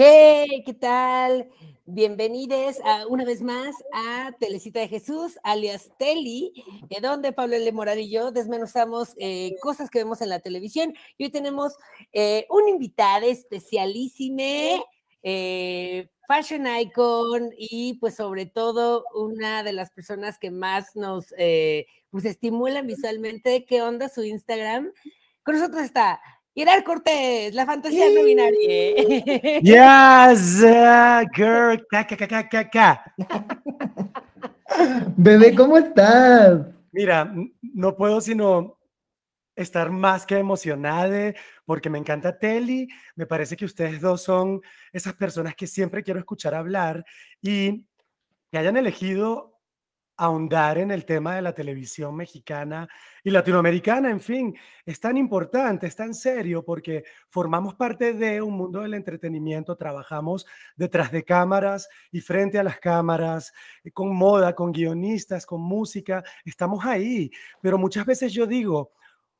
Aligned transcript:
Hey, 0.00 0.62
¿qué 0.64 0.74
tal? 0.74 1.50
Bienvenidos 1.84 2.76
una 3.08 3.24
vez 3.24 3.42
más 3.42 3.74
a 3.92 4.30
Telecita 4.38 4.78
de 4.78 4.86
Jesús, 4.86 5.40
alias 5.42 5.90
Teli, 5.98 6.52
donde 7.02 7.32
Pablo 7.32 7.56
L. 7.56 7.72
Moral 7.72 7.98
y 7.98 8.08
yo 8.08 8.30
desmenuzamos 8.30 9.14
eh, 9.18 9.56
cosas 9.60 9.90
que 9.90 9.98
vemos 9.98 10.20
en 10.20 10.28
la 10.28 10.38
televisión. 10.38 10.94
Y 11.16 11.24
hoy 11.24 11.30
tenemos 11.30 11.72
eh, 12.12 12.46
un 12.48 12.68
invitado 12.68 13.26
especialísimo, 13.26 14.86
eh, 15.24 16.08
fashion 16.28 16.68
icon 16.78 17.50
y 17.58 17.94
pues 17.94 18.14
sobre 18.14 18.46
todo 18.46 19.04
una 19.16 19.64
de 19.64 19.72
las 19.72 19.90
personas 19.90 20.38
que 20.38 20.52
más 20.52 20.94
nos 20.94 21.34
pues, 22.12 22.24
estimulan 22.24 22.86
visualmente. 22.86 23.64
¿Qué 23.64 23.82
onda 23.82 24.08
su 24.08 24.22
Instagram? 24.22 24.92
Con 25.42 25.56
nosotros 25.56 25.82
está 25.82 26.20
Gerard 26.54 26.82
Cortés, 26.84 27.54
la 27.54 27.66
fantasía 27.66 28.06
no 28.10 28.24
binaria. 28.24 29.60
Yes, 29.62 30.60
girl. 31.34 31.86
Bebé, 35.16 35.54
¿cómo 35.54 35.78
estás? 35.78 36.66
Mira, 36.92 37.32
no 37.62 37.96
puedo 37.96 38.20
sino 38.20 38.78
estar 39.54 39.90
más 39.90 40.24
que 40.24 40.38
emocionada 40.38 41.34
porque 41.64 41.90
me 41.90 41.98
encanta 41.98 42.38
Telly. 42.38 42.88
Me 43.16 43.26
parece 43.26 43.56
que 43.56 43.64
ustedes 43.64 44.00
dos 44.00 44.22
son 44.22 44.60
esas 44.92 45.14
personas 45.14 45.54
que 45.54 45.66
siempre 45.66 46.02
quiero 46.02 46.20
escuchar 46.20 46.54
hablar 46.54 47.04
y 47.42 47.86
que 48.50 48.58
hayan 48.58 48.76
elegido 48.76 49.57
ahondar 50.18 50.78
en 50.78 50.90
el 50.90 51.04
tema 51.04 51.36
de 51.36 51.42
la 51.42 51.54
televisión 51.54 52.14
mexicana 52.16 52.88
y 53.22 53.30
latinoamericana, 53.30 54.10
en 54.10 54.20
fin, 54.20 54.54
es 54.84 54.98
tan 54.98 55.16
importante, 55.16 55.86
es 55.86 55.94
tan 55.94 56.12
serio 56.12 56.64
porque 56.64 57.04
formamos 57.28 57.76
parte 57.76 58.12
de 58.12 58.42
un 58.42 58.54
mundo 58.54 58.80
del 58.80 58.94
entretenimiento, 58.94 59.76
trabajamos 59.76 60.44
detrás 60.76 61.12
de 61.12 61.24
cámaras 61.24 61.88
y 62.10 62.20
frente 62.20 62.58
a 62.58 62.64
las 62.64 62.80
cámaras, 62.80 63.52
eh, 63.84 63.92
con 63.92 64.14
moda, 64.14 64.54
con 64.54 64.72
guionistas, 64.72 65.46
con 65.46 65.60
música, 65.60 66.24
estamos 66.44 66.84
ahí, 66.84 67.30
pero 67.62 67.78
muchas 67.78 68.04
veces 68.04 68.32
yo 68.32 68.44
digo, 68.44 68.90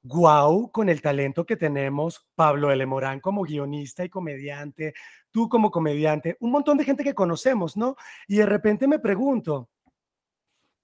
guau, 0.03 0.71
con 0.71 0.89
el 0.89 1.03
talento 1.03 1.45
que 1.45 1.57
tenemos, 1.57 2.29
Pablo 2.37 2.71
L. 2.71 2.87
Morán 2.87 3.19
como 3.19 3.43
guionista 3.43 4.05
y 4.05 4.09
comediante, 4.09 4.95
tú 5.33 5.49
como 5.49 5.73
comediante, 5.73 6.37
un 6.39 6.53
montón 6.53 6.79
de 6.79 6.85
gente 6.85 7.03
que 7.03 7.15
conocemos, 7.15 7.77
¿no? 7.77 7.97
Y 8.29 8.37
de 8.37 8.47
repente 8.47 8.87
me 8.87 9.01
pregunto, 9.01 9.69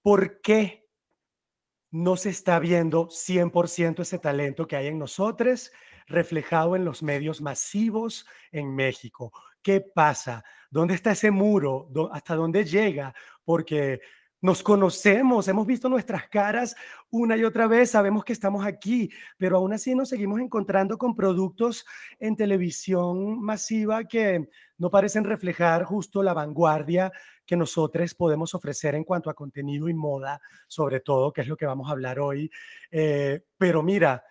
¿por 0.05 0.39
qué 0.39 0.85
no 1.91 2.15
se 2.15 2.29
está 2.29 2.59
viendo 2.59 3.09
100% 3.09 4.03
ese 4.03 4.19
talento 4.19 4.67
que 4.67 4.75
hay 4.75 4.87
en 4.87 4.99
nosotros 4.99 5.71
reflejado 6.05 6.75
en 6.75 6.85
los 6.85 7.01
medios 7.01 7.41
masivos 7.41 8.27
en 8.51 8.75
México? 8.75 9.31
¿Qué 9.63 9.81
pasa? 9.81 10.43
¿Dónde 10.69 10.93
está 10.93 11.13
ese 11.13 11.31
muro? 11.31 11.89
¿Hasta 12.11 12.35
dónde 12.35 12.65
llega? 12.65 13.15
Porque 13.43 13.99
nos 14.41 14.61
conocemos, 14.61 15.47
hemos 15.47 15.65
visto 15.65 15.89
nuestras 15.89 16.27
caras 16.29 16.75
una 17.09 17.35
y 17.37 17.43
otra 17.43 17.67
vez, 17.67 17.91
sabemos 17.91 18.23
que 18.23 18.33
estamos 18.33 18.65
aquí, 18.65 19.09
pero 19.37 19.57
aún 19.57 19.73
así 19.73 19.95
nos 19.95 20.09
seguimos 20.09 20.39
encontrando 20.39 20.97
con 20.97 21.15
productos 21.15 21.85
en 22.19 22.35
televisión 22.35 23.41
masiva 23.41 24.03
que 24.03 24.49
no 24.77 24.89
parecen 24.89 25.23
reflejar 25.23 25.83
justo 25.83 26.21
la 26.21 26.33
vanguardia 26.33 27.11
que 27.45 27.55
nosotros 27.55 28.13
podemos 28.13 28.53
ofrecer 28.53 28.95
en 28.95 29.03
cuanto 29.03 29.29
a 29.29 29.33
contenido 29.33 29.87
y 29.87 29.93
moda, 29.93 30.41
sobre 30.67 30.99
todo, 30.99 31.31
que 31.31 31.41
es 31.41 31.47
lo 31.47 31.55
que 31.55 31.65
vamos 31.65 31.87
a 31.87 31.91
hablar 31.91 32.19
hoy. 32.19 32.51
Eh, 32.91 33.41
pero 33.57 33.83
mira, 33.83 34.23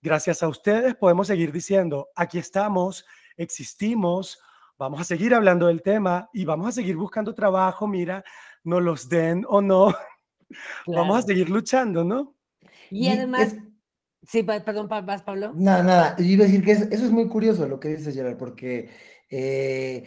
gracias 0.00 0.42
a 0.42 0.48
ustedes 0.48 0.96
podemos 0.96 1.28
seguir 1.28 1.52
diciendo, 1.52 2.08
aquí 2.16 2.38
estamos, 2.38 3.06
existimos, 3.36 4.40
vamos 4.78 5.00
a 5.00 5.04
seguir 5.04 5.34
hablando 5.34 5.68
del 5.68 5.82
tema 5.82 6.28
y 6.32 6.44
vamos 6.44 6.66
a 6.66 6.72
seguir 6.72 6.96
buscando 6.96 7.34
trabajo, 7.34 7.86
mira, 7.86 8.24
no 8.64 8.80
los 8.80 9.08
den 9.08 9.44
o 9.48 9.60
no, 9.60 9.94
vamos 10.86 11.18
a 11.18 11.22
seguir 11.22 11.50
luchando, 11.50 12.04
¿no? 12.04 12.36
Y, 12.90 13.08
además, 13.08 13.56
sí, 14.26 14.42
perdón, 14.42 14.88
vas, 14.88 15.22
Pablo. 15.22 15.52
Nada, 15.54 15.82
nada, 15.82 16.16
yo 16.18 16.24
iba 16.24 16.44
a 16.44 16.46
decir 16.46 16.64
que 16.64 16.72
eso, 16.72 16.84
es 16.90 17.10
muy 17.10 17.28
curioso 17.28 17.66
lo 17.66 17.80
que 17.80 17.88
dices, 17.88 18.14
Gerard, 18.14 18.36
porque 18.36 18.90
eh, 19.30 20.04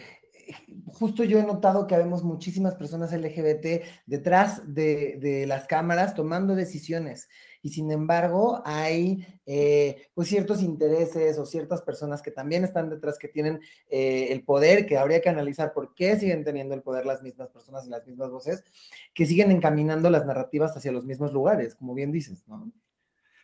justo 0.86 1.24
yo 1.24 1.40
he 1.40 1.44
notado 1.44 1.88
que 1.88 1.96
habemos 1.96 2.24
muchísimas 2.24 2.76
personas 2.76 3.12
LGBT 3.12 3.84
detrás 4.06 4.74
de, 4.74 5.18
de 5.20 5.48
las 5.48 5.66
cámaras 5.66 6.14
tomando 6.14 6.56
decisiones 6.56 7.28
y 7.66 7.70
sin 7.70 7.90
embargo 7.90 8.62
hay 8.64 9.26
eh, 9.48 10.09
pues 10.14 10.28
ciertos 10.28 10.62
intereses 10.62 11.40
o 11.40 11.48
ciertas 11.48 11.81
personas 11.81 12.22
que 12.22 12.30
también 12.30 12.64
están 12.64 12.92
detrás 12.92 13.18
que 13.18 13.28
tienen 13.28 13.59
eh, 13.90 14.28
el 14.30 14.44
poder, 14.44 14.86
que 14.86 15.00
habría 15.00 15.20
que 15.20 15.30
analizar 15.30 15.74
por 15.74 15.96
qué 15.96 16.16
siguen 16.16 16.44
teniendo 16.44 16.75
el 16.75 16.84
poder 16.84 17.08
las 17.08 17.24
mismas 17.24 17.50
personas 17.50 17.88
y 17.88 17.90
las 17.90 18.06
mismas 18.06 18.30
voces, 18.30 18.64
que 19.16 19.25
siguen 19.25 19.50
encaminando 19.50 20.12
las 20.12 20.28
narrativas 20.28 20.78
hacia 20.78 20.92
los 20.92 21.06
mismos 21.06 21.34
lugares, 21.34 21.74
como 21.74 21.96
bien 21.96 22.12
dices, 22.12 22.48
¿no? 22.48 22.72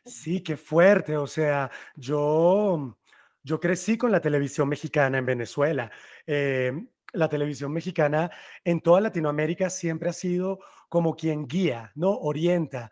Sí, 0.06 0.42
qué 0.42 0.56
fuerte, 0.56 1.18
o 1.18 1.28
sea, 1.28 1.72
yo... 1.96 2.96
Yo 3.44 3.60
crecí 3.60 3.98
con 3.98 4.12
la 4.12 4.22
televisión 4.22 4.70
mexicana 4.70 5.18
en 5.18 5.26
Venezuela. 5.26 5.90
Eh, 6.28 6.72
la 7.14 7.28
televisión 7.28 7.74
mexicana 7.74 8.30
en 8.64 8.82
toda 8.82 9.02
Latinoamérica 9.02 9.72
siempre 9.72 10.12
ha 10.12 10.14
sido 10.14 10.60
como 10.90 11.16
quien 11.16 11.48
guía, 11.48 11.92
¿no? 11.96 12.12
Orienta, 12.12 12.92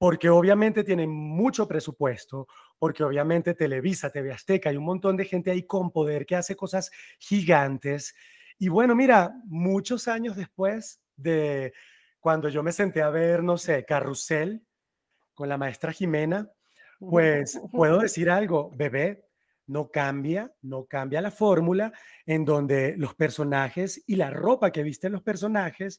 porque 0.00 0.30
obviamente 0.30 0.82
tienen 0.82 1.10
mucho 1.10 1.68
presupuesto, 1.68 2.48
porque 2.78 3.04
obviamente 3.04 3.52
Televisa, 3.52 4.08
TV 4.08 4.32
Azteca, 4.32 4.70
hay 4.70 4.78
un 4.78 4.86
montón 4.86 5.14
de 5.14 5.26
gente 5.26 5.50
ahí 5.50 5.64
con 5.64 5.90
poder 5.90 6.24
que 6.24 6.36
hace 6.36 6.56
cosas 6.56 6.90
gigantes. 7.18 8.14
Y 8.58 8.70
bueno, 8.70 8.96
mira, 8.96 9.34
muchos 9.44 10.08
años 10.08 10.36
después 10.36 11.02
de 11.16 11.74
cuando 12.18 12.48
yo 12.48 12.62
me 12.62 12.72
senté 12.72 13.02
a 13.02 13.10
ver, 13.10 13.42
no 13.42 13.58
sé, 13.58 13.84
Carrusel 13.84 14.64
con 15.34 15.50
la 15.50 15.58
maestra 15.58 15.92
Jimena, 15.92 16.50
pues 16.98 17.60
puedo 17.70 17.98
decir 17.98 18.30
algo, 18.30 18.70
bebé, 18.74 19.26
no 19.66 19.90
cambia, 19.90 20.50
no 20.62 20.86
cambia 20.86 21.20
la 21.20 21.30
fórmula 21.30 21.92
en 22.24 22.46
donde 22.46 22.94
los 22.96 23.14
personajes 23.14 24.02
y 24.06 24.16
la 24.16 24.30
ropa 24.30 24.72
que 24.72 24.82
visten 24.82 25.12
los 25.12 25.22
personajes 25.22 25.98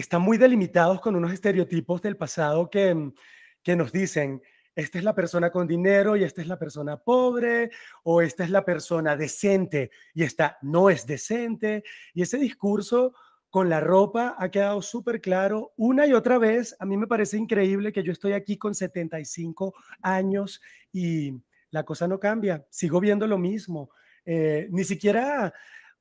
están 0.00 0.22
muy 0.22 0.38
delimitados 0.38 1.00
con 1.00 1.16
unos 1.16 1.32
estereotipos 1.32 2.00
del 2.02 2.16
pasado 2.16 2.70
que, 2.70 2.94
mm, 2.94 3.14
que 3.62 3.76
nos 3.76 3.92
dicen, 3.92 4.42
esta 4.74 4.98
es 4.98 5.02
la 5.02 5.14
persona 5.14 5.50
con 5.50 5.66
dinero 5.66 6.16
y 6.16 6.22
esta 6.22 6.40
es 6.40 6.46
la 6.46 6.56
persona 6.58 6.96
pobre, 6.96 7.70
o 8.04 8.22
esta 8.22 8.44
es 8.44 8.50
la 8.50 8.64
persona 8.64 9.16
decente 9.16 9.90
y 10.14 10.22
esta 10.22 10.56
no 10.62 10.88
es 10.88 11.04
decente. 11.04 11.82
Y 12.14 12.22
ese 12.22 12.38
discurso 12.38 13.12
con 13.50 13.68
la 13.68 13.80
ropa 13.80 14.36
ha 14.38 14.50
quedado 14.50 14.80
súper 14.80 15.20
claro 15.20 15.72
una 15.76 16.06
y 16.06 16.12
otra 16.12 16.38
vez. 16.38 16.76
A 16.78 16.86
mí 16.86 16.96
me 16.96 17.08
parece 17.08 17.36
increíble 17.36 17.92
que 17.92 18.04
yo 18.04 18.12
estoy 18.12 18.34
aquí 18.34 18.56
con 18.56 18.72
75 18.72 19.74
años 20.00 20.62
y 20.92 21.32
la 21.70 21.82
cosa 21.82 22.06
no 22.06 22.20
cambia. 22.20 22.64
Sigo 22.70 23.00
viendo 23.00 23.26
lo 23.26 23.36
mismo. 23.36 23.90
Eh, 24.24 24.68
ni 24.70 24.84
siquiera, 24.84 25.52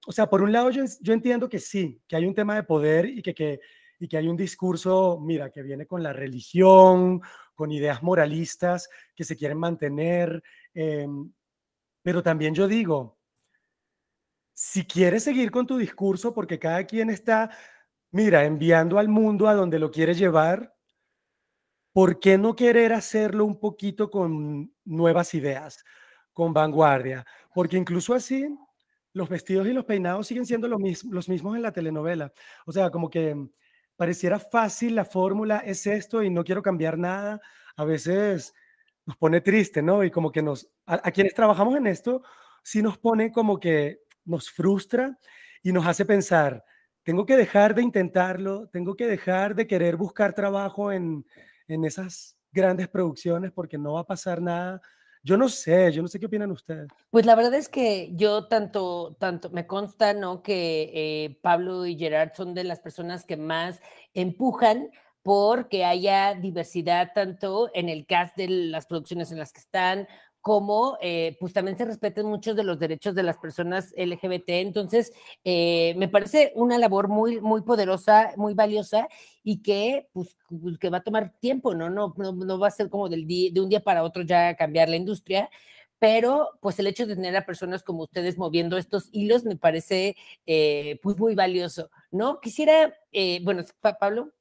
o 0.05 0.11
sea, 0.11 0.29
por 0.29 0.43
un 0.43 0.51
lado 0.51 0.69
yo, 0.69 0.83
yo 1.01 1.13
entiendo 1.13 1.49
que 1.49 1.57
sí, 1.57 1.99
que 2.07 2.15
hay 2.15 2.25
un 2.25 2.35
tema 2.35 2.53
de 2.53 2.63
poder 2.63 3.07
y 3.07 3.23
que, 3.23 3.33
que 3.33 3.59
y 3.99 4.07
que 4.07 4.17
hay 4.17 4.27
un 4.27 4.37
discurso, 4.37 5.19
mira, 5.19 5.49
que 5.49 5.63
viene 5.63 5.85
con 5.85 6.03
la 6.03 6.13
religión, 6.13 7.21
con 7.55 7.71
ideas 7.71 8.03
moralistas 8.03 8.89
que 9.15 9.23
se 9.23 9.35
quieren 9.35 9.57
mantener. 9.57 10.43
Em, 10.73 11.31
pero 12.03 12.23
también 12.23 12.53
yo 12.53 12.67
digo, 12.67 13.17
si 14.53 14.85
quieres 14.85 15.23
seguir 15.23 15.51
con 15.51 15.67
tu 15.67 15.77
discurso, 15.77 16.33
porque 16.33 16.59
cada 16.59 16.83
quien 16.85 17.09
está, 17.09 17.49
mira, 18.11 18.45
enviando 18.45 18.99
al 18.99 19.09
mundo 19.09 19.47
a 19.47 19.53
donde 19.55 19.79
lo 19.79 19.91
quiere 19.91 20.13
llevar, 20.13 20.73
¿por 21.93 22.19
qué 22.19 22.37
no 22.37 22.55
querer 22.55 22.93
hacerlo 22.93 23.45
un 23.45 23.59
poquito 23.59 24.09
con 24.09 24.73
nuevas 24.85 25.33
ideas, 25.33 25.83
con 26.33 26.53
vanguardia? 26.53 27.25
Porque 27.53 27.77
incluso 27.77 28.13
así, 28.13 28.47
los 29.13 29.29
vestidos 29.29 29.67
y 29.67 29.73
los 29.73 29.85
peinados 29.85 30.27
siguen 30.27 30.45
siendo 30.45 30.67
los 30.67 31.27
mismos 31.29 31.55
en 31.55 31.61
la 31.61 31.71
telenovela. 31.71 32.31
O 32.65 32.71
sea, 32.71 32.91
como 32.91 33.09
que 33.09 33.35
pareciera 33.97 34.39
fácil 34.39 34.95
la 34.95 35.03
fórmula, 35.03 35.57
es 35.57 35.85
esto 35.87 36.23
y 36.23 36.29
no 36.29 36.43
quiero 36.43 36.61
cambiar 36.61 36.97
nada, 36.97 37.41
a 37.75 37.83
veces 37.83 38.53
nos 39.05 39.17
pone 39.17 39.41
triste, 39.41 39.81
¿no? 39.81 40.03
Y 40.03 40.11
como 40.11 40.31
que 40.31 40.41
nos, 40.41 40.69
a, 40.85 41.11
quienes 41.11 41.33
trabajamos 41.33 41.75
en 41.75 41.87
esto, 41.87 42.23
sí 42.63 42.81
nos 42.81 42.97
pone 42.97 43.31
como 43.31 43.59
que 43.59 43.99
nos 44.23 44.49
frustra 44.51 45.17
y 45.63 45.71
nos 45.71 45.85
hace 45.87 46.05
pensar, 46.05 46.63
tengo 47.03 47.25
que 47.25 47.35
dejar 47.35 47.73
de 47.73 47.81
intentarlo, 47.81 48.67
tengo 48.67 48.95
que 48.95 49.07
dejar 49.07 49.55
de 49.55 49.65
querer 49.65 49.95
buscar 49.95 50.33
trabajo 50.33 50.91
en, 50.91 51.25
en 51.67 51.83
esas 51.85 52.37
grandes 52.51 52.87
producciones 52.87 53.51
porque 53.51 53.77
no 53.77 53.93
va 53.93 54.01
a 54.01 54.07
pasar 54.07 54.41
nada 54.41 54.81
yo 55.23 55.37
no 55.37 55.49
sé, 55.49 55.91
yo 55.91 56.01
no 56.01 56.07
sé 56.07 56.19
qué 56.19 56.25
opinan 56.25 56.51
ustedes. 56.51 56.87
Pues 57.09 57.25
la 57.25 57.35
verdad 57.35 57.53
es 57.55 57.69
que 57.69 58.11
yo 58.13 58.47
tanto, 58.47 59.15
tanto 59.19 59.49
me 59.49 59.67
consta, 59.67 60.13
¿no? 60.13 60.41
Que 60.41 60.91
eh, 60.93 61.39
Pablo 61.41 61.85
y 61.85 61.97
Gerard 61.97 62.33
son 62.33 62.53
de 62.53 62.63
las 62.63 62.79
personas 62.79 63.25
que 63.25 63.37
más 63.37 63.81
empujan 64.13 64.89
porque 65.27 65.83
haya 65.83 66.35
diversidad 66.35 67.11
tanto 67.13 67.69
en 67.73 67.89
el 67.89 68.05
cast 68.05 68.37
de 68.37 68.47
las 68.47 68.85
producciones 68.85 69.29
en 69.31 69.37
las 69.37 69.51
que 69.51 69.59
están, 69.59 70.07
como 70.41 70.97
eh, 71.01 71.35
pues 71.39 71.53
también 71.53 71.77
se 71.77 71.85
respeten 71.85 72.25
muchos 72.25 72.55
de 72.55 72.63
los 72.63 72.79
derechos 72.79 73.15
de 73.15 73.23
las 73.23 73.37
personas 73.37 73.93
LGBT. 73.97 74.49
Entonces, 74.61 75.11
eh, 75.43 75.93
me 75.97 76.07
parece 76.07 76.51
una 76.55 76.77
labor 76.77 77.07
muy, 77.09 77.41
muy 77.41 77.61
poderosa, 77.63 78.31
muy 78.37 78.53
valiosa 78.53 79.07
y 79.43 79.61
que, 79.61 80.07
pues, 80.13 80.37
pues 80.61 80.77
que 80.77 80.89
va 80.89 80.99
a 80.99 81.03
tomar 81.03 81.33
tiempo, 81.39 81.75
¿no? 81.75 81.89
No, 81.89 82.13
no, 82.17 82.31
no 82.31 82.59
va 82.59 82.67
a 82.67 82.71
ser 82.71 82.89
como 82.89 83.09
del 83.09 83.27
día, 83.27 83.51
de 83.53 83.61
un 83.61 83.69
día 83.69 83.81
para 83.83 84.03
otro 84.03 84.23
ya 84.23 84.55
cambiar 84.55 84.89
la 84.89 84.95
industria, 84.95 85.49
pero 85.99 86.51
pues 86.61 86.79
el 86.79 86.87
hecho 86.87 87.07
de 87.07 87.15
tener 87.15 87.35
a 87.35 87.45
personas 87.45 87.83
como 87.83 88.03
ustedes 88.03 88.37
moviendo 88.37 88.77
estos 88.77 89.09
hilos 89.11 89.43
me 89.43 89.57
parece 89.57 90.15
eh, 90.45 90.99
pues 91.03 91.17
muy 91.19 91.35
valioso, 91.35 91.89
¿no? 92.11 92.39
Quisiera, 92.39 92.93
bueno, 93.43 93.63
Pablo. 93.99 94.31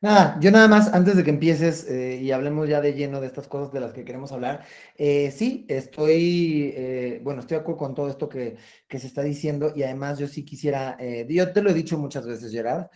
Nada, 0.00 0.38
yo 0.40 0.52
nada 0.52 0.68
más, 0.68 0.94
antes 0.94 1.16
de 1.16 1.24
que 1.24 1.30
empieces 1.30 1.84
eh, 1.90 2.20
y 2.22 2.30
hablemos 2.30 2.68
ya 2.68 2.80
de 2.80 2.94
lleno 2.94 3.20
de 3.20 3.26
estas 3.26 3.48
cosas 3.48 3.72
de 3.72 3.80
las 3.80 3.92
que 3.92 4.04
queremos 4.04 4.30
hablar, 4.30 4.64
eh, 4.96 5.32
sí, 5.32 5.66
estoy, 5.68 6.72
eh, 6.76 7.20
bueno, 7.24 7.40
estoy 7.40 7.56
de 7.56 7.62
acuerdo 7.62 7.78
con 7.78 7.94
todo 7.96 8.08
esto 8.08 8.28
que, 8.28 8.56
que, 8.86 9.00
se 9.00 9.08
está 9.08 9.22
diciendo 9.22 9.72
y 9.74 9.82
además 9.82 10.20
yo 10.20 10.28
sí 10.28 10.44
quisiera, 10.44 10.96
yo 11.28 11.52
te 11.52 11.62
lo 11.62 11.70
he 11.70 11.74
dicho 11.74 11.98
muchas 11.98 12.24
veces, 12.24 12.52
Gerard, 12.52 12.86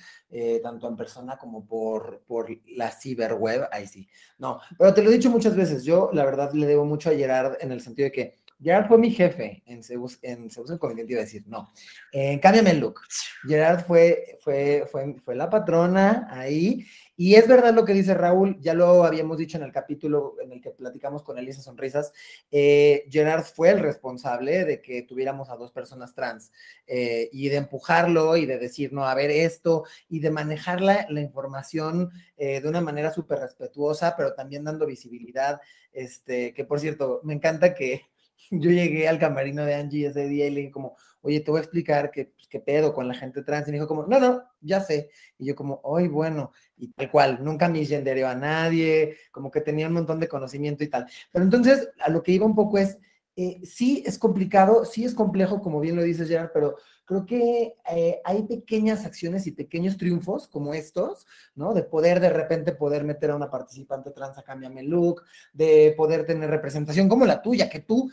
tanto 0.62 0.88
en 0.88 0.96
persona 0.96 1.36
como 1.36 1.66
por, 1.66 2.22
por 2.24 2.48
la 2.68 2.92
ciberweb, 2.92 3.66
ahí 3.72 3.88
sí, 3.88 4.08
no, 4.38 4.60
pero 4.78 4.94
te 4.94 5.02
lo 5.02 5.10
he 5.10 5.14
dicho 5.14 5.28
muchas 5.28 5.56
veces, 5.56 5.84
yo 5.84 6.10
la 6.12 6.24
verdad 6.24 6.52
le 6.52 6.68
debo 6.68 6.84
mucho 6.84 7.10
a 7.10 7.14
Gerard 7.14 7.56
en 7.60 7.72
el 7.72 7.80
sentido 7.80 8.06
de 8.06 8.12
que 8.12 8.41
Gerard 8.62 8.88
fue 8.88 8.98
mi 8.98 9.10
jefe 9.10 9.62
en 9.66 9.82
Zeus, 9.82 10.18
en 10.22 10.50
Zeus 10.50 10.70
el 10.70 10.78
te 10.78 11.12
iba 11.12 11.20
a 11.20 11.24
decir, 11.24 11.42
no. 11.46 11.72
Eh, 12.12 12.38
cámbiame 12.40 12.70
el 12.70 12.78
look. 12.80 13.00
Gerard 13.46 13.84
fue, 13.84 14.38
fue, 14.40 14.84
fue, 14.90 15.16
fue 15.20 15.34
la 15.34 15.50
patrona 15.50 16.28
ahí. 16.30 16.86
Y 17.16 17.34
es 17.34 17.46
verdad 17.46 17.74
lo 17.74 17.84
que 17.84 17.92
dice 17.92 18.14
Raúl, 18.14 18.58
ya 18.60 18.74
lo 18.74 19.04
habíamos 19.04 19.38
dicho 19.38 19.56
en 19.56 19.62
el 19.62 19.70
capítulo 19.70 20.36
en 20.42 20.50
el 20.52 20.60
que 20.60 20.70
platicamos 20.70 21.22
con 21.22 21.38
Elisa 21.38 21.60
Sonrisas, 21.60 22.12
eh, 22.50 23.04
Gerard 23.10 23.44
fue 23.44 23.70
el 23.70 23.80
responsable 23.80 24.64
de 24.64 24.80
que 24.80 25.02
tuviéramos 25.02 25.50
a 25.50 25.56
dos 25.56 25.72
personas 25.72 26.14
trans 26.14 26.52
eh, 26.86 27.28
y 27.30 27.48
de 27.48 27.56
empujarlo 27.56 28.36
y 28.36 28.46
de 28.46 28.58
decir, 28.58 28.92
no, 28.92 29.06
a 29.06 29.14
ver 29.14 29.30
esto 29.30 29.84
y 30.08 30.20
de 30.20 30.30
manejar 30.30 30.80
la, 30.80 31.06
la 31.10 31.20
información 31.20 32.10
eh, 32.36 32.60
de 32.60 32.68
una 32.68 32.80
manera 32.80 33.12
súper 33.12 33.40
respetuosa, 33.40 34.14
pero 34.16 34.34
también 34.34 34.64
dando 34.64 34.86
visibilidad, 34.86 35.60
este, 35.92 36.54
que 36.54 36.64
por 36.64 36.80
cierto, 36.80 37.20
me 37.24 37.34
encanta 37.34 37.74
que 37.74 38.11
yo 38.58 38.70
llegué 38.70 39.08
al 39.08 39.18
camarino 39.18 39.64
de 39.64 39.74
Angie 39.74 40.06
ese 40.06 40.28
día 40.28 40.46
y 40.46 40.50
le 40.50 40.60
dije 40.60 40.72
como, 40.72 40.96
oye, 41.22 41.40
te 41.40 41.50
voy 41.50 41.58
a 41.58 41.62
explicar 41.62 42.10
qué, 42.10 42.26
pues, 42.26 42.46
qué 42.48 42.60
pedo 42.60 42.92
con 42.92 43.08
la 43.08 43.14
gente 43.14 43.42
trans. 43.42 43.66
Y 43.66 43.70
me 43.70 43.78
dijo 43.78 43.88
como, 43.88 44.06
no, 44.06 44.20
no, 44.20 44.42
ya 44.60 44.80
sé. 44.80 45.10
Y 45.38 45.46
yo 45.46 45.54
como, 45.54 45.80
ay, 45.96 46.08
bueno, 46.08 46.52
y 46.76 46.88
tal 46.88 47.10
cual, 47.10 47.38
nunca 47.42 47.68
misgendereó 47.68 48.28
a 48.28 48.34
nadie, 48.34 49.16
como 49.30 49.50
que 49.50 49.60
tenía 49.60 49.86
un 49.86 49.94
montón 49.94 50.20
de 50.20 50.28
conocimiento 50.28 50.84
y 50.84 50.88
tal. 50.88 51.06
Pero 51.32 51.44
entonces, 51.44 51.88
a 52.00 52.10
lo 52.10 52.22
que 52.22 52.32
iba 52.32 52.44
un 52.44 52.54
poco 52.54 52.78
es, 52.78 52.98
eh, 53.34 53.60
sí 53.64 54.02
es 54.04 54.18
complicado, 54.18 54.84
sí 54.84 55.04
es 55.04 55.14
complejo, 55.14 55.62
como 55.62 55.80
bien 55.80 55.96
lo 55.96 56.02
dices, 56.02 56.28
Gerard, 56.28 56.50
pero 56.52 56.76
creo 57.06 57.24
que 57.24 57.76
eh, 57.90 58.20
hay 58.24 58.42
pequeñas 58.42 59.06
acciones 59.06 59.46
y 59.46 59.52
pequeños 59.52 59.96
triunfos 59.96 60.48
como 60.48 60.74
estos, 60.74 61.26
¿no? 61.54 61.72
De 61.72 61.82
poder 61.82 62.20
de 62.20 62.28
repente 62.28 62.72
poder 62.72 63.04
meter 63.04 63.30
a 63.30 63.36
una 63.36 63.50
participante 63.50 64.10
trans 64.10 64.36
a 64.36 64.42
Cámbiame 64.42 64.82
Look, 64.82 65.22
de 65.52 65.94
poder 65.96 66.26
tener 66.26 66.50
representación 66.50 67.08
como 67.08 67.24
la 67.24 67.40
tuya, 67.40 67.70
que 67.70 67.80
tú 67.80 68.10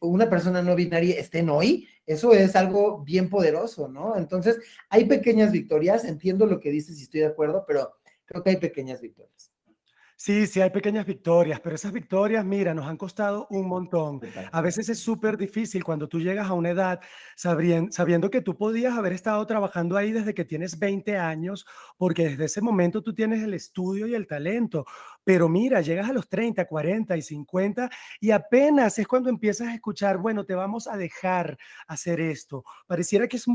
una 0.00 0.28
persona 0.28 0.62
no 0.62 0.74
binaria 0.74 1.18
estén 1.18 1.48
hoy, 1.48 1.88
eso 2.06 2.32
es 2.32 2.56
algo 2.56 3.02
bien 3.02 3.28
poderoso, 3.28 3.88
¿no? 3.88 4.16
Entonces, 4.16 4.58
hay 4.88 5.04
pequeñas 5.04 5.52
victorias, 5.52 6.04
entiendo 6.04 6.46
lo 6.46 6.60
que 6.60 6.70
dices 6.70 6.98
y 6.98 7.02
estoy 7.02 7.20
de 7.20 7.26
acuerdo, 7.26 7.64
pero 7.66 7.94
creo 8.24 8.42
que 8.42 8.50
hay 8.50 8.56
pequeñas 8.56 9.00
victorias. 9.00 9.51
Sí, 10.24 10.46
sí, 10.46 10.60
hay 10.60 10.70
pequeñas 10.70 11.04
victorias, 11.04 11.58
pero 11.58 11.74
esas 11.74 11.90
victorias, 11.90 12.44
mira, 12.44 12.72
nos 12.74 12.86
han 12.86 12.96
costado 12.96 13.48
un 13.50 13.66
montón. 13.66 14.20
A 14.52 14.60
veces 14.60 14.88
es 14.88 15.00
súper 15.00 15.36
difícil 15.36 15.82
cuando 15.82 16.06
tú 16.06 16.20
llegas 16.20 16.48
a 16.48 16.52
una 16.52 16.70
edad 16.70 17.00
sabiendo 17.34 18.30
que 18.30 18.40
tú 18.40 18.56
podías 18.56 18.96
haber 18.96 19.14
estado 19.14 19.44
trabajando 19.48 19.96
ahí 19.96 20.12
desde 20.12 20.32
que 20.32 20.44
tienes 20.44 20.78
20 20.78 21.18
años, 21.18 21.66
porque 21.98 22.28
desde 22.28 22.44
ese 22.44 22.60
momento 22.60 23.02
tú 23.02 23.12
tienes 23.12 23.42
el 23.42 23.52
estudio 23.52 24.06
y 24.06 24.14
el 24.14 24.28
talento. 24.28 24.86
Pero 25.24 25.48
mira, 25.48 25.80
llegas 25.80 26.08
a 26.08 26.12
los 26.12 26.28
30, 26.28 26.68
40 26.68 27.16
y 27.16 27.22
50 27.22 27.90
y 28.20 28.30
apenas 28.30 29.00
es 29.00 29.08
cuando 29.08 29.28
empiezas 29.28 29.66
a 29.66 29.74
escuchar, 29.74 30.18
bueno, 30.18 30.44
te 30.46 30.54
vamos 30.54 30.86
a 30.86 30.96
dejar 30.96 31.58
hacer 31.88 32.20
esto. 32.20 32.62
Pareciera 32.86 33.26
que 33.26 33.38
es 33.38 33.46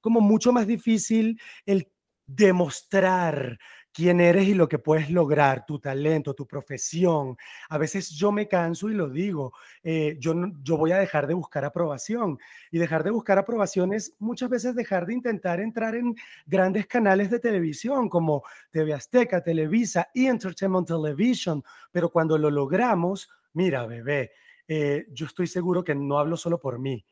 como 0.00 0.22
mucho 0.22 0.50
más 0.50 0.66
difícil 0.66 1.38
el 1.66 1.92
demostrar 2.28 3.56
quién 3.96 4.20
eres 4.20 4.46
y 4.46 4.52
lo 4.52 4.68
que 4.68 4.78
puedes 4.78 5.08
lograr, 5.08 5.64
tu 5.64 5.78
talento, 5.78 6.34
tu 6.34 6.46
profesión. 6.46 7.34
A 7.70 7.78
veces 7.78 8.10
yo 8.10 8.30
me 8.30 8.46
canso 8.46 8.90
y 8.90 8.94
lo 8.94 9.08
digo, 9.08 9.54
eh, 9.82 10.18
yo, 10.20 10.34
yo 10.62 10.76
voy 10.76 10.92
a 10.92 10.98
dejar 10.98 11.26
de 11.26 11.32
buscar 11.32 11.64
aprobación 11.64 12.38
y 12.70 12.78
dejar 12.78 13.04
de 13.04 13.10
buscar 13.10 13.38
aprobación 13.38 13.94
es 13.94 14.14
muchas 14.18 14.50
veces 14.50 14.74
dejar 14.74 15.06
de 15.06 15.14
intentar 15.14 15.60
entrar 15.60 15.94
en 15.94 16.14
grandes 16.44 16.86
canales 16.86 17.30
de 17.30 17.38
televisión 17.38 18.10
como 18.10 18.42
TV 18.70 18.92
Azteca, 18.92 19.42
Televisa 19.42 20.10
y 20.12 20.26
Entertainment 20.26 20.86
Television, 20.86 21.64
pero 21.90 22.10
cuando 22.10 22.36
lo 22.36 22.50
logramos, 22.50 23.30
mira, 23.54 23.86
bebé, 23.86 24.32
eh, 24.68 25.06
yo 25.10 25.24
estoy 25.24 25.46
seguro 25.46 25.82
que 25.82 25.94
no 25.94 26.18
hablo 26.18 26.36
solo 26.36 26.60
por 26.60 26.78
mí. 26.78 27.02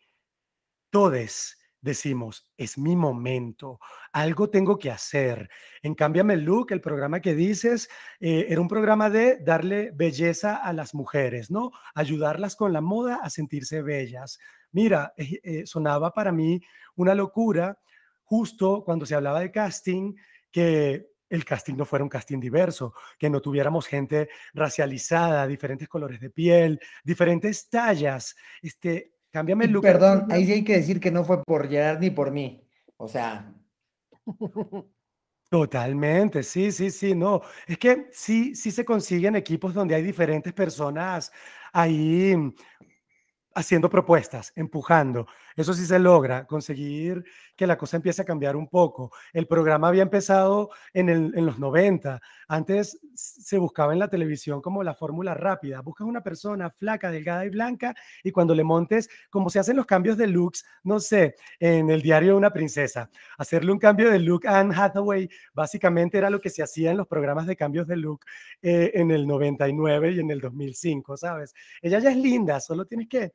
Todes 0.91 1.64
decimos, 1.85 2.51
es 2.57 2.79
mi 2.79 2.97
momento, 2.97 3.79
algo 4.11 4.49
tengo 4.49 4.79
que 4.79 4.91
hacer. 4.91 5.51
En 5.83 5.95
Cámbiame 5.95 6.35
el 6.35 6.41
Look, 6.41 6.73
el 6.73 6.81
programa 6.81 7.21
que 7.21 7.35
dices, 7.35 7.91
eh, 8.21 8.47
era 8.49 8.61
un 8.61 8.69
programa 8.69 9.11
de 9.11 9.37
darle 9.45 9.91
belleza 9.95 10.57
a 10.57 10.73
las 10.73 10.95
mujeres, 10.95 11.51
¿no? 11.51 11.73
Ayudarlas 11.95 12.57
con 12.57 12.73
la 12.73 12.81
moda 12.81 13.17
a 13.23 13.29
sentirse 13.29 13.83
bellas. 13.83 14.39
Mira, 14.73 15.13
eh, 15.19 15.41
eh, 15.43 15.67
sonaba 15.67 16.11
para 16.13 16.33
mí 16.33 16.61
una 16.97 17.15
locura 17.15 17.79
justo 18.23 18.83
cuando 18.83 19.05
se 19.05 19.15
hablaba 19.15 19.41
de 19.41 19.53
casting, 19.53 20.15
que 20.51 21.11
el 21.29 21.45
casting 21.45 21.75
no 21.75 21.85
fuera 21.85 22.03
un 22.03 22.09
casting 22.09 22.41
diverso, 22.41 22.95
que 23.19 23.29
no 23.29 23.43
tuviéramos 23.43 23.87
gente 23.87 24.31
racializada, 24.55 25.47
diferentes 25.47 25.89
colores 25.89 26.19
de 26.19 26.31
piel, 26.31 26.81
diferentes 27.05 27.69
tallas. 27.69 28.35
Este, 28.63 29.14
Cámbiame 29.35 29.65
el 29.65 29.73
look. 29.73 29.83
Perdón, 29.83 30.29
ahí 30.31 30.47
sí 30.47 30.53
hay 30.53 30.63
que 30.63 30.77
decir 30.77 31.01
que 31.01 31.11
no 31.11 31.25
fue 31.25 31.43
por 31.43 31.69
Gerard 31.69 31.99
ni 31.99 32.09
por 32.11 32.31
mí. 32.31 32.65
O 32.97 33.09
sea. 33.09 33.53
Totalmente, 35.51 36.45
sí, 36.45 36.71
sí, 36.71 36.93
sí, 36.93 37.17
no. 37.17 37.43
Es 37.67 37.77
que 37.79 38.07
sí, 38.13 38.55
sí 38.55 38.71
se 38.71 38.85
consiguen 38.85 39.35
equipos 39.35 39.75
donde 39.75 39.97
hay 39.97 40.05
diferentes 40.05 40.53
personas 40.53 41.33
ahí 41.73 42.33
haciendo 43.57 43.91
propuestas, 43.91 44.53
empujando. 44.55 45.27
Eso 45.57 45.73
sí 45.75 45.87
se 45.87 45.99
logra, 45.99 46.47
conseguir 46.47 47.25
que 47.57 47.67
la 47.67 47.79
cosa 47.79 47.97
empiece 47.97 48.23
a 48.23 48.25
cambiar 48.25 48.57
un 48.57 48.69
poco. 48.69 49.13
El 49.33 49.47
programa 49.47 49.89
había 49.89 50.03
empezado 50.03 50.71
en, 50.93 51.09
en 51.09 51.47
los 51.47 51.59
90. 51.59 52.21
Antes 52.49 53.01
se 53.15 53.59
buscaba 53.59 53.93
en 53.93 53.99
la 53.99 54.09
televisión 54.09 54.61
como 54.61 54.83
la 54.83 54.95
fórmula 54.95 55.35
rápida. 55.35 55.81
Buscas 55.81 56.07
una 56.07 56.23
persona 56.23 56.71
flaca, 56.71 57.11
delgada 57.11 57.45
y 57.45 57.51
blanca 57.51 57.95
y 58.23 58.33
cuando 58.33 58.55
le 58.55 58.65
montes, 58.65 59.09
como 59.31 59.51
se 59.51 59.59
hacen 59.59 59.77
los 59.77 59.87
cambios 59.87 60.17
de 60.17 60.27
looks, 60.27 60.65
no 60.83 61.01
sé, 61.01 61.37
en 61.59 61.91
el 61.91 62.03
diario 62.03 62.33
de 62.33 62.39
una 62.39 62.53
princesa, 62.53 63.11
hacerle 63.39 63.73
un 63.73 63.79
cambio 63.79 64.11
de 64.11 64.19
look 64.19 64.47
a 64.47 64.61
Anne 64.61 64.75
Hathaway, 64.77 65.29
básicamente 65.53 66.19
era 66.19 66.31
lo 66.31 66.41
que 66.41 66.51
se 66.51 66.63
hacía 66.63 66.91
en 66.91 66.97
los 66.97 67.07
programas 67.07 67.47
de 67.47 67.57
cambios 67.57 67.87
de 67.87 67.97
look 67.97 68.25
eh, 68.63 68.93
en 68.95 69.11
el 69.11 69.27
99 69.27 70.13
y 70.13 70.21
en 70.21 70.31
el 70.31 70.41
2005, 70.41 71.17
¿sabes? 71.17 71.55
Ella 71.81 71.99
ya 71.99 72.11
es 72.11 72.17
linda, 72.17 72.61
solo 72.61 72.85
tienes 72.85 73.09
que 73.09 73.33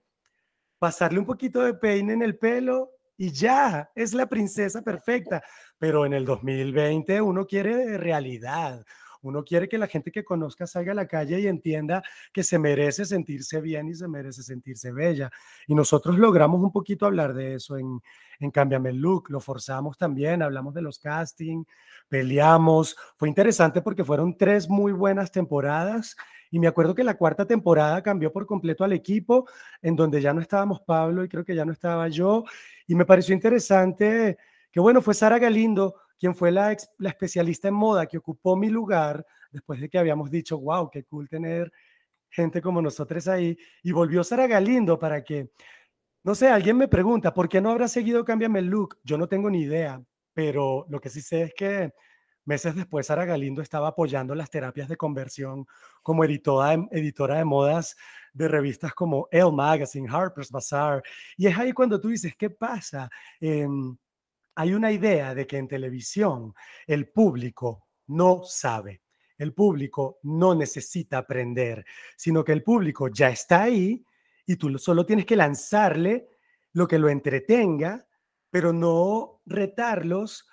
pasarle 0.79 1.19
un 1.19 1.25
poquito 1.25 1.61
de 1.61 1.73
peine 1.75 2.13
en 2.13 2.21
el 2.21 2.37
pelo 2.37 2.91
y 3.17 3.31
ya, 3.31 3.91
es 3.95 4.13
la 4.13 4.27
princesa 4.27 4.81
perfecta. 4.81 5.43
Pero 5.77 6.05
en 6.05 6.13
el 6.13 6.25
2020 6.25 7.21
uno 7.21 7.45
quiere 7.45 7.97
realidad. 7.97 8.85
Uno 9.21 9.43
quiere 9.43 9.67
que 9.67 9.77
la 9.77 9.87
gente 9.87 10.11
que 10.11 10.23
conozca 10.23 10.65
salga 10.65 10.91
a 10.93 10.95
la 10.95 11.07
calle 11.07 11.39
y 11.39 11.47
entienda 11.47 12.03
que 12.31 12.43
se 12.43 12.57
merece 12.57 13.05
sentirse 13.05 13.61
bien 13.61 13.89
y 13.89 13.95
se 13.95 14.07
merece 14.07 14.43
sentirse 14.43 14.91
bella. 14.91 15.29
Y 15.67 15.75
nosotros 15.75 16.17
logramos 16.17 16.61
un 16.61 16.71
poquito 16.71 17.05
hablar 17.05 17.33
de 17.33 17.55
eso 17.55 17.77
en, 17.77 18.01
en 18.39 18.51
Cámbiame 18.51 18.89
el 18.89 18.97
Look. 18.97 19.29
Lo 19.29 19.39
forzamos 19.39 19.97
también, 19.97 20.41
hablamos 20.41 20.73
de 20.73 20.81
los 20.81 20.99
castings, 20.99 21.67
peleamos. 22.07 22.95
Fue 23.17 23.27
interesante 23.27 23.81
porque 23.81 24.03
fueron 24.03 24.37
tres 24.37 24.69
muy 24.69 24.91
buenas 24.91 25.31
temporadas 25.31 26.15
y 26.51 26.59
me 26.59 26.67
acuerdo 26.67 26.95
que 26.95 27.03
la 27.03 27.15
cuarta 27.15 27.45
temporada 27.45 28.01
cambió 28.01 28.31
por 28.31 28.45
completo 28.45 28.83
al 28.83 28.93
equipo, 28.93 29.47
en 29.81 29.95
donde 29.95 30.21
ya 30.21 30.33
no 30.33 30.41
estábamos 30.41 30.81
Pablo 30.81 31.23
y 31.23 31.29
creo 31.29 31.45
que 31.45 31.55
ya 31.55 31.65
no 31.65 31.71
estaba 31.71 32.07
yo. 32.07 32.43
Y 32.87 32.95
me 32.95 33.05
pareció 33.05 33.35
interesante 33.35 34.37
que, 34.71 34.79
bueno, 34.79 35.01
fue 35.01 35.13
Sara 35.13 35.37
Galindo 35.37 35.95
quien 36.19 36.35
fue 36.35 36.51
la, 36.51 36.71
especialista 36.73 37.69
en 37.69 37.73
moda 37.73 38.05
que 38.05 38.17
ocupó 38.17 38.55
mi 38.55 38.69
lugar 38.69 39.25
después 39.51 39.79
de 39.79 39.89
que 39.89 39.97
habíamos 39.97 40.29
dicho, 40.29 40.59
wow, 40.59 40.89
qué 40.91 41.03
cool 41.05 41.29
tener 41.29 41.71
gente 42.29 42.61
como 42.61 42.81
nosotros 42.81 43.27
ahí. 43.27 43.57
Y 43.81 43.91
volvió 43.91 44.23
Sara 44.23 44.45
Galindo 44.45 44.99
para 44.99 45.23
que, 45.23 45.51
no 46.23 46.35
sé, 46.35 46.49
alguien 46.49 46.77
me 46.77 46.87
pregunta, 46.87 47.33
¿por 47.33 47.47
qué 47.47 47.61
no 47.61 47.71
habrá 47.71 47.87
seguido 47.87 48.25
Cámbiame 48.25 48.59
el 48.59 48.65
Look? 48.65 48.99
Yo 49.03 49.17
no 49.17 49.27
tengo 49.27 49.49
ni 49.49 49.61
idea, 49.61 50.03
pero 50.33 50.85
lo 50.89 50.99
que 50.99 51.09
sí 51.09 51.21
sé 51.21 51.43
es 51.43 51.53
que 51.53 51.93
meses 52.43 52.75
después 52.75 53.07
Sara 53.07 53.25
Galindo 53.25 53.61
estaba 53.61 53.89
apoyando 53.89 54.35
las 54.35 54.49
terapias 54.49 54.89
de 54.89 54.97
conversión 54.97 55.65
como 56.03 56.25
editora, 56.25 56.73
editora 56.91 57.37
de 57.37 57.45
modas 57.45 57.95
de 58.33 58.47
revistas 58.47 58.93
como 58.93 59.27
Elle 59.31 59.51
Magazine, 59.51 60.09
Harper's 60.09 60.51
Bazaar. 60.51 61.01
Y 61.37 61.47
es 61.47 61.57
ahí 61.57 61.71
cuando 61.71 61.99
tú 61.99 62.09
dices, 62.09 62.35
¿qué 62.37 62.49
pasa? 62.49 63.09
Em, 63.39 63.95
hay 64.59 64.73
una 64.73 64.91
idea 64.91 65.33
de 65.33 65.47
que 65.47 65.55
en 65.55 65.69
televisión 65.69 66.53
el 66.85 67.07
público 67.07 67.87
no 68.07 68.41
sabe. 68.43 69.03
El 69.37 69.53
público 69.53 70.19
no 70.23 70.53
necesita 70.53 71.19
aprender, 71.19 71.85
sino 72.17 72.43
que 72.43 72.51
el 72.51 72.61
público 72.61 73.07
ya 73.07 73.29
está 73.29 73.63
ahí 73.63 74.03
y 74.45 74.57
tú 74.57 74.77
solo 74.77 75.05
tienes 75.05 75.25
que 75.25 75.37
lanzarle 75.37 76.27
lo 76.73 76.89
que 76.89 76.99
lo 76.99 77.07
entretenga, 77.07 78.05
pero 78.49 78.73
no 78.73 79.41
retarlos 79.45 80.45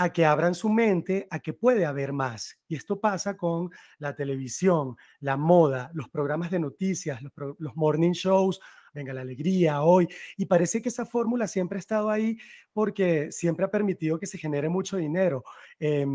a 0.00 0.10
que 0.12 0.24
abran 0.24 0.54
su 0.54 0.68
mente 0.68 1.26
a 1.28 1.40
que 1.40 1.52
puede 1.52 1.84
haber 1.84 2.12
más. 2.12 2.56
Y 2.68 2.76
esto 2.76 3.00
pasa 3.00 3.36
con 3.36 3.68
la 3.98 4.14
televisión, 4.14 4.96
la 5.18 5.36
moda, 5.36 5.90
los 5.92 6.08
programas 6.08 6.52
de 6.52 6.60
noticias, 6.60 7.20
los, 7.20 7.76
morning 7.76 8.12
shows, 8.12 8.60
venga 8.94 9.12
la 9.12 9.22
alegría 9.22 9.82
hoy. 9.82 10.06
Y 10.36 10.46
parece 10.46 10.80
que 10.80 10.88
esa 10.88 11.04
fórmula 11.04 11.48
siempre 11.48 11.78
ha 11.78 11.80
estado 11.80 12.10
ahí 12.10 12.38
porque 12.72 13.32
siempre 13.32 13.64
ha 13.64 13.70
permitido 13.72 14.20
que 14.20 14.28
se 14.28 14.38
genere 14.38 14.68
mucho 14.68 14.98
dinero 14.98 15.42
eh, 15.80 16.06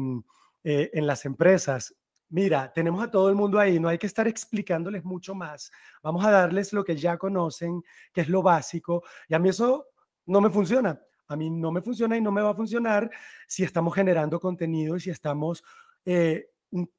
en 0.63 1.05
las 1.05 1.25
empresas. 1.25 1.93
Mira, 2.29 2.71
tenemos 2.71 3.03
a 3.03 3.11
todo 3.11 3.27
el 3.27 3.35
mundo 3.35 3.59
ahí, 3.59 3.81
no 3.81 3.89
hay 3.89 3.97
que 3.97 4.07
estar 4.07 4.29
explicándoles 4.29 5.03
mucho 5.03 5.35
más. 5.35 5.69
Vamos 6.01 6.23
a 6.23 6.31
darles 6.31 6.71
lo 6.71 6.85
que 6.85 6.95
ya 6.95 7.17
conocen, 7.17 7.83
que 8.13 8.21
es 8.21 8.29
lo 8.29 8.41
básico. 8.41 9.03
Y 9.27 9.33
a 9.33 9.39
mí 9.39 9.49
eso 9.49 9.87
no 10.25 10.39
me 10.39 10.49
funciona 10.49 10.97
a 11.33 11.37
mí 11.37 11.49
no 11.49 11.71
me 11.71 11.81
funciona 11.81 12.15
y 12.15 12.21
no 12.21 12.31
me 12.31 12.41
va 12.41 12.51
a 12.51 12.55
funcionar 12.55 13.09
si 13.47 13.63
estamos 13.63 13.93
generando 13.93 14.39
contenido 14.39 14.95
y 14.95 14.99
si 14.99 15.09
estamos 15.09 15.63
eh, 16.05 16.47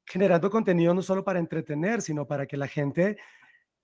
generando 0.05 0.49
contenido 0.49 0.93
no 0.93 1.01
solo 1.01 1.23
para 1.23 1.39
entretener, 1.39 2.01
sino 2.01 2.27
para 2.27 2.45
que 2.45 2.57
la 2.57 2.67
gente 2.67 3.17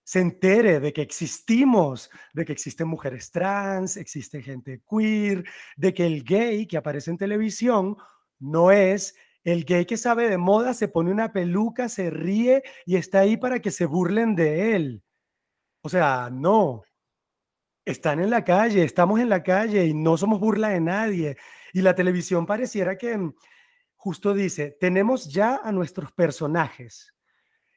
se 0.03 0.20
entere 0.20 0.79
de 0.79 0.93
que 0.93 1.01
existimos, 1.01 2.10
de 2.34 2.46
que 2.46 2.53
existen 2.53 2.88
mujeres 2.88 3.31
trans, 3.31 3.98
existe 3.98 4.41
gente 4.41 4.81
queer, 4.89 5.43
de 5.75 5.93
que 5.93 6.05
el 6.05 6.24
gay 6.24 6.67
que 6.67 6.77
aparece 6.77 7.12
en 7.12 7.17
televisión 7.17 7.96
no 8.39 8.72
es 8.72 9.15
el 9.43 9.65
gay 9.65 9.86
que 9.86 9.98
sabe 9.98 10.29
de 10.29 10.38
moda, 10.38 10.74
se 10.74 10.88
pone 10.88 11.12
una 11.12 11.31
peluca, 11.31 11.89
se 11.89 12.10
ríe 12.10 12.63
y 12.86 12.96
está 12.96 13.20
ahí 13.20 13.38
para 13.38 13.60
que 13.60 13.72
se 13.72 13.86
burlen 13.86 14.36
de 14.36 14.75
él. 14.75 15.03
O 15.81 15.89
sea, 15.89 16.29
no, 16.31 16.84
están 17.91 18.19
en 18.19 18.29
la 18.29 18.43
calle, 18.43 18.83
estamos 18.83 19.19
en 19.19 19.29
la 19.29 19.43
calle 19.43 19.86
y 19.86 19.93
no 19.93 20.17
somos 20.17 20.39
burla 20.39 20.69
de 20.69 20.79
nadie. 20.79 21.38
Y 21.74 21.81
la 21.81 21.95
televisión 21.95 22.45
pareciera 22.45 22.98
que 22.98 23.17
mm, 23.17 23.33
justo 23.95 24.33
dice, 24.33 24.77
tenemos 24.79 25.31
ya 25.31 25.62
a 25.63 25.71
nuestros 25.71 26.12
personajes. 26.12 27.13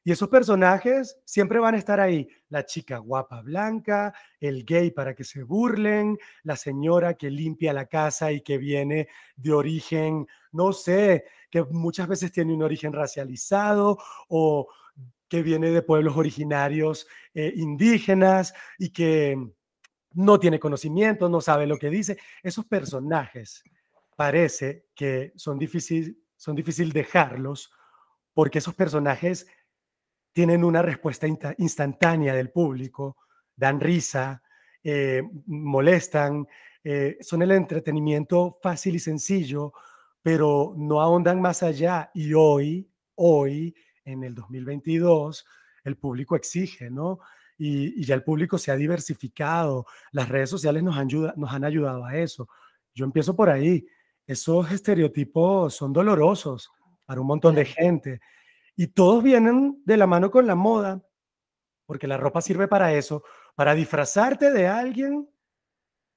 Y 0.07 0.13
esos 0.13 0.29
personajes 0.29 1.19
siempre 1.25 1.59
van 1.59 1.75
a 1.75 1.79
estar 1.79 1.99
ahí. 1.99 2.29
La 2.51 2.67
chica 2.67 2.99
guapa 2.99 3.41
blanca, 3.41 4.13
el 4.39 4.65
gay 4.65 4.91
para 4.91 5.15
que 5.15 5.25
se 5.25 5.43
burlen, 5.43 6.19
la 6.43 6.57
señora 6.57 7.15
que 7.15 7.31
limpia 7.31 7.73
la 7.73 7.87
casa 7.87 8.31
y 8.31 8.43
que 8.43 8.59
viene 8.59 9.09
de 9.35 9.53
origen, 9.53 10.27
no 10.53 10.75
sé, 10.75 11.25
que 11.51 11.65
muchas 11.65 12.07
veces 12.07 12.31
tiene 12.33 12.53
un 12.53 12.63
origen 12.63 12.93
racializado 12.93 13.97
o 14.29 14.69
que 15.27 15.43
viene 15.43 15.71
de 15.71 15.81
pueblos 15.81 16.17
originarios 16.19 17.07
eh, 17.33 17.53
indígenas 17.57 18.53
y 18.79 18.91
que 18.91 19.37
no 20.15 20.39
tiene 20.39 20.59
conocimiento, 20.59 21.29
no 21.29 21.41
sabe 21.41 21.67
lo 21.67 21.79
que 21.79 21.91
dice. 21.91 22.19
Esos 22.43 22.65
personajes 22.65 23.63
parece 24.17 24.87
que 24.95 25.33
son 25.37 25.59
difícil, 25.59 26.23
son 26.37 26.55
difícil 26.57 26.93
dejarlos 26.93 27.71
porque 28.33 28.59
esos 28.59 28.75
personajes 28.75 29.47
tienen 30.33 30.65
una 30.65 30.83
respuesta 30.83 31.27
instantánea 31.59 32.35
del 32.35 32.51
público, 32.51 33.17
dan 33.55 33.81
risa, 33.81 34.43
eh, 34.83 35.23
molestan, 35.47 36.47
eh, 36.83 37.17
son 37.21 37.43
el 37.43 37.53
entretenimiento 37.53 38.59
fácil 38.61 38.97
y 38.97 38.99
sencillo, 38.99 39.73
pero 40.21 40.75
no 40.77 41.01
ahondan 41.01 41.41
más 41.41 41.63
allá. 41.63 42.11
Y 42.15 42.35
hoy, 42.35 42.91
hoy, 43.15 43.75
en 44.05 44.25
el 44.25 44.35
2022, 44.35 45.47
el 45.85 45.97
público 45.97 46.35
exige, 46.35 46.91
¿no? 46.91 47.21
Y, 47.57 48.05
ya 48.05 48.15
el 48.15 48.23
público 48.23 48.59
se 48.59 48.71
ha 48.71 48.77
diversificado. 48.77 49.87
Las 50.13 50.29
redes 50.29 50.51
sociales 50.51 50.83
nos 50.83 50.97
han, 50.97 51.09
nos 51.37 51.53
han 51.53 51.65
ayudado 51.65 52.05
a 52.05 52.17
eso. 52.17 52.49
Yo 52.95 53.05
empiezo 53.05 53.35
por 53.35 53.51
ahí. 53.51 53.87
Esos 54.27 54.71
estereotipos 54.73 55.75
son 55.75 55.93
dolorosos 55.93 56.71
para 57.05 57.21
un 57.21 57.27
montón 57.27 57.55
de 57.55 57.65
gente 57.65 58.21
y 58.77 58.89
todos 58.89 59.23
vienen 59.23 59.83
de 59.85 59.97
la 59.97 60.07
mano 60.07 60.31
con 60.31 60.47
la 60.47 60.55
moda, 60.55 61.03
porque 61.87 62.07
la 62.07 62.17
ropa 62.17 62.41
sirve 62.41 62.67
para 62.69 62.93
eso, 62.95 63.23
para 63.55 63.75
disfrazarte 63.75 64.51
de 64.51 64.67
alguien 64.67 65.29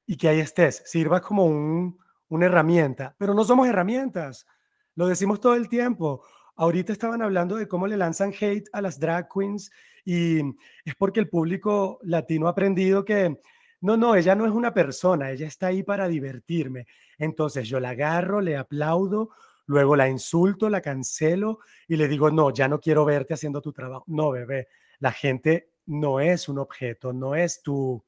y 0.06 0.18
que 0.18 0.30
ahí 0.30 0.40
estés, 0.40 0.82
sirva 0.86 1.22
como 1.22 1.46
un, 1.46 2.00
una 2.30 2.46
herramienta, 2.46 3.16
pero 3.18 3.34
no 3.34 3.44
somos 3.44 3.68
herramientas, 3.68 4.48
lo 4.96 5.08
decimos 5.08 5.40
todo 5.40 5.56
el 5.56 5.70
tiempo. 5.70 6.24
Ahorita 6.56 6.92
estaban 6.92 7.22
hablando 7.22 7.56
de 7.56 7.68
cómo 7.68 7.86
le 7.86 7.98
lanzan 7.98 8.34
hate 8.40 8.68
a 8.74 8.82
las 8.82 9.00
drag 9.00 9.30
queens 9.32 9.70
y 10.10 10.40
es 10.86 10.96
porque 10.98 11.20
el 11.20 11.28
público 11.28 12.00
latino 12.04 12.48
ha 12.48 12.52
aprendido 12.52 13.04
que 13.04 13.42
no, 13.82 13.98
no, 13.98 14.16
ella 14.16 14.36
no 14.36 14.46
es 14.46 14.54
una 14.54 14.74
persona, 14.74 15.32
ella 15.32 15.48
está 15.48 15.68
ahí 15.68 15.84
para 15.84 16.08
divertirme. 16.08 16.88
Entonces 17.18 17.68
yo 17.68 17.82
la 17.82 17.90
agarro, 17.90 18.40
le 18.40 18.56
aplaudo, 18.56 19.32
luego 19.66 19.98
la 19.98 20.08
insulto, 20.08 20.70
la 20.70 20.80
cancelo 20.80 21.60
y 21.90 21.98
le 21.98 22.08
digo, 22.08 22.32
no, 22.32 22.54
ya 22.54 22.70
no 22.70 22.80
quiero 22.80 23.04
verte 23.04 23.34
haciendo 23.34 23.60
tu 23.60 23.74
trabajo. 23.74 24.06
No, 24.08 24.32
bebé, 24.32 24.70
la 25.00 25.12
gente 25.12 25.74
no 25.88 26.22
es 26.22 26.48
un 26.48 26.60
objeto, 26.60 27.12
no 27.12 27.36
es 27.36 27.62
tu, 27.62 28.02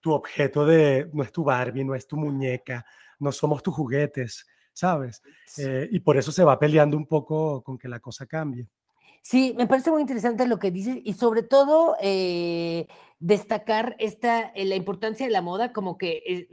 tu 0.00 0.12
objeto 0.12 0.66
de, 0.66 1.08
no 1.12 1.22
es 1.22 1.30
tu 1.30 1.44
Barbie, 1.44 1.84
no 1.84 1.94
es 1.94 2.08
tu 2.08 2.16
muñeca, 2.16 2.84
no 3.20 3.30
somos 3.30 3.62
tus 3.62 3.72
juguetes. 3.72 4.46
¿sabes? 4.72 5.22
Eh, 5.58 5.88
y 5.90 6.00
por 6.00 6.16
eso 6.16 6.32
se 6.32 6.42
va 6.42 6.58
peleando 6.58 6.96
un 6.96 7.06
poco 7.06 7.62
con 7.62 7.76
que 7.76 7.88
la 7.88 8.00
cosa 8.00 8.26
cambie. 8.26 8.66
Sí, 9.22 9.54
me 9.56 9.66
parece 9.66 9.90
muy 9.90 10.00
interesante 10.00 10.46
lo 10.46 10.58
que 10.58 10.70
dices 10.70 10.98
y 11.04 11.12
sobre 11.12 11.42
todo 11.42 11.94
eh, 12.00 12.86
destacar 13.18 13.94
esta, 13.98 14.50
eh, 14.54 14.64
la 14.64 14.76
importancia 14.76 15.26
de 15.26 15.32
la 15.32 15.42
moda 15.42 15.72
como 15.72 15.98
que 15.98 16.48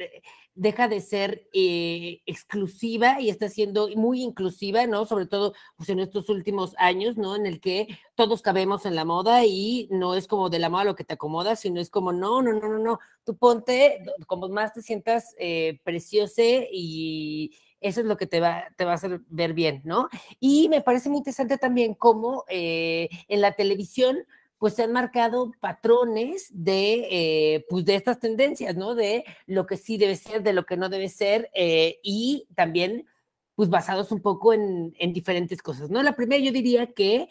deja 0.54 0.88
de 0.88 1.00
ser 1.02 1.48
exclusiva 1.54 3.22
y 3.22 3.30
está 3.30 3.48
siendo 3.48 3.88
muy 3.96 4.22
inclusiva, 4.22 4.86
¿no? 4.86 5.06
Sobre 5.06 5.28
todo 5.28 5.54
pues, 5.78 5.90
en 5.90 6.00
estos 6.00 6.30
últimos 6.30 6.76
años, 6.78 7.16
¿no? 7.16 7.36
En 7.36 7.46
el 7.46 7.62
que 7.62 7.88
todos 8.16 8.42
cabemos 8.42 8.86
en 8.86 8.96
la 8.96 9.06
moda 9.06 9.46
y 9.46 9.88
no 9.90 10.14
es 10.14 10.28
como 10.28 10.50
de 10.50 10.60
la 10.60 10.70
moda 10.70 10.84
lo 10.84 10.96
que 10.96 11.06
te 11.06 11.14
acomoda, 11.14 11.56
sino 11.56 11.80
es 11.80 11.90
como, 11.90 12.12
no, 12.12 12.42
no, 12.42 12.54
no, 12.54 12.68
no, 12.68 12.80
no, 12.80 13.00
tú 13.24 13.38
ponte 13.38 14.04
como 14.28 14.50
más 14.50 14.74
te 14.74 14.82
sientas 14.82 15.36
preciosa 15.84 16.42
y 16.72 17.52
eso 17.82 18.02
es 18.02 18.06
lo 18.06 18.18
que 18.18 18.28
te 18.28 18.40
va, 18.40 18.66
te 18.76 18.86
va 18.86 18.92
a 18.92 18.96
hacer 18.96 19.22
ver 19.30 19.54
bien, 19.54 19.82
¿no? 19.84 20.10
Y 20.40 20.70
me 20.70 20.82
parece 20.82 21.10
muy 21.10 21.20
interesante 21.20 21.58
también 21.58 21.94
cómo 21.94 22.44
eh, 22.50 23.10
en 23.28 23.42
la 23.42 23.54
televisión 23.54 24.18
pues 24.58 24.74
se 24.74 24.84
han 24.84 24.92
marcado 24.92 25.52
patrones 25.60 26.50
de, 26.52 27.08
eh, 27.12 27.66
pues 27.70 27.86
de 27.86 27.94
estas 27.94 28.20
tendencias, 28.20 28.76
¿no? 28.76 28.96
De 28.96 29.24
lo 29.46 29.68
que 29.68 29.78
sí 29.78 29.98
debe 29.98 30.16
ser, 30.16 30.42
de 30.42 30.54
lo 30.54 30.66
que 30.66 30.78
no 30.78 30.90
debe 30.90 31.10
ser, 31.10 31.52
eh, 31.54 32.00
y 32.02 32.48
también, 32.56 33.06
pues 33.54 33.70
basados 33.70 34.12
un 34.12 34.20
poco 34.20 34.54
en, 34.54 34.94
diferentes 35.14 35.62
cosas, 35.62 35.92
¿no? 35.92 36.02
La 36.02 36.16
primera 36.16 36.44
yo 36.44 36.52
diría 36.52 36.88
que, 36.88 37.30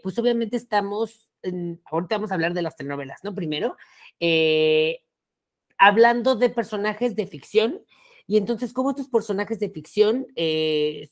pues 0.00 0.16
obviamente 0.16 0.56
estamos, 0.56 1.32
ahorita 1.86 2.18
vamos 2.18 2.30
a 2.30 2.34
hablar 2.34 2.54
de 2.54 2.62
las 2.62 2.76
telenovelas, 2.76 3.24
¿no? 3.24 3.34
Primero, 3.34 3.76
hablando 5.76 6.36
de 6.36 6.50
personajes 6.50 7.16
de 7.16 7.26
ficción, 7.26 7.80
y 8.26 8.36
entonces, 8.36 8.72
¿cómo 8.72 8.90
estos 8.90 9.08
personajes 9.08 9.58
de 9.60 9.70
ficción 9.70 10.26
eh, 10.36 11.08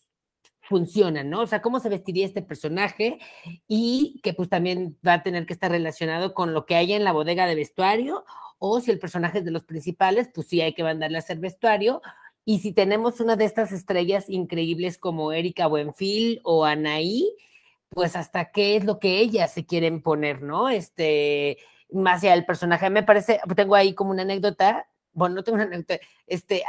funcionan, 0.63 1.29
¿no? 1.29 1.41
O 1.41 1.47
sea, 1.47 1.61
¿cómo 1.61 1.81
se 1.81 1.89
vestiría 1.89 2.27
este 2.27 2.43
personaje? 2.43 3.19
Y 3.69 4.21
que 4.23 4.33
pues 4.33 4.49
también 4.49 4.99
va 5.07 5.15
a 5.15 5.23
tener 5.23 5.45
que 5.47 5.53
estar 5.53 5.71
relacionado 5.71 6.35
con 6.35 6.55
lo 6.55 6.67
que 6.67 6.77
haya 6.77 6.97
en 6.97 7.05
la 7.05 7.13
bodega 7.13 7.47
de 7.47 7.55
vestuario, 7.55 8.25
o 8.59 8.81
si 8.81 8.91
el 8.91 8.99
personaje 8.99 9.39
es 9.39 9.45
de 9.45 9.51
los 9.51 9.65
principales, 9.65 10.31
pues 10.33 10.47
sí 10.49 10.61
hay 10.61 10.73
que 10.73 10.85
mandarle 10.85 11.19
a 11.19 11.21
hacer 11.21 11.39
vestuario. 11.39 12.01
Y 12.45 12.61
si 12.61 12.73
tenemos 12.73 13.21
una 13.21 13.37
de 13.37 13.45
estas 13.45 13.73
estrellas 13.73 14.29
increíbles 14.29 14.99
como 14.99 15.33
Erika 15.33 15.67
Buenfil 15.67 16.41
o 16.45 16.65
Anaí, 16.65 17.37
pues 17.91 18.17
hasta 18.17 18.51
qué 18.53 18.77
es 18.77 18.85
lo 18.85 18.99
que 18.99 19.19
ellas 19.19 19.53
se 19.53 19.67
quieren 19.67 20.01
poner, 20.01 20.43
¿no? 20.43 20.69
Este, 20.69 21.59
más 21.91 22.23
allá 22.23 22.33
del 22.33 22.47
personaje. 22.47 22.89
Me 22.91 23.03
parece, 23.03 23.41
tengo 23.57 23.75
ahí 23.75 23.95
como 23.95 24.11
una 24.13 24.23
anécdota 24.23 24.89
bueno, 25.13 25.37
no 25.37 25.45
tengo 25.45 25.57
una 25.57 25.71
este, 26.27 26.65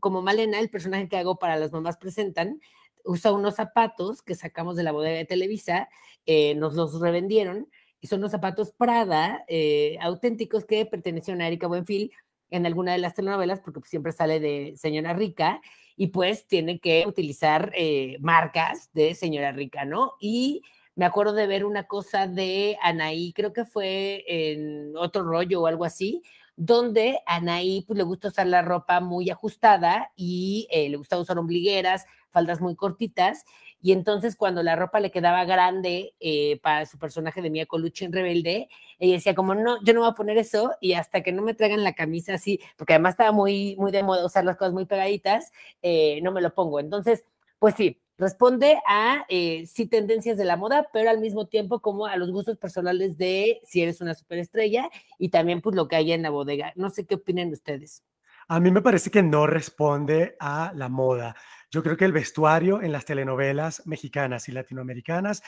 como 0.00 0.22
Malena, 0.22 0.60
el 0.60 0.70
personaje 0.70 1.08
que 1.08 1.16
hago 1.16 1.38
para 1.38 1.56
las 1.56 1.72
mamás 1.72 1.96
presentan, 1.96 2.60
usa 3.04 3.32
unos 3.32 3.56
zapatos 3.56 4.22
que 4.22 4.34
sacamos 4.34 4.76
de 4.76 4.84
la 4.84 4.92
bodega 4.92 5.18
de 5.18 5.24
Televisa, 5.24 5.88
eh, 6.26 6.54
nos 6.54 6.74
los 6.74 7.00
revendieron, 7.00 7.68
y 8.00 8.06
son 8.06 8.20
unos 8.20 8.32
zapatos 8.32 8.72
Prada 8.72 9.44
eh, 9.48 9.96
auténticos 10.00 10.64
que 10.64 10.86
pertenecieron 10.86 11.40
a 11.40 11.46
Erika 11.46 11.66
Buenfil 11.66 12.12
en 12.50 12.66
alguna 12.66 12.92
de 12.92 12.98
las 12.98 13.14
telenovelas, 13.14 13.60
porque 13.60 13.80
siempre 13.88 14.12
sale 14.12 14.40
de 14.40 14.74
Señora 14.76 15.14
Rica, 15.14 15.60
y 15.96 16.08
pues 16.08 16.46
tiene 16.46 16.80
que 16.80 17.04
utilizar 17.06 17.72
eh, 17.76 18.16
marcas 18.20 18.90
de 18.92 19.14
señora 19.14 19.52
rica, 19.52 19.84
¿no? 19.84 20.14
Y 20.20 20.62
me 20.94 21.04
acuerdo 21.04 21.32
de 21.32 21.46
ver 21.46 21.64
una 21.64 21.86
cosa 21.86 22.26
de 22.26 22.76
Anaí, 22.82 23.32
creo 23.32 23.52
que 23.52 23.64
fue 23.64 24.24
en 24.26 24.96
otro 24.96 25.22
rollo 25.22 25.62
o 25.62 25.66
algo 25.66 25.84
así, 25.84 26.22
donde 26.56 27.20
Anaí 27.26 27.82
pues, 27.86 27.96
le 27.96 28.04
gusta 28.04 28.28
usar 28.28 28.46
la 28.46 28.62
ropa 28.62 29.00
muy 29.00 29.30
ajustada 29.30 30.12
y 30.16 30.68
eh, 30.70 30.88
le 30.88 30.96
gusta 30.96 31.18
usar 31.18 31.38
ombligueras, 31.38 32.06
faldas 32.30 32.60
muy 32.60 32.76
cortitas, 32.76 33.44
y 33.80 33.92
entonces 33.92 34.36
cuando 34.36 34.62
la 34.62 34.76
ropa 34.76 35.00
le 35.00 35.10
quedaba 35.10 35.44
grande 35.44 36.14
eh, 36.20 36.60
para 36.62 36.86
su 36.86 36.98
personaje 36.98 37.42
de 37.42 37.50
Mia 37.50 37.66
Colucci 37.66 38.04
en 38.04 38.12
Rebelde, 38.12 38.68
ella 38.98 39.14
decía 39.14 39.34
como, 39.34 39.54
no, 39.54 39.82
yo 39.82 39.92
no 39.92 40.00
voy 40.00 40.10
a 40.10 40.14
poner 40.14 40.38
eso, 40.38 40.72
y 40.80 40.92
hasta 40.92 41.22
que 41.22 41.32
no 41.32 41.42
me 41.42 41.54
traigan 41.54 41.82
la 41.82 41.94
camisa 41.94 42.34
así, 42.34 42.60
porque 42.76 42.94
además 42.94 43.14
estaba 43.14 43.32
muy, 43.32 43.76
muy 43.76 43.90
de 43.90 44.02
moda 44.02 44.24
usar 44.24 44.44
las 44.44 44.56
cosas 44.56 44.72
muy 44.72 44.86
pegaditas, 44.86 45.52
eh, 45.82 46.20
no 46.22 46.32
me 46.32 46.40
lo 46.40 46.54
pongo. 46.54 46.80
Entonces, 46.80 47.24
pues 47.58 47.74
sí, 47.76 48.01
responde 48.18 48.78
a 48.86 49.24
eh, 49.28 49.66
sí 49.66 49.86
tendencias 49.86 50.36
de 50.36 50.44
la 50.44 50.56
moda, 50.56 50.88
pero 50.92 51.10
al 51.10 51.20
mismo 51.20 51.46
tiempo 51.46 51.80
como 51.80 52.06
a 52.06 52.16
los 52.16 52.30
gustos 52.30 52.56
personales 52.56 53.16
de 53.18 53.60
si 53.64 53.82
eres 53.82 54.00
una 54.00 54.14
superestrella 54.14 54.88
y 55.18 55.30
también 55.30 55.60
pues 55.60 55.76
lo 55.76 55.88
que 55.88 55.96
hay 55.96 56.12
en 56.12 56.22
la 56.22 56.30
bodega. 56.30 56.72
No 56.76 56.90
sé 56.90 57.06
qué 57.06 57.16
opinan 57.16 57.52
ustedes. 57.52 58.02
A 58.48 58.60
mí 58.60 58.70
me 58.70 58.82
parece 58.82 59.10
que 59.10 59.22
no 59.22 59.46
responde 59.46 60.36
a 60.40 60.72
la 60.74 60.88
moda. 60.88 61.36
Yo 61.70 61.82
creo 61.82 61.96
que 61.96 62.04
el 62.04 62.12
vestuario 62.12 62.82
en 62.82 62.92
las 62.92 63.04
telenovelas 63.04 63.86
mexicanas 63.86 64.48
y 64.48 64.52
latinoamericanas, 64.52 65.42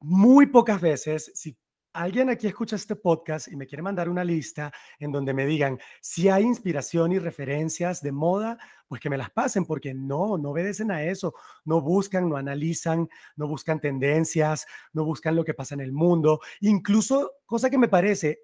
muy 0.00 0.46
pocas 0.46 0.80
veces, 0.80 1.32
si 1.34 1.56
alguien 1.94 2.28
aquí 2.28 2.48
escucha 2.48 2.76
este 2.76 2.96
podcast 2.96 3.48
y 3.48 3.56
me 3.56 3.66
quiere 3.66 3.82
mandar 3.82 4.08
una 4.08 4.24
lista 4.24 4.72
en 4.98 5.12
donde 5.12 5.32
me 5.32 5.46
digan 5.46 5.78
si 6.00 6.28
hay 6.28 6.42
inspiración 6.42 7.12
y 7.12 7.18
referencias 7.18 8.02
de 8.02 8.12
moda, 8.12 8.58
pues 8.88 9.00
que 9.00 9.08
me 9.08 9.16
las 9.16 9.30
pasen, 9.30 9.64
porque 9.64 9.94
no, 9.94 10.36
no 10.36 10.50
obedecen 10.50 10.90
a 10.90 11.02
eso, 11.04 11.34
no 11.64 11.80
buscan, 11.80 12.28
no 12.28 12.36
analizan, 12.36 13.08
no 13.36 13.46
buscan 13.46 13.80
tendencias, 13.80 14.66
no 14.92 15.04
buscan 15.04 15.36
lo 15.36 15.44
que 15.44 15.54
pasa 15.54 15.74
en 15.74 15.80
el 15.80 15.92
mundo, 15.92 16.40
incluso 16.60 17.32
cosa 17.46 17.70
que 17.70 17.78
me 17.78 17.88
parece 17.88 18.40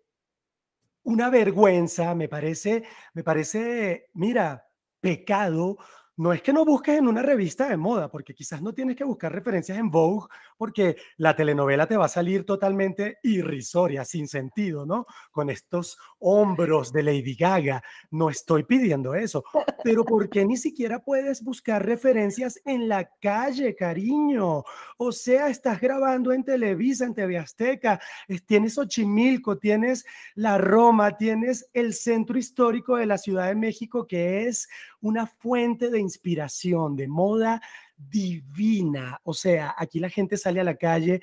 una 1.03 1.29
vergüenza, 1.29 2.15
me 2.15 2.29
parece, 2.29 2.85
me 3.15 3.25
parece, 3.25 4.07
mira, 4.15 4.67
pecado 5.01 5.79
no 6.21 6.35
es 6.35 6.43
que 6.43 6.53
no 6.53 6.67
busques 6.67 6.99
en 6.99 7.09
una 7.09 7.23
revista 7.23 7.71
de 7.71 7.79
moda, 7.79 8.11
porque 8.11 8.35
quizás 8.35 8.61
no 8.61 8.75
tienes 8.75 8.95
que 8.95 9.05
buscar 9.05 9.33
referencias 9.33 9.79
en 9.79 9.91
Vogue, 9.91 10.29
porque 10.59 10.97
la 11.17 11.35
telenovela 11.35 11.87
te 11.87 11.97
va 11.97 12.05
a 12.05 12.09
salir 12.09 12.45
totalmente 12.45 13.17
irrisoria, 13.23 14.05
sin 14.05 14.29
sentido, 14.29 14.85
¿no? 14.85 15.07
Con 15.31 15.49
estos 15.49 15.97
hombros 16.19 16.93
de 16.93 17.05
Lady 17.05 17.35
Gaga. 17.35 17.83
No 18.11 18.29
estoy 18.29 18.65
pidiendo 18.65 19.15
eso, 19.15 19.43
pero 19.83 20.05
¿por 20.05 20.29
qué 20.29 20.45
ni 20.45 20.59
siquiera 20.59 21.03
puedes 21.03 21.43
buscar 21.43 21.87
referencias 21.87 22.61
en 22.67 22.87
la 22.87 23.09
calle, 23.19 23.75
cariño? 23.75 24.63
O 24.99 25.13
sea, 25.13 25.49
estás 25.49 25.81
grabando 25.81 26.35
en 26.35 26.45
Televisa, 26.45 27.07
en 27.07 27.15
TV 27.15 27.39
Azteca, 27.39 27.99
tienes 28.45 28.77
Ochimilco, 28.77 29.57
tienes 29.57 30.05
la 30.35 30.59
Roma, 30.59 31.17
tienes 31.17 31.71
el 31.73 31.95
centro 31.95 32.39
histórico 32.39 32.97
de 32.97 33.07
la 33.07 33.17
Ciudad 33.17 33.47
de 33.47 33.55
México, 33.55 34.07
que 34.07 34.47
es 34.47 34.69
una 35.01 35.27
fuente 35.27 35.89
de 35.89 36.10
inspiración, 36.11 36.97
de 36.97 37.09
moda 37.09 37.61
divina. 37.97 39.21
O 39.25 39.35
sea, 39.35 39.75
aquí 39.77 40.01
la 40.01 40.11
gente 40.11 40.37
sale 40.37 40.61
a 40.61 40.65
la 40.65 40.77
calle 40.77 41.21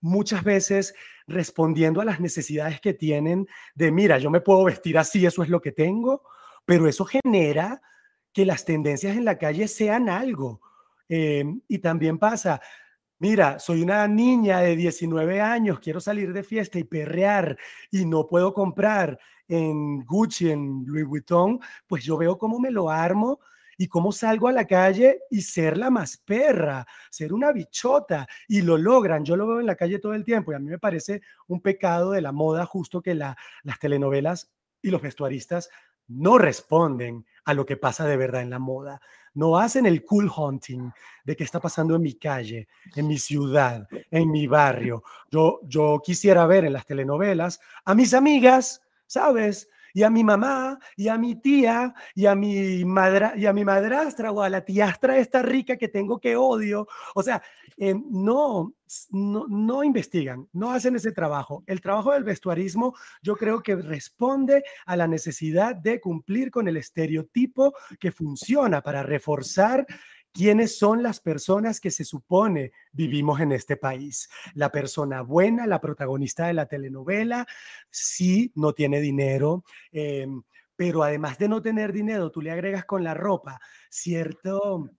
muchas 0.00 0.44
veces 0.44 0.94
respondiendo 1.26 2.00
a 2.00 2.04
las 2.04 2.20
necesidades 2.20 2.80
que 2.80 2.94
tienen 2.94 3.46
de, 3.74 3.90
mira, 3.90 4.18
yo 4.18 4.30
me 4.30 4.40
puedo 4.40 4.64
vestir 4.64 4.98
así, 4.98 5.26
eso 5.26 5.42
es 5.42 5.48
lo 5.48 5.60
que 5.60 5.72
tengo, 5.72 6.22
pero 6.64 6.88
eso 6.88 7.04
genera 7.04 7.82
que 8.32 8.46
las 8.46 8.64
tendencias 8.64 9.16
en 9.16 9.24
la 9.24 9.38
calle 9.38 9.66
sean 9.68 10.08
algo. 10.08 10.60
Em, 11.08 11.60
y 11.68 11.78
también 11.78 12.18
pasa, 12.18 12.60
mira, 13.18 13.58
soy 13.58 13.82
una 13.82 14.06
niña 14.08 14.60
de 14.60 14.76
19 14.76 15.40
años, 15.40 15.80
quiero 15.80 16.00
salir 16.00 16.32
de 16.32 16.42
fiesta 16.42 16.78
y 16.78 16.84
perrear 16.84 17.56
y 17.90 18.04
no 18.04 18.26
puedo 18.26 18.52
comprar 18.52 19.18
en 19.48 20.04
Gucci, 20.04 20.50
en 20.50 20.84
Louis 20.86 21.06
Vuitton, 21.06 21.60
pues 21.86 22.04
yo 22.04 22.16
veo 22.16 22.36
cómo 22.36 22.58
me 22.58 22.70
lo 22.70 22.90
armo 22.90 23.40
y 23.76 23.88
cómo 23.88 24.12
salgo 24.12 24.48
a 24.48 24.52
la 24.52 24.66
calle 24.66 25.20
y 25.30 25.42
ser 25.42 25.76
la 25.76 25.90
más 25.90 26.16
perra, 26.16 26.86
ser 27.10 27.32
una 27.32 27.52
bichota 27.52 28.26
y 28.48 28.62
lo 28.62 28.76
logran. 28.78 29.24
Yo 29.24 29.36
lo 29.36 29.46
veo 29.46 29.60
en 29.60 29.66
la 29.66 29.76
calle 29.76 29.98
todo 29.98 30.14
el 30.14 30.24
tiempo 30.24 30.52
y 30.52 30.54
a 30.54 30.58
mí 30.58 30.68
me 30.68 30.78
parece 30.78 31.22
un 31.48 31.60
pecado 31.60 32.12
de 32.12 32.22
la 32.22 32.32
moda 32.32 32.66
justo 32.66 33.02
que 33.02 33.14
la, 33.14 33.36
las 33.62 33.78
telenovelas 33.78 34.50
y 34.82 34.90
los 34.90 35.02
vestuaristas 35.02 35.70
no 36.08 36.38
responden 36.38 37.26
a 37.44 37.54
lo 37.54 37.66
que 37.66 37.76
pasa 37.76 38.06
de 38.06 38.16
verdad 38.16 38.42
en 38.42 38.50
la 38.50 38.58
moda. 38.58 39.00
No 39.34 39.58
hacen 39.58 39.86
el 39.86 40.04
cool 40.04 40.30
hunting 40.34 40.90
de 41.24 41.36
qué 41.36 41.44
está 41.44 41.60
pasando 41.60 41.96
en 41.96 42.02
mi 42.02 42.14
calle, 42.14 42.68
en 42.94 43.06
mi 43.06 43.18
ciudad, 43.18 43.86
en 44.10 44.30
mi 44.30 44.46
barrio. 44.46 45.02
Yo, 45.30 45.60
yo 45.64 46.00
quisiera 46.02 46.46
ver 46.46 46.64
en 46.64 46.72
las 46.72 46.86
telenovelas 46.86 47.60
a 47.84 47.94
mis 47.94 48.14
amigas 48.14 48.82
¿sabes? 49.06 49.68
Y 49.96 50.02
a 50.02 50.10
mi 50.10 50.22
mamá, 50.22 50.78
y 50.94 51.08
a 51.08 51.16
mi 51.16 51.36
tía, 51.36 51.94
y 52.14 52.26
a 52.26 52.34
mi, 52.34 52.84
madra, 52.84 53.32
y 53.34 53.46
a 53.46 53.54
mi 53.54 53.64
madrastra, 53.64 54.30
o 54.30 54.42
a 54.42 54.50
la 54.50 54.62
tiastra 54.62 55.16
esta 55.16 55.40
rica 55.40 55.78
que 55.78 55.88
tengo 55.88 56.20
que 56.20 56.36
odio. 56.36 56.86
O 57.14 57.22
sea, 57.22 57.42
eh, 57.78 57.94
no, 58.10 58.74
no, 59.12 59.46
no 59.48 59.82
investigan, 59.82 60.46
no 60.52 60.70
hacen 60.70 60.96
ese 60.96 61.12
trabajo. 61.12 61.64
El 61.66 61.80
trabajo 61.80 62.12
del 62.12 62.24
vestuarismo 62.24 62.94
yo 63.22 63.36
creo 63.36 63.62
que 63.62 63.74
responde 63.74 64.64
a 64.84 64.96
la 64.96 65.06
necesidad 65.06 65.74
de 65.74 65.98
cumplir 65.98 66.50
con 66.50 66.68
el 66.68 66.76
estereotipo 66.76 67.72
que 67.98 68.12
funciona 68.12 68.82
para 68.82 69.02
reforzar 69.02 69.86
quiénes 70.36 70.78
son 70.78 71.02
las 71.02 71.18
personas 71.18 71.80
que 71.80 71.90
se 71.90 72.04
supone 72.04 72.72
vivimos 72.92 73.40
en 73.40 73.52
este 73.52 73.78
país. 73.78 74.28
La 74.54 74.70
persona 74.70 75.22
buena, 75.22 75.66
la 75.66 75.80
protagonista 75.80 76.46
de 76.46 76.52
la 76.52 76.66
telenovela, 76.66 77.46
sí, 77.90 78.52
no 78.54 78.74
tiene 78.74 79.00
dinero. 79.00 79.64
Em, 79.90 80.42
pero 80.76 81.02
además 81.02 81.38
de 81.38 81.48
no 81.48 81.62
tener 81.62 81.90
dinero, 81.90 82.30
tú 82.30 82.42
le 82.42 82.50
agregas 82.50 82.84
con 82.84 83.02
la 83.02 83.14
ropa 83.14 83.58
cierto, 83.88 84.90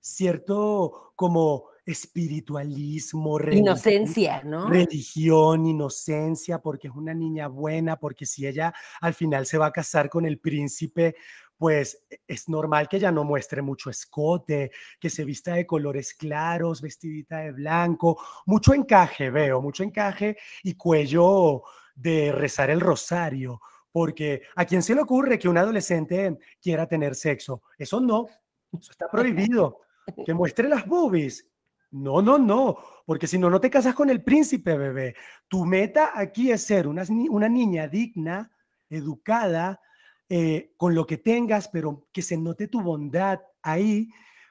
cierto 0.00 1.12
como 1.14 1.68
espiritualismo, 1.86 3.38
inocencia, 3.50 4.42
¿no? 4.44 4.68
Religión, 4.68 5.66
inocencia, 5.66 6.58
porque 6.58 6.88
es 6.88 6.94
una 6.94 7.14
niña 7.14 7.46
buena, 7.46 7.96
porque 7.96 8.26
si 8.26 8.46
ella 8.46 8.74
al 9.00 9.14
final 9.14 9.46
se 9.46 9.56
va 9.56 9.66
a 9.66 9.72
casar 9.72 10.10
con 10.10 10.26
el 10.26 10.38
príncipe, 10.38 11.14
pues 11.58 12.06
e, 12.08 12.20
es 12.26 12.48
normal 12.48 12.88
que 12.88 12.96
ella 12.96 13.12
no 13.12 13.24
muestre 13.24 13.60
mucho 13.60 13.90
escote, 13.90 14.70
que 14.98 15.10
se 15.10 15.24
vista 15.24 15.54
de 15.54 15.66
colores 15.66 16.14
claros, 16.14 16.80
vestidita 16.80 17.38
de 17.38 17.52
blanco, 17.52 18.22
mucho 18.46 18.72
encaje 18.72 19.30
veo, 19.30 19.60
mucho 19.60 19.82
encaje 19.82 20.38
y 20.62 20.74
cuello 20.74 21.62
de 21.94 22.32
rezar 22.32 22.70
el 22.70 22.80
rosario, 22.80 23.60
porque 23.90 24.42
a 24.54 24.64
quién 24.64 24.82
se 24.82 24.94
le 24.94 25.02
ocurre 25.02 25.38
que 25.38 25.48
un 25.48 25.58
adolescente 25.58 26.38
quiera 26.62 26.86
tener 26.86 27.14
sexo, 27.14 27.62
eso 27.76 28.00
no, 28.00 28.26
eso 28.72 28.92
está 28.92 29.10
prohibido, 29.10 29.80
que 30.24 30.32
muestre 30.34 30.68
las 30.68 30.86
boobies. 30.86 31.44
No, 31.90 32.20
no, 32.20 32.36
no, 32.36 32.76
porque 33.06 33.26
si 33.26 33.38
no, 33.38 33.48
no 33.48 33.60
te 33.60 33.70
casas 33.70 33.94
con 33.94 34.10
el 34.10 34.22
príncipe, 34.22 34.76
bebé. 34.76 35.16
Tu 35.48 35.64
meta 35.64 36.12
aquí 36.14 36.50
es 36.50 36.62
ser 36.62 36.86
una, 36.86 37.02
una 37.30 37.48
niña 37.48 37.88
digna, 37.88 38.52
educada, 38.90 39.80
eh, 40.28 40.72
con 40.76 40.94
lo 40.94 41.06
que 41.06 41.16
tengas, 41.16 41.68
pero 41.68 42.06
que 42.12 42.22
se 42.22 42.36
note 42.36 42.68
tu 42.68 42.82
bondad 42.82 43.40
ahí 43.62 44.08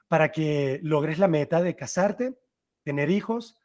para 0.08 0.32
que 0.32 0.80
logres 0.84 1.20
la 1.20 1.28
meta 1.28 1.62
de 1.62 1.76
casarte, 1.76 2.38
tener 2.84 3.10
hijos 3.10 3.58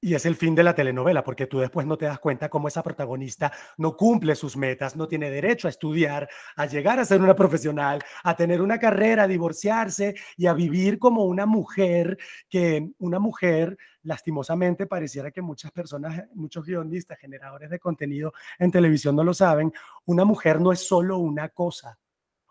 y 0.00 0.14
es 0.14 0.24
el 0.24 0.34
fin 0.34 0.54
de 0.54 0.62
la 0.62 0.74
telenovela, 0.74 1.22
porque 1.22 1.46
tú 1.46 1.58
después 1.58 1.86
no 1.86 1.98
te 1.98 2.06
das 2.06 2.18
cuenta 2.18 2.48
cómo 2.48 2.68
esa 2.68 2.82
protagonista 2.82 3.52
no 3.76 3.96
cumple 3.96 4.34
sus 4.34 4.56
metas, 4.56 4.96
no 4.96 5.06
tiene 5.06 5.30
derecho 5.30 5.68
a 5.68 5.70
estudiar, 5.70 6.28
a 6.56 6.66
llegar 6.66 6.98
a 6.98 7.04
ser 7.04 7.20
una 7.20 7.36
profesional, 7.36 8.00
a 8.24 8.34
tener 8.34 8.62
una 8.62 8.78
carrera, 8.78 9.24
a 9.24 9.28
divorciarse 9.28 10.14
y 10.36 10.46
a 10.46 10.54
vivir 10.54 10.98
como 10.98 11.24
una 11.24 11.44
mujer 11.44 12.16
que 12.48 12.90
una 12.98 13.18
mujer 13.18 13.76
lastimosamente 14.02 14.86
pareciera 14.86 15.30
que 15.30 15.42
muchas 15.42 15.70
personas, 15.70 16.24
muchos 16.34 16.64
guionistas, 16.64 17.18
generadores 17.18 17.68
de 17.68 17.78
contenido 17.78 18.32
en 18.58 18.70
televisión 18.70 19.14
no 19.14 19.24
lo 19.24 19.34
saben, 19.34 19.72
una 20.06 20.24
mujer 20.24 20.60
no 20.60 20.72
es 20.72 20.86
solo 20.86 21.18
una 21.18 21.50
cosa. 21.50 21.98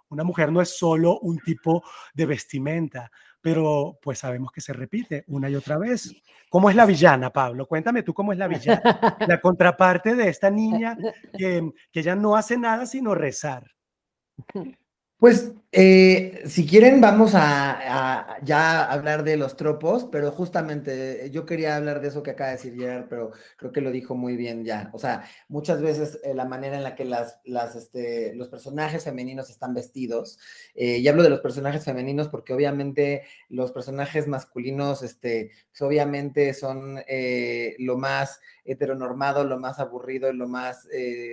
Una 0.09 0.23
mujer 0.23 0.51
no 0.51 0.61
es 0.61 0.77
solo 0.77 1.19
un 1.19 1.39
tipo 1.39 1.83
de 2.13 2.25
vestimenta, 2.25 3.11
pero 3.41 3.99
pues 4.01 4.19
sabemos 4.19 4.51
que 4.51 4.61
se 4.61 4.73
repite 4.73 5.23
una 5.27 5.49
y 5.49 5.55
otra 5.55 5.77
vez. 5.77 6.13
¿Cómo 6.49 6.69
es 6.69 6.75
la 6.75 6.85
villana, 6.85 7.31
Pablo? 7.31 7.67
Cuéntame 7.67 8.03
tú 8.03 8.13
cómo 8.13 8.33
es 8.33 8.39
la 8.39 8.47
villana, 8.47 9.17
la 9.27 9.39
contraparte 9.39 10.15
de 10.15 10.29
esta 10.29 10.49
niña 10.49 10.97
que, 11.37 11.71
que 11.91 12.03
ya 12.03 12.15
no 12.15 12.35
hace 12.35 12.57
nada 12.57 12.85
sino 12.85 13.13
rezar. 13.15 13.71
Pues 15.19 15.51
eh, 15.73 16.43
si 16.47 16.65
quieren 16.65 17.01
vamos 17.01 17.33
a, 17.35 18.37
ya 18.41 18.89
hablar 18.89 19.25
de 19.25 19.35
los 19.35 19.57
tropos, 19.57 20.07
pero 20.09 20.31
justamente 20.31 21.25
eh, 21.25 21.29
yo 21.29 21.45
quería 21.45 21.75
hablar 21.75 21.99
de 21.99 22.07
eso 22.07 22.23
que 22.23 22.31
acaba 22.31 22.51
de 22.51 22.55
decir 22.55 22.75
Gerard, 22.75 23.07
pero 23.09 23.31
creo 23.57 23.73
que 23.73 23.81
lo 23.81 23.91
dijo 23.91 24.15
muy 24.15 24.37
bien 24.37 24.63
ya. 24.63 24.89
O 24.93 24.97
sea, 24.97 25.25
muchas 25.49 25.81
veces 25.81 26.19
eh, 26.23 26.33
la 26.33 26.45
manera 26.45 26.77
en 26.77 26.83
la 26.83 26.95
que 26.95 27.03
las, 27.03 27.41
las, 27.43 27.75
este, 27.75 28.33
los 28.35 28.47
personajes 28.47 29.03
femeninos 29.03 29.49
están 29.49 29.73
vestidos, 29.73 30.39
y 30.73 31.05
hablo 31.09 31.23
de 31.23 31.29
los 31.29 31.41
personajes 31.41 31.83
femeninos 31.83 32.29
porque 32.29 32.53
obviamente 32.53 33.23
los 33.49 33.73
personajes 33.73 34.25
masculinos, 34.25 35.03
este, 35.03 35.51
pues, 35.69 35.81
obviamente 35.81 36.53
son 36.53 37.01
lo 37.79 37.97
más 37.97 38.39
heteronormado, 38.63 39.43
lo 39.43 39.59
más 39.59 39.79
aburrido, 39.79 40.31
lo 40.31 40.47
más 40.47 40.87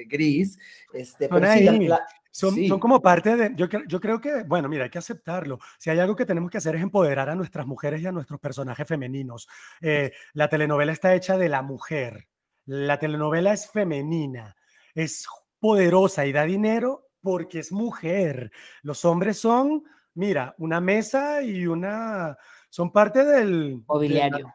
gris. 0.08 0.58
Este, 0.92 1.28
pero 1.28 1.52
sí, 1.52 1.88
son, 2.36 2.78
como 2.80 3.00
parte 3.00 3.34
de, 3.34 3.52
yo, 3.56 3.66
yo 3.88 3.98
creo 3.98 4.20
que, 4.20 4.42
bueno, 4.42 4.68
mira, 4.68 4.84
hay 4.84 4.90
que 4.90 4.98
aceptarlo. 4.98 5.58
Si 5.78 5.88
hay 5.88 5.98
algo 6.00 6.14
que 6.14 6.26
tenemos 6.26 6.50
que 6.50 6.58
hacer 6.58 6.76
es 6.76 6.82
empoderar 6.82 7.30
a 7.30 7.34
nuestras 7.34 7.66
mujeres 7.66 8.02
y 8.02 8.06
a 8.06 8.12
nuestros 8.12 8.38
personajes 8.38 8.86
femeninos. 8.86 9.48
Eh, 9.80 10.12
la 10.34 10.50
telenovela 10.50 10.92
está 10.92 11.14
hecha 11.14 11.38
de 11.38 11.48
la 11.48 11.62
mujer. 11.62 12.28
La 12.66 12.98
telenovela 12.98 13.54
es 13.54 13.70
femenina, 13.70 14.54
es 14.94 15.26
poderosa 15.58 16.26
y 16.26 16.32
da 16.32 16.44
dinero 16.44 17.08
porque 17.22 17.60
es 17.60 17.72
mujer. 17.72 18.52
Los 18.82 19.06
hombres 19.06 19.38
son, 19.38 19.84
mira, 20.12 20.54
una 20.58 20.78
mesa 20.78 21.40
y 21.40 21.66
una, 21.66 22.36
son 22.68 22.92
parte 22.92 23.24
del 23.24 23.82
mobiliario. 23.86 24.52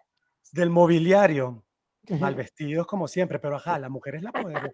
del 0.51 0.69
mobiliario. 0.69 1.65
Mal 2.19 2.35
vestidos 2.35 2.85
como 2.85 3.07
siempre, 3.07 3.39
pero 3.39 3.55
ajá, 3.55 3.79
la 3.79 3.89
mujer 3.89 4.15
es 4.15 4.21
la 4.21 4.31
poderosa. 4.31 4.69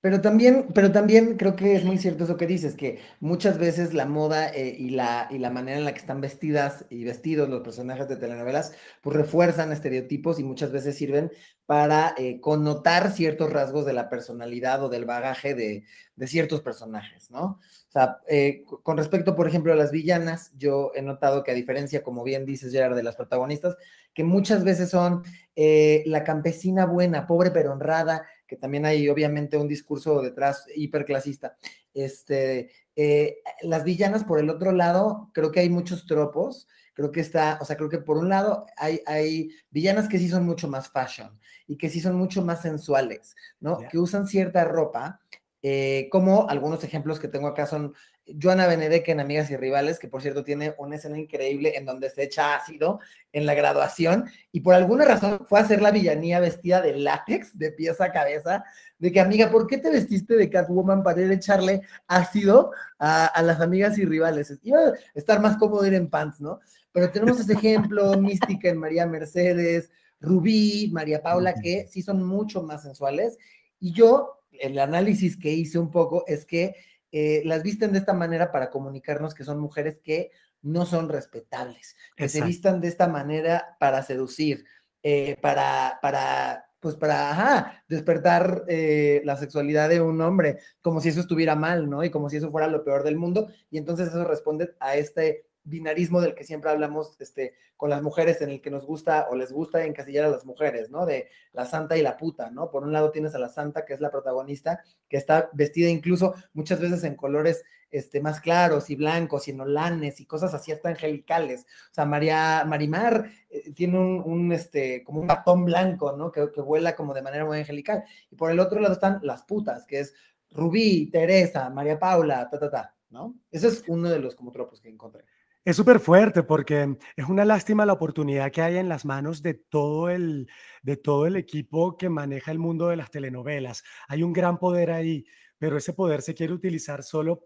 Pero 0.00 0.20
también, 0.20 0.68
pero 0.74 0.92
también 0.92 1.36
creo 1.36 1.56
que 1.56 1.74
es 1.74 1.82
muy 1.84 1.98
cierto 1.98 2.22
eso 2.22 2.36
que 2.36 2.46
dices, 2.46 2.76
que 2.76 3.00
muchas 3.18 3.58
veces 3.58 3.94
la 3.94 4.06
moda 4.06 4.48
eh, 4.48 4.76
y, 4.78 4.90
la, 4.90 5.26
y 5.28 5.38
la 5.38 5.50
manera 5.50 5.76
en 5.76 5.84
la 5.84 5.92
que 5.92 5.98
están 5.98 6.20
vestidas 6.20 6.84
y 6.88 7.02
vestidos 7.02 7.48
los 7.48 7.62
personajes 7.62 8.08
de 8.08 8.16
telenovelas, 8.16 8.72
pues 9.02 9.16
refuerzan 9.16 9.72
estereotipos 9.72 10.38
y 10.38 10.44
muchas 10.44 10.70
veces 10.70 10.96
sirven 10.96 11.32
para 11.66 12.14
eh, 12.16 12.40
connotar 12.40 13.10
ciertos 13.10 13.52
rasgos 13.52 13.86
de 13.86 13.92
la 13.92 14.08
personalidad 14.08 14.84
o 14.84 14.88
del 14.88 15.04
bagaje 15.04 15.54
de, 15.56 15.84
de 16.14 16.26
ciertos 16.28 16.60
personajes, 16.62 17.32
¿no? 17.32 17.58
O 17.88 17.90
sea, 17.90 18.18
eh, 18.28 18.64
con 18.84 18.98
respecto, 18.98 19.34
por 19.34 19.48
ejemplo, 19.48 19.72
a 19.72 19.76
las 19.76 19.90
villanas, 19.90 20.52
yo 20.56 20.92
he 20.94 21.02
notado 21.02 21.42
que 21.42 21.50
a 21.50 21.54
diferencia, 21.54 22.04
como 22.04 22.22
bien 22.22 22.46
dices, 22.46 22.70
Gerard, 22.70 22.94
de 22.94 23.02
las 23.02 23.16
protagonistas, 23.16 23.76
que 24.14 24.22
muchas 24.22 24.62
veces 24.62 24.90
son 24.90 25.24
la 25.56 26.22
campesina 26.22 26.86
buena, 26.86 27.26
pobre 27.26 27.50
pero 27.50 27.72
honrada, 27.72 28.24
que 28.48 28.56
también 28.56 28.86
hay 28.86 29.08
obviamente 29.08 29.56
un 29.56 29.68
discurso 29.68 30.22
detrás 30.22 30.64
hiperclasista. 30.74 31.56
Este, 31.94 32.70
eh, 32.96 33.38
las 33.62 33.84
villanas, 33.84 34.24
por 34.24 34.40
el 34.40 34.50
otro 34.50 34.72
lado, 34.72 35.30
creo 35.34 35.52
que 35.52 35.60
hay 35.60 35.68
muchos 35.68 36.06
tropos. 36.06 36.66
Creo 36.94 37.12
que 37.12 37.20
está, 37.20 37.58
o 37.60 37.64
sea, 37.64 37.76
creo 37.76 37.88
que 37.88 37.98
por 37.98 38.16
un 38.16 38.28
lado 38.28 38.66
hay, 38.76 39.00
hay 39.06 39.50
villanas 39.70 40.08
que 40.08 40.18
sí 40.18 40.28
son 40.28 40.44
mucho 40.44 40.66
más 40.66 40.90
fashion 40.90 41.38
y 41.68 41.76
que 41.76 41.90
sí 41.90 42.00
son 42.00 42.16
mucho 42.16 42.42
más 42.42 42.62
sensuales, 42.62 43.36
¿no? 43.60 43.78
Que 43.88 43.98
usan 43.98 44.26
cierta 44.26 44.64
ropa, 44.64 45.20
eh, 45.62 46.08
como 46.10 46.48
algunos 46.48 46.82
ejemplos 46.82 47.20
que 47.20 47.28
tengo 47.28 47.46
acá 47.46 47.66
son 47.66 47.94
Joana 48.40 48.66
Benedek 48.66 49.08
en 49.08 49.20
Amigas 49.20 49.50
y 49.50 49.56
Rivales, 49.56 49.98
que 49.98 50.08
por 50.08 50.22
cierto 50.22 50.44
tiene 50.44 50.74
una 50.78 50.96
escena 50.96 51.18
increíble 51.18 51.76
en 51.76 51.84
donde 51.84 52.10
se 52.10 52.24
echa 52.24 52.54
ácido 52.54 53.00
en 53.32 53.46
la 53.46 53.54
graduación 53.54 54.24
y 54.52 54.60
por 54.60 54.74
alguna 54.74 55.04
razón 55.04 55.46
fue 55.46 55.60
a 55.60 55.62
hacer 55.62 55.80
la 55.80 55.90
villanía 55.90 56.40
vestida 56.40 56.80
de 56.80 56.96
látex, 56.96 57.56
de 57.56 57.72
pieza 57.72 58.06
a 58.06 58.12
cabeza, 58.12 58.64
de 58.98 59.12
que 59.12 59.20
amiga, 59.20 59.50
¿por 59.50 59.66
qué 59.66 59.78
te 59.78 59.90
vestiste 59.90 60.36
de 60.36 60.50
Catwoman 60.50 61.02
para 61.02 61.22
ir 61.22 61.30
a 61.30 61.34
echarle 61.34 61.82
ácido 62.06 62.72
a, 62.98 63.40
las 63.42 63.60
amigas 63.60 63.98
y 63.98 64.04
rivales? 64.04 64.58
Iba 64.62 64.78
a 64.78 64.92
estar 65.14 65.40
más 65.40 65.56
cómodo 65.56 65.86
ir 65.86 65.94
en 65.94 66.10
pants, 66.10 66.40
¿no? 66.40 66.60
Pero 66.92 67.10
tenemos 67.10 67.40
ese 67.40 67.52
ejemplo, 67.52 68.16
Mística 68.18 68.68
en 68.68 68.78
María 68.78 69.06
Mercedes, 69.06 69.90
Rubí, 70.20 70.90
María 70.92 71.22
Paula, 71.22 71.54
que 71.54 71.86
sí 71.88 72.02
son 72.02 72.24
mucho 72.24 72.62
más 72.62 72.82
sensuales. 72.82 73.38
Y 73.78 73.92
yo, 73.92 74.42
el 74.50 74.78
análisis 74.78 75.36
que 75.36 75.52
hice 75.52 75.78
un 75.78 75.90
poco 75.90 76.24
es 76.26 76.44
que 76.44 76.74
eh, 77.12 77.42
las 77.44 77.62
visten 77.62 77.92
de 77.92 77.98
esta 77.98 78.12
manera 78.12 78.52
para 78.52 78.70
comunicarnos 78.70 79.34
que 79.34 79.44
son 79.44 79.58
mujeres 79.58 80.00
que 80.02 80.30
no 80.62 80.86
son 80.86 81.08
respetables, 81.08 81.96
que 82.16 82.28
se 82.28 82.42
vistan 82.42 82.80
de 82.80 82.88
esta 82.88 83.08
manera 83.08 83.76
para 83.78 84.02
seducir, 84.02 84.64
eh, 85.02 85.36
para, 85.40 85.98
para, 86.02 86.70
pues 86.80 86.96
para, 86.96 87.84
despertar 87.88 88.64
eh, 88.68 89.22
la 89.24 89.36
sexualidad 89.36 89.88
de 89.88 90.00
un 90.00 90.20
hombre, 90.20 90.58
como 90.82 91.00
si 91.00 91.08
eso 91.08 91.20
estuviera 91.20 91.54
mal, 91.54 91.88
¿no? 91.88 92.04
Y 92.04 92.10
como 92.10 92.28
si 92.28 92.36
eso 92.36 92.50
fuera 92.50 92.66
lo 92.66 92.84
peor 92.84 93.04
del 93.04 93.16
mundo. 93.16 93.48
Y 93.70 93.78
entonces 93.78 94.08
eso 94.08 94.24
responde 94.24 94.74
a 94.80 94.96
este 94.96 95.47
binarismo 95.68 96.20
del 96.20 96.34
que 96.34 96.44
siempre 96.44 96.70
hablamos 96.70 97.16
este, 97.20 97.54
con 97.76 97.90
las 97.90 98.02
mujeres, 98.02 98.40
en 98.40 98.50
el 98.50 98.60
que 98.60 98.70
nos 98.70 98.84
gusta 98.84 99.28
o 99.30 99.36
les 99.36 99.52
gusta 99.52 99.84
encasillar 99.84 100.24
a 100.24 100.30
las 100.30 100.44
mujeres, 100.44 100.90
¿no? 100.90 101.06
De 101.06 101.28
la 101.52 101.64
santa 101.66 101.96
y 101.96 102.02
la 102.02 102.16
puta, 102.16 102.50
¿no? 102.50 102.70
Por 102.70 102.84
un 102.84 102.92
lado 102.92 103.10
tienes 103.10 103.34
a 103.34 103.38
la 103.38 103.48
santa, 103.48 103.84
que 103.84 103.94
es 103.94 104.00
la 104.00 104.10
protagonista, 104.10 104.82
que 105.08 105.16
está 105.16 105.50
vestida 105.52 105.88
incluso 105.88 106.34
muchas 106.52 106.80
veces 106.80 107.04
en 107.04 107.14
colores 107.14 107.64
este, 107.90 108.20
más 108.20 108.40
claros 108.40 108.90
y 108.90 108.96
blancos 108.96 109.48
y 109.48 109.52
en 109.52 109.60
holanes 109.60 110.20
y 110.20 110.26
cosas 110.26 110.52
así 110.54 110.72
hasta 110.72 110.90
angelicales. 110.90 111.66
O 111.90 111.94
sea, 111.94 112.04
María 112.04 112.64
Marimar 112.66 113.30
eh, 113.48 113.72
tiene 113.72 113.98
un, 113.98 114.52
este, 114.52 115.02
como 115.04 115.20
un 115.20 115.26
batón 115.26 115.64
blanco, 115.64 116.12
¿no? 116.12 116.30
Que, 116.30 116.50
que 116.52 116.60
vuela 116.60 116.94
como 116.94 117.14
de 117.14 117.22
manera 117.22 117.44
muy 117.44 117.58
angelical. 117.58 118.04
Y 118.30 118.36
por 118.36 118.50
el 118.50 118.60
otro 118.60 118.80
lado 118.80 118.94
están 118.94 119.20
las 119.22 119.42
putas, 119.42 119.86
que 119.86 120.00
es 120.00 120.14
Rubí, 120.50 121.10
Teresa, 121.10 121.68
María 121.70 121.98
Paula, 121.98 122.48
ta, 122.50 122.58
ta, 122.58 122.70
ta, 122.70 122.94
¿no? 123.10 123.36
Ese 123.50 123.68
es 123.68 123.84
uno 123.86 124.08
de 124.08 124.18
los 124.18 124.34
como 124.34 124.52
tropos 124.52 124.80
que 124.80 124.88
encontré. 124.88 125.24
Es 125.64 125.76
súper 125.76 126.00
fuerte 126.00 126.42
porque 126.42 126.96
es 127.16 127.28
una 127.28 127.44
lástima 127.44 127.84
la 127.84 127.92
oportunidad 127.92 128.50
que 128.50 128.62
hay 128.62 128.76
en 128.78 128.88
las 128.88 129.04
manos 129.04 129.42
de 129.42 129.54
todo, 129.54 130.08
el, 130.08 130.48
de 130.82 130.96
todo 130.96 131.26
el 131.26 131.36
equipo 131.36 131.96
que 131.96 132.08
maneja 132.08 132.50
el 132.52 132.58
mundo 132.58 132.88
de 132.88 132.96
las 132.96 133.10
telenovelas. 133.10 133.84
Hay 134.08 134.22
un 134.22 134.32
gran 134.32 134.58
poder 134.58 134.90
ahí, 134.90 135.26
pero 135.58 135.76
ese 135.76 135.92
poder 135.92 136.22
se 136.22 136.34
quiere 136.34 136.54
utilizar 136.54 137.02
solo 137.02 137.42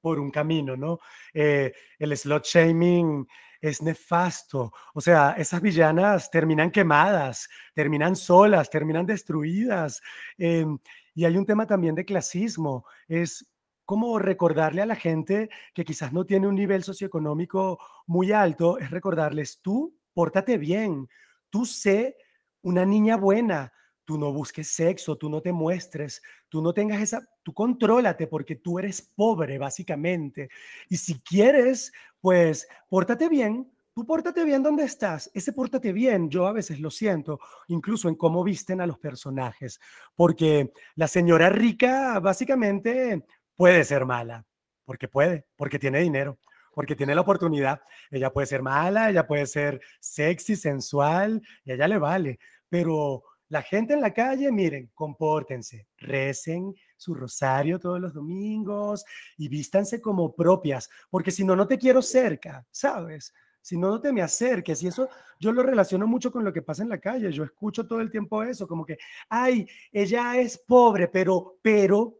por 0.00 0.20
un 0.20 0.30
camino, 0.30 0.76
¿no? 0.76 1.00
Eh, 1.32 1.72
el 1.98 2.16
slot 2.16 2.44
shaming 2.44 3.26
es 3.60 3.80
nefasto. 3.80 4.72
O 4.92 5.00
sea, 5.00 5.34
esas 5.38 5.62
villanas 5.62 6.30
terminan 6.30 6.70
quemadas, 6.70 7.48
terminan 7.74 8.14
solas, 8.14 8.68
terminan 8.68 9.06
destruidas. 9.06 10.02
Em, 10.36 10.78
y 11.14 11.24
hay 11.24 11.36
un 11.38 11.46
tema 11.46 11.66
también 11.66 11.94
de 11.94 12.04
clasismo. 12.04 12.84
Es 13.08 13.46
como 13.84 14.18
recordarle 14.18 14.82
a 14.82 14.86
la 14.86 14.96
gente 14.96 15.50
que 15.74 15.84
quizás 15.84 16.12
no 16.12 16.24
tiene 16.24 16.46
un 16.46 16.54
nivel 16.54 16.82
socioeconómico 16.82 17.78
muy 18.06 18.32
alto, 18.32 18.78
es 18.78 18.90
recordarles, 18.90 19.60
tú 19.60 19.96
pórtate 20.12 20.58
bien, 20.58 21.08
tú 21.50 21.66
sé 21.66 22.16
una 22.62 22.84
niña 22.86 23.16
buena, 23.16 23.72
tú 24.04 24.18
no 24.18 24.32
busques 24.32 24.68
sexo, 24.68 25.16
tú 25.16 25.28
no 25.28 25.40
te 25.40 25.52
muestres, 25.52 26.22
tú 26.48 26.62
no 26.62 26.72
tengas 26.72 27.00
esa, 27.00 27.26
tú 27.42 27.52
contrólate 27.52 28.26
porque 28.26 28.56
tú 28.56 28.78
eres 28.78 29.02
pobre 29.02 29.58
básicamente. 29.58 30.48
Y 30.88 30.96
si 30.96 31.20
quieres, 31.20 31.92
pues 32.20 32.68
pórtate 32.88 33.28
bien, 33.28 33.70
tú 33.94 34.04
pórtate 34.06 34.44
bien 34.44 34.62
donde 34.62 34.84
estás. 34.84 35.30
Ese 35.34 35.52
pórtate 35.52 35.92
bien, 35.92 36.28
yo 36.28 36.46
a 36.46 36.52
veces 36.52 36.80
lo 36.80 36.90
siento, 36.90 37.40
incluso 37.68 38.08
en 38.08 38.16
cómo 38.16 38.44
visten 38.44 38.80
a 38.80 38.86
los 38.86 38.98
personajes, 38.98 39.80
porque 40.14 40.72
la 40.96 41.08
señora 41.08 41.48
rica 41.48 42.18
básicamente 42.20 43.24
puede 43.56 43.84
ser 43.84 44.04
mala, 44.04 44.44
porque 44.84 45.08
puede, 45.08 45.46
porque 45.56 45.78
tiene 45.78 46.00
dinero, 46.00 46.38
porque 46.72 46.96
tiene 46.96 47.14
la 47.14 47.20
oportunidad. 47.22 47.80
Ella 48.10 48.32
puede 48.32 48.46
ser 48.46 48.62
mala, 48.62 49.10
ella 49.10 49.26
puede 49.26 49.46
ser 49.46 49.80
sexy, 50.00 50.56
sensual, 50.56 51.42
y 51.64 51.70
a 51.70 51.74
ella 51.74 51.88
le 51.88 51.98
vale. 51.98 52.38
Pero 52.68 53.22
la 53.48 53.62
gente 53.62 53.94
en 53.94 54.00
la 54.00 54.12
calle, 54.12 54.50
miren, 54.50 54.90
compórtense, 54.94 55.86
recen 55.98 56.74
su 56.96 57.14
rosario 57.14 57.78
todos 57.78 58.00
los 58.00 58.12
domingos 58.12 59.04
y 59.36 59.48
vístanse 59.48 60.00
como 60.00 60.34
propias, 60.34 60.88
porque 61.10 61.30
si 61.30 61.44
no, 61.44 61.54
no 61.54 61.66
te 61.66 61.78
quiero 61.78 62.02
cerca, 62.02 62.66
¿sabes? 62.70 63.32
Si 63.60 63.78
no, 63.78 63.88
no 63.88 64.00
te 64.00 64.12
me 64.12 64.20
acerques. 64.20 64.82
Y 64.82 64.88
eso 64.88 65.08
yo 65.40 65.52
lo 65.52 65.62
relaciono 65.62 66.06
mucho 66.06 66.30
con 66.30 66.44
lo 66.44 66.52
que 66.52 66.62
pasa 66.62 66.82
en 66.82 66.90
la 66.90 66.98
calle. 66.98 67.32
Yo 67.32 67.44
escucho 67.44 67.86
todo 67.86 68.00
el 68.00 68.10
tiempo 68.10 68.42
eso, 68.42 68.66
como 68.66 68.84
que, 68.84 68.98
ay, 69.28 69.66
ella 69.90 70.36
es 70.36 70.58
pobre, 70.58 71.08
pero, 71.08 71.58
pero, 71.62 72.18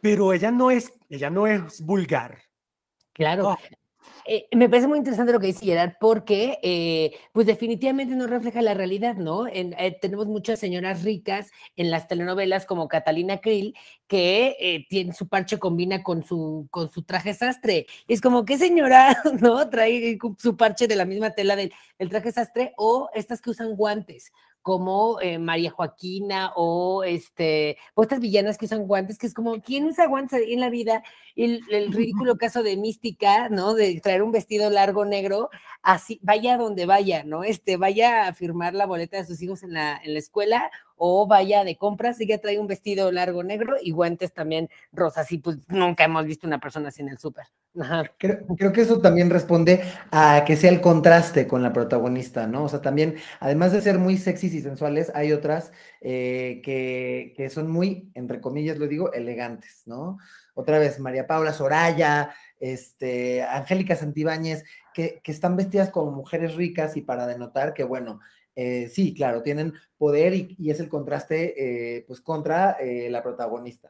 pero 0.00 0.32
ella 0.32 0.50
no 0.50 0.70
es, 0.70 0.92
ella 1.08 1.30
no 1.30 1.46
es 1.46 1.80
vulgar. 1.84 2.38
Claro. 3.12 3.56
Eh, 4.26 4.46
me 4.52 4.68
parece 4.68 4.86
muy 4.86 4.98
interesante 4.98 5.32
lo 5.32 5.40
que 5.40 5.48
dice 5.48 5.64
Gerard, 5.64 5.94
porque 6.00 6.58
eh, 6.62 7.12
pues 7.32 7.46
definitivamente 7.46 8.14
no 8.14 8.26
refleja 8.26 8.62
la 8.62 8.74
realidad, 8.74 9.16
¿no? 9.16 9.46
Eh, 9.46 9.98
tenemos 10.00 10.26
muchas 10.26 10.58
señoras 10.58 11.02
ricas 11.02 11.50
en 11.76 11.90
las 11.90 12.06
telenovelas 12.06 12.66
como 12.66 12.88
Catalina 12.88 13.38
Krill, 13.40 13.74
que 14.06 14.86
tiene 14.88 15.14
su 15.14 15.28
parche 15.28 15.58
combina 15.58 16.02
con 16.02 16.22
su, 16.22 16.68
con 16.70 16.90
su 16.90 17.02
traje 17.02 17.34
sastre. 17.34 17.86
Es 18.08 18.20
como, 18.20 18.44
¿qué 18.44 18.58
señora, 18.58 19.16
no? 19.40 19.68
Trae 19.68 20.18
su 20.38 20.56
parche 20.56 20.86
de 20.86 20.96
la 20.96 21.04
misma 21.04 21.30
tela 21.30 21.56
del, 21.56 21.72
del 21.98 22.08
traje 22.08 22.32
sastre 22.32 22.72
o 22.76 23.10
estas 23.14 23.40
que 23.40 23.50
usan 23.50 23.74
guantes 23.74 24.32
como 24.62 25.20
eh, 25.20 25.38
María 25.38 25.70
Joaquina 25.70 26.52
o 26.56 27.04
este, 27.04 27.78
o 27.94 28.02
estas 28.02 28.20
villanas 28.20 28.58
que 28.58 28.66
usan 28.66 28.86
guantes, 28.86 29.18
que 29.18 29.26
es 29.26 29.34
como, 29.34 29.60
¿quién 29.60 29.86
usa 29.86 30.06
guantes 30.06 30.42
en 30.46 30.60
la 30.60 30.70
vida? 30.70 31.02
El, 31.36 31.62
el 31.70 31.92
ridículo 31.92 32.36
caso 32.36 32.62
de 32.62 32.76
Mística, 32.76 33.48
¿no? 33.48 33.74
De 33.74 34.00
traer 34.00 34.22
un 34.22 34.32
vestido 34.32 34.70
largo 34.70 35.04
negro, 35.04 35.50
así, 35.82 36.20
vaya 36.22 36.56
donde 36.56 36.86
vaya, 36.86 37.24
¿no? 37.24 37.44
Este, 37.44 37.76
vaya 37.76 38.28
a 38.28 38.34
firmar 38.34 38.74
la 38.74 38.86
boleta 38.86 39.16
de 39.16 39.26
sus 39.26 39.40
hijos 39.42 39.62
en 39.62 39.72
la, 39.72 40.00
en 40.02 40.12
la 40.12 40.18
escuela 40.18 40.70
o 41.02 41.26
vaya 41.26 41.64
de 41.64 41.78
compras 41.78 42.20
y 42.20 42.26
ya 42.26 42.36
trae 42.36 42.58
un 42.58 42.66
vestido 42.66 43.10
largo 43.10 43.42
negro 43.42 43.76
y 43.82 43.90
guantes 43.90 44.34
también 44.34 44.68
rosas. 44.92 45.32
Y 45.32 45.38
pues 45.38 45.56
nunca 45.68 46.04
hemos 46.04 46.26
visto 46.26 46.46
una 46.46 46.60
persona 46.60 46.88
así 46.88 47.00
en 47.00 47.08
el 47.08 47.18
súper. 47.18 47.46
Creo, 48.18 48.46
creo, 48.58 48.72
que 48.72 48.82
eso 48.82 49.00
también 49.00 49.30
responde 49.30 49.80
a 50.10 50.44
que 50.44 50.56
sea 50.56 50.70
el 50.70 50.82
contraste 50.82 51.46
con 51.46 51.62
la 51.62 51.72
protagonista, 51.72 52.46
¿no? 52.46 52.64
O 52.64 52.68
sea, 52.68 52.82
también, 52.82 53.16
además 53.38 53.72
de 53.72 53.80
ser 53.80 53.98
muy 53.98 54.18
sexys 54.18 54.52
y 54.52 54.60
sensuales, 54.60 55.10
hay 55.14 55.32
otras 55.32 55.72
eh, 56.02 56.60
que, 56.62 57.32
que, 57.34 57.48
son 57.48 57.70
muy, 57.70 58.10
entre 58.14 58.40
comillas 58.40 58.76
lo 58.76 58.86
digo, 58.86 59.12
elegantes, 59.14 59.84
¿no? 59.86 60.18
Otra 60.52 60.78
vez, 60.78 60.98
María 60.98 61.26
Paula 61.26 61.54
Soraya, 61.54 62.34
este, 62.58 63.42
Angélica 63.44 63.96
Santibáñez, 63.96 64.64
que, 64.92 65.20
que 65.22 65.32
están 65.32 65.56
vestidas 65.56 65.88
como 65.88 66.10
mujeres 66.10 66.56
ricas 66.56 66.96
y 66.98 67.00
para 67.00 67.26
denotar 67.26 67.72
que, 67.72 67.84
bueno, 67.84 68.20
eh, 68.54 68.88
sí, 68.88 69.14
claro, 69.14 69.42
tienen 69.42 69.74
poder 69.96 70.34
y, 70.34 70.70
es 70.70 70.80
el 70.80 70.88
contraste 70.88 71.96
eh, 71.96 72.04
pues 72.06 72.20
contra 72.20 72.72
eh, 72.72 73.08
la 73.10 73.22
protagonista. 73.22 73.88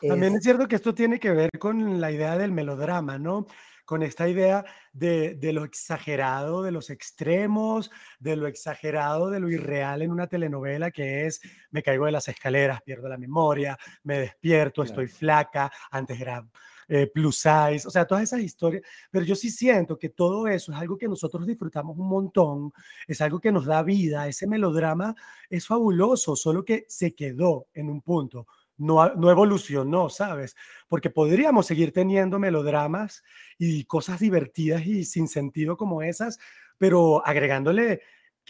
También 0.00 0.34
es 0.34 0.42
cierto 0.42 0.66
que 0.66 0.76
esto 0.76 0.94
tiene 0.94 1.20
que 1.20 1.30
ver 1.30 1.50
con 1.58 2.00
la 2.00 2.10
idea 2.10 2.38
del 2.38 2.52
melodrama, 2.52 3.18
¿no? 3.18 3.46
Con 3.84 4.02
esta 4.02 4.28
idea 4.28 4.64
de, 4.92 5.34
de, 5.34 5.52
lo 5.52 5.64
exagerado, 5.64 6.62
de 6.62 6.70
los 6.70 6.90
extremos, 6.90 7.90
de 8.18 8.36
lo 8.36 8.46
exagerado, 8.46 9.30
de 9.30 9.40
lo 9.40 9.50
irreal 9.50 10.00
en 10.02 10.12
una 10.12 10.26
telenovela 10.26 10.90
que 10.90 11.26
es, 11.26 11.40
me 11.70 11.82
caigo 11.82 12.06
de 12.06 12.12
las 12.12 12.28
escaleras, 12.28 12.82
pierdo 12.82 13.08
la 13.08 13.18
memoria, 13.18 13.76
me 14.04 14.18
despierto, 14.20 14.82
estoy 14.82 15.06
flaca, 15.06 15.70
antes 15.90 16.20
era 16.20 16.46
eh, 16.92 17.06
plus 17.06 17.36
size, 17.36 17.86
o 17.86 17.90
sea, 17.90 18.04
todas 18.04 18.24
esas 18.24 18.40
historias. 18.40 18.82
Pero 19.12 19.24
yo 19.24 19.36
sí 19.36 19.48
siento 19.48 19.96
que 19.96 20.08
todo 20.08 20.48
eso 20.48 20.72
es 20.72 20.78
algo 20.78 20.98
que 20.98 21.06
nosotros 21.06 21.46
disfrutamos 21.46 21.96
un 21.96 22.08
montón, 22.08 22.72
es 23.06 23.20
algo 23.20 23.40
que 23.40 23.52
nos 23.52 23.64
da 23.64 23.84
vida, 23.84 24.26
ese 24.26 24.48
melodrama 24.48 25.14
es 25.48 25.68
fabuloso, 25.68 26.34
solo 26.34 26.64
que 26.64 26.86
se 26.88 27.14
quedó 27.14 27.68
en 27.74 27.90
un 27.90 28.02
punto. 28.02 28.48
No, 28.76 29.14
no, 29.14 29.30
evolucionó, 29.30 30.08
¿sabes? 30.08 30.56
Porque 30.88 31.10
podríamos 31.10 31.66
seguir 31.66 31.92
teniendo 31.92 32.40
melodramas 32.40 33.22
y 33.56 33.84
cosas 33.84 34.18
divertidas 34.18 34.84
y 34.84 35.04
sin 35.04 35.28
sentido 35.28 35.76
como 35.76 36.02
esas, 36.02 36.40
pero 36.76 37.24
agregándole 37.24 38.00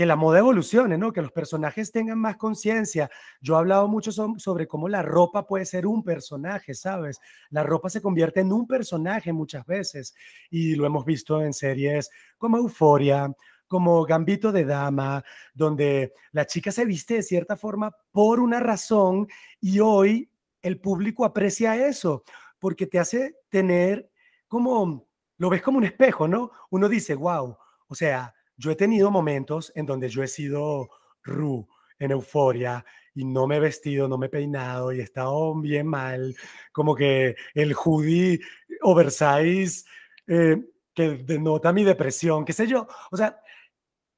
que 0.01 0.07
la 0.07 0.17
moda 0.17 0.39
evolucione, 0.39 0.97
¿no? 0.97 1.13
Que 1.13 1.21
los 1.21 1.31
personajes 1.31 1.93
tengan 1.93 2.19
más 2.19 2.39
conciencia. 2.39 3.11
Yo 3.43 3.55
he 3.55 3.59
hablado 3.59 3.87
mucho 3.87 4.11
sobre 4.13 4.67
cómo 4.67 4.89
la 4.89 5.03
ropa 5.03 5.47
puede 5.47 5.67
ser 5.67 5.87
un 5.87 6.03
personaje, 6.03 6.73
¿sabes? 6.73 7.21
La 7.51 7.65
ropa 7.65 7.91
se 7.91 8.01
convierte 8.01 8.41
en 8.41 8.51
un 8.51 8.67
personaje 8.67 9.31
muchas 9.31 9.67
veces 9.67 10.15
y 10.49 10.75
lo 10.75 10.87
hemos 10.87 11.05
visto 11.05 11.43
en 11.43 11.53
series 11.53 12.09
como 12.39 12.57
Euforia, 12.57 13.31
como 13.69 14.03
Gambito 14.07 14.53
de 14.53 14.65
Dama, 14.65 15.23
donde 15.53 16.15
la 16.33 16.47
chica 16.47 16.73
se 16.73 16.87
viste 16.87 17.17
de 17.17 17.23
cierta 17.23 17.59
forma 17.59 17.95
por 18.11 18.41
una 18.41 18.59
razón 18.59 19.29
y 19.61 19.81
hoy 19.81 20.31
el 20.63 20.81
público 20.81 21.27
aprecia 21.27 21.77
eso 21.77 22.25
porque 22.59 22.87
te 22.87 22.99
hace 22.99 23.37
tener 23.51 24.11
como, 24.49 25.07
lo 25.37 25.51
ves 25.51 25.61
como 25.61 25.77
un 25.77 25.85
espejo, 25.85 26.27
¿no? 26.27 26.53
Uno 26.71 26.89
dice, 26.89 27.15
wow, 27.15 27.55
o 27.87 27.95
sea, 27.95 28.33
yo 28.61 28.71
he 28.71 28.77
tenido 28.77 29.11
momentos 29.11 29.73
en 29.75 29.87
donde 29.87 30.11
yo 30.11 30.23
he 30.23 30.29
sido 30.29 30.91
Ru 31.23 31.67
en 31.99 32.11
euforia 32.11 32.85
y 33.15 33.25
no 33.25 33.47
me 33.47 33.57
he 33.57 33.61
vestido, 33.61 34.07
no 34.07 34.19
me 34.19 34.27
he 34.27 34.29
peinado 34.29 34.93
y 34.93 35.01
he 35.01 35.03
estado 35.03 35.59
bien 35.59 35.87
mal, 35.87 36.37
como 36.71 36.95
que 36.95 37.37
el 37.55 37.75
hoodie 37.75 38.39
oversize 38.83 39.85
eh, 40.27 40.63
que 40.95 41.11
denota 41.25 41.73
mi 41.73 41.85
depresión, 41.85 42.45
qué 42.45 42.53
sé 42.53 42.67
yo. 42.67 42.87
O 43.11 43.17
sea, 43.17 43.41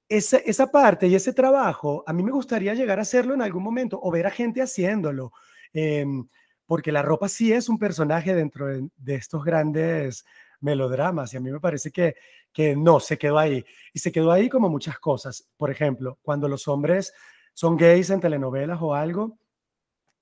esa, 0.09 0.39
esa 0.39 0.71
parte 0.73 1.07
y 1.07 1.15
ese 1.15 1.33
trabajo, 1.33 2.03
a 2.05 2.13
mí 2.13 2.25
me 2.25 2.33
gustaría 2.33 2.75
llegar 2.75 2.99
a 2.99 3.03
hacerlo 3.03 3.35
en 3.35 3.43
algún 3.43 3.63
momento 3.63 3.99
o 4.03 4.11
ver 4.11 4.27
a 4.27 4.31
gente 4.31 4.61
haciéndolo, 4.61 5.33
em, 5.73 6.27
porque 6.67 6.91
la 6.91 7.03
ropa 7.03 7.29
sí 7.29 7.53
es 7.53 7.69
un 7.69 7.79
personaje 7.79 8.35
dentro 8.35 8.67
de 8.67 9.15
estos 9.15 9.45
grandes 9.45 10.25
melodramas 10.63 11.35
y 11.35 11.37
a 11.37 11.41
mí 11.41 11.51
me 11.51 11.61
parece 11.61 11.91
que, 11.91 12.15
que 12.53 12.75
no, 12.77 13.01
se 13.01 13.19
quedó 13.19 13.39
ahí. 13.39 13.65
Y 13.93 13.99
se 13.99 14.11
quedó 14.11 14.33
ahí 14.33 14.49
como 14.49 14.69
muchas 14.69 14.99
cosas. 14.99 15.49
Por 15.57 15.71
ejemplo, 15.71 16.19
cuando 16.23 16.49
los 16.49 16.69
hombres 16.69 17.13
son 17.53 17.77
gays 17.77 18.11
en 18.11 18.21
telenovelas 18.21 18.79
o 18.81 18.95
algo, 18.95 19.39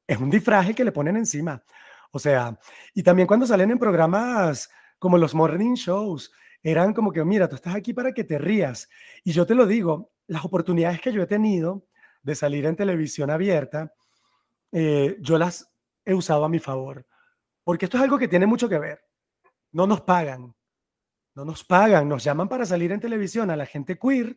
es 0.07 0.19
un 0.19 0.31
disfraje 0.31 0.75
que 0.75 0.85
le 0.85 0.93
ponen 0.93 1.17
encima. 1.17 1.63
O 2.11 2.19
sea, 2.19 2.59
y 2.95 3.03
también 3.03 3.29
cuando 3.29 3.47
salen 3.47 3.71
en 3.71 3.79
programas 3.79 4.69
como 4.99 5.17
los 5.17 5.35
morning 5.35 5.75
shows, 5.75 6.33
eran 6.63 6.93
como 6.93 7.13
que, 7.13 7.25
mira, 7.25 7.49
tú 7.49 7.55
estás 7.57 7.75
aquí 7.75 7.93
para 7.93 8.13
que 8.13 8.25
te 8.25 8.39
rías. 8.39 8.89
Y 9.25 9.33
yo 9.33 9.47
te 9.47 9.55
lo 9.55 9.67
digo, 9.67 10.11
las 10.27 10.45
oportunidades 10.45 11.01
que 11.01 11.13
yo 11.13 11.23
he 11.23 11.27
tenido 11.27 11.87
de 12.23 12.35
salir 12.35 12.67
en 12.67 12.77
televisión 12.77 13.31
abierta, 13.31 13.95
eh, 14.73 15.17
yo 15.21 15.39
las 15.39 15.73
he 16.05 16.15
usado 16.15 16.45
a 16.45 16.49
mi 16.49 16.59
favor. 16.59 17.07
Porque 17.65 17.87
esto 17.87 17.97
es 17.97 18.03
algo 18.03 18.19
que 18.19 18.29
tiene 18.29 18.47
mucho 18.47 18.69
que 18.69 18.79
ver 18.79 19.10
no 19.73 19.87
nos 19.87 20.01
pagan, 20.03 20.55
no 21.35 21.45
nos 21.45 21.65
pagan, 21.65 22.09
nos 22.09 22.25
llaman 22.25 22.49
para 22.49 22.67
salir 22.67 22.93
en 22.93 23.01
televisión 23.01 23.51
a 23.51 23.57
la 23.57 23.67
gente 23.67 23.99
queer 23.99 24.37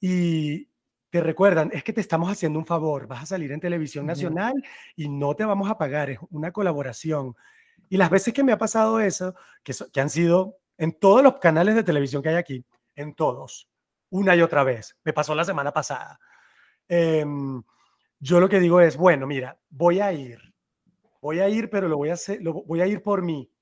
y 0.00 0.68
te 1.10 1.20
recuerdan, 1.20 1.70
es 1.72 1.84
que 1.84 1.92
te 1.92 2.00
estamos 2.00 2.30
haciendo 2.30 2.58
un 2.58 2.66
favor, 2.66 3.06
vas 3.06 3.22
a 3.22 3.26
salir 3.26 3.52
en 3.52 3.60
televisión 3.60 4.04
nacional 4.04 4.52
y 4.96 5.08
no 5.08 5.34
te 5.36 5.44
vamos 5.44 5.70
a 5.70 5.78
pagar, 5.78 6.10
es 6.10 6.18
una 6.30 6.50
colaboración. 6.50 7.36
Y 7.88 7.96
las 7.96 8.10
veces 8.10 8.34
que 8.34 8.42
me 8.42 8.52
ha 8.52 8.58
pasado 8.58 8.98
eso, 8.98 9.34
que, 9.62 9.72
que 9.92 10.00
han 10.00 10.10
sido 10.10 10.58
en 10.76 10.92
todos 10.92 11.22
los 11.22 11.38
canales 11.38 11.76
de 11.76 11.84
televisión 11.84 12.20
que 12.20 12.30
hay 12.30 12.34
aquí, 12.34 12.64
en 12.96 13.14
todos, 13.14 13.68
una 14.10 14.34
y 14.34 14.42
otra 14.42 14.64
vez, 14.64 14.96
me 15.04 15.12
pasó 15.12 15.34
la 15.34 15.44
semana 15.44 15.72
pasada. 15.72 16.18
Em, 16.88 17.62
yo 18.18 18.40
lo 18.40 18.48
que 18.48 18.58
digo 18.58 18.80
es, 18.80 18.96
bueno, 18.96 19.26
mira, 19.26 19.56
voy 19.70 20.00
a 20.00 20.12
ir, 20.12 20.40
voy 21.20 21.38
a 21.40 21.48
ir, 21.48 21.70
pero 21.70 21.88
lo 21.88 21.96
voy 21.96 22.10
a 22.10 22.14
hacer, 22.14 22.42
lo, 22.42 22.64
voy 22.64 22.80
a 22.80 22.86
ir 22.86 23.02
por 23.02 23.22
mí 23.22 23.53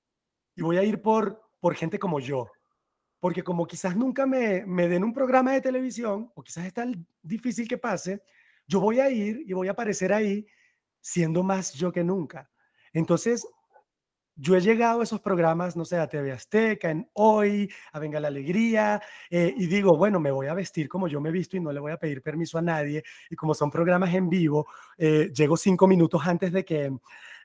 y 0.54 0.62
voy 0.62 0.76
a 0.78 0.84
ir 0.84 1.00
por, 1.00 1.42
por 1.60 1.74
gente 1.74 1.98
como 1.98 2.20
yo. 2.20 2.48
Porque 3.20 3.44
como 3.44 3.66
quizás 3.66 3.96
nunca 3.96 4.26
me, 4.26 4.66
me 4.66 4.88
den 4.88 5.04
un 5.04 5.12
programa 5.12 5.52
de 5.52 5.60
televisión, 5.60 6.30
o 6.34 6.42
quizás 6.42 6.66
es 6.66 6.74
tan 6.74 7.06
difícil 7.22 7.68
que 7.68 7.78
pase, 7.78 8.22
yo 8.66 8.80
voy 8.80 9.00
a 9.00 9.10
ir 9.10 9.42
y 9.46 9.52
voy 9.52 9.68
a 9.68 9.72
aparecer 9.72 10.12
ahí 10.12 10.46
siendo 11.00 11.42
más 11.42 11.72
yo 11.74 11.92
que 11.92 12.04
nunca. 12.04 12.50
Entonces, 12.92 13.46
yo 14.36 14.56
he 14.56 14.60
llegado 14.60 15.00
a 15.00 15.04
esos 15.04 15.20
programas, 15.20 15.76
no 15.76 15.84
sé, 15.84 15.98
a 15.98 16.08
TV 16.08 16.32
Azteca, 16.32 16.90
en 16.90 17.08
Hoy, 17.12 17.70
a 17.92 17.98
Venga 17.98 18.18
la 18.18 18.28
Alegría, 18.28 19.00
eh, 19.30 19.52
y 19.56 19.66
digo, 19.66 19.96
bueno, 19.96 20.20
me 20.20 20.30
voy 20.30 20.46
a 20.46 20.54
vestir 20.54 20.88
como 20.88 21.06
yo 21.06 21.20
me 21.20 21.28
he 21.28 21.32
visto 21.32 21.56
y 21.56 21.60
no 21.60 21.70
le 21.72 21.80
voy 21.80 21.92
a 21.92 21.98
pedir 21.98 22.22
permiso 22.22 22.58
a 22.58 22.62
nadie. 22.62 23.02
Y 23.28 23.36
como 23.36 23.52
son 23.54 23.70
programas 23.70 24.14
en 24.14 24.28
vivo, 24.28 24.66
eh, 24.96 25.30
llego 25.34 25.56
cinco 25.56 25.86
minutos 25.86 26.22
antes 26.24 26.50
de 26.52 26.64
que, 26.64 26.90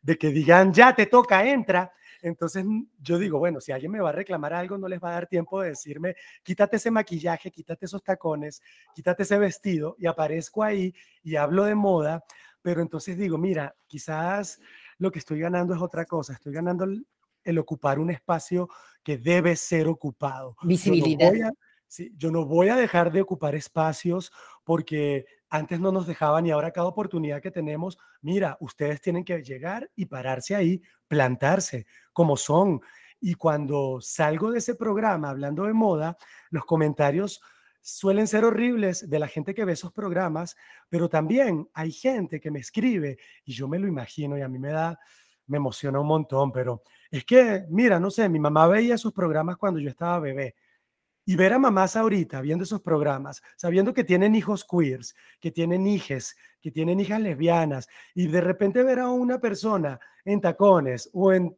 de 0.02 0.18
que 0.18 0.30
digan, 0.30 0.74
ya 0.74 0.96
te 0.96 1.08
toca, 1.08 1.46
entra. 1.46 1.92
Entonces 2.28 2.66
yo 3.00 3.18
digo, 3.18 3.40
bueno, 3.40 3.60
si 3.60 3.72
alguien 3.72 3.92
me 3.92 4.00
va 4.00 4.10
a 4.10 4.14
reclamar 4.14 4.54
algo, 4.54 4.78
no 4.78 4.88
les 4.88 5.02
va 5.02 5.10
a 5.10 5.14
dar 5.14 5.28
tiempo 5.28 5.62
de 5.62 5.70
decirme, 5.70 6.16
quítate 6.44 6.78
ese 6.78 6.92
maquillaje, 6.92 7.52
quítate 7.52 7.86
esos 7.86 8.04
tacones, 8.04 8.62
quítate 8.94 9.24
ese 9.24 9.38
vestido 9.38 9.96
y 9.98 10.08
aparezco 10.08 10.64
ahí 10.64 10.94
y 11.24 11.36
hablo 11.36 11.66
de 11.66 11.76
moda, 11.76 12.24
pero 12.62 12.82
entonces 12.82 13.18
digo, 13.18 13.38
mira, 13.38 13.76
quizás 13.88 14.60
lo 14.98 15.12
que 15.12 15.20
estoy 15.20 15.40
ganando 15.40 15.74
es 15.74 15.82
otra 15.82 16.06
cosa, 16.06 16.34
estoy 16.34 16.54
ganando 16.54 16.86
el, 16.86 17.58
ocupar 17.60 17.98
un 17.98 18.10
espacio 18.10 18.68
que 19.04 19.18
debe 19.18 19.56
ser 19.56 19.88
ocupado. 19.88 20.58
Visibilidad. 20.64 21.54
Sí, 21.88 22.14
yo 22.18 22.32
no 22.32 22.46
voy 22.46 22.68
a 22.70 22.76
dejar 22.76 23.12
de 23.12 23.22
ocupar 23.22 23.56
espacios 23.56 24.32
porque 24.66 25.26
antes 25.50 25.80
no 25.80 25.92
nos 25.92 26.06
dejaban 26.06 26.46
y 26.46 26.52
ahora 26.52 26.72
cada 26.72 26.88
oportunidad 26.88 27.42
que 27.42 27.52
tenemos, 27.52 27.98
mira, 28.22 28.58
ustedes 28.60 29.00
tienen 29.02 29.24
que 29.24 29.42
llegar 29.42 29.90
y 29.96 30.06
pararse 30.06 30.56
ahí, 30.56 30.82
plantarse 31.08 31.86
como 32.12 32.36
son. 32.36 32.82
Y 33.22 33.36
cuando 33.36 34.00
salgo 34.02 34.52
de 34.52 34.60
ese 34.60 34.76
programa 34.76 35.30
hablando 35.30 35.64
de 35.64 35.74
moda, 35.74 36.18
los 36.50 36.66
comentarios 36.66 37.42
suelen 37.82 38.28
ser 38.28 38.44
horribles 38.44 39.10
de 39.10 39.20
la 39.20 39.30
gente 39.30 39.56
que 39.56 39.64
ve 39.64 39.72
esos 39.72 39.94
programas, 39.94 40.58
pero 40.90 41.08
también 41.08 41.70
hay 41.74 41.94
gente 41.94 42.42
que 42.42 42.52
me 42.52 42.60
escribe 42.60 43.18
y 43.46 43.54
yo 43.54 43.70
me 43.70 43.80
lo 43.80 43.88
imagino 43.88 44.38
y 44.38 44.42
a 44.42 44.50
mí 44.50 44.60
me 44.60 44.72
da, 44.72 45.00
me 45.46 45.56
emociona 45.56 46.02
un 46.02 46.08
montón, 46.08 46.52
pero 46.52 46.84
es 47.10 47.24
que, 47.24 47.66
mira, 47.70 47.98
no 47.98 48.12
sé, 48.12 48.28
mi 48.28 48.40
mamá 48.40 48.68
veía 48.68 48.96
esos 48.96 49.14
programas 49.14 49.56
cuando 49.56 49.80
yo 49.80 49.90
estaba 49.90 50.20
bebé 50.20 50.56
y 51.28 51.36
ver 51.36 51.52
a 51.52 51.60
mamás 51.60 51.98
ahorita 51.98 52.40
viendo 52.40 52.64
esos 52.64 52.82
programas, 52.82 53.44
sabiendo 53.58 53.94
que 53.94 54.06
tienen 54.06 54.34
hijos 54.34 54.66
queers, 54.66 55.14
que 55.42 55.52
tienen 55.52 55.86
hijes, 55.86 56.38
que 56.62 56.72
tienen 56.72 57.02
hijas 57.02 57.20
lesbianas, 57.20 57.90
y 58.16 58.28
de 58.28 58.40
repente 58.40 58.82
ver 58.82 59.00
a 59.00 59.10
una 59.10 59.38
persona 59.38 60.00
en 60.24 60.40
tacones 60.40 61.10
o 61.12 61.34
en, 61.34 61.54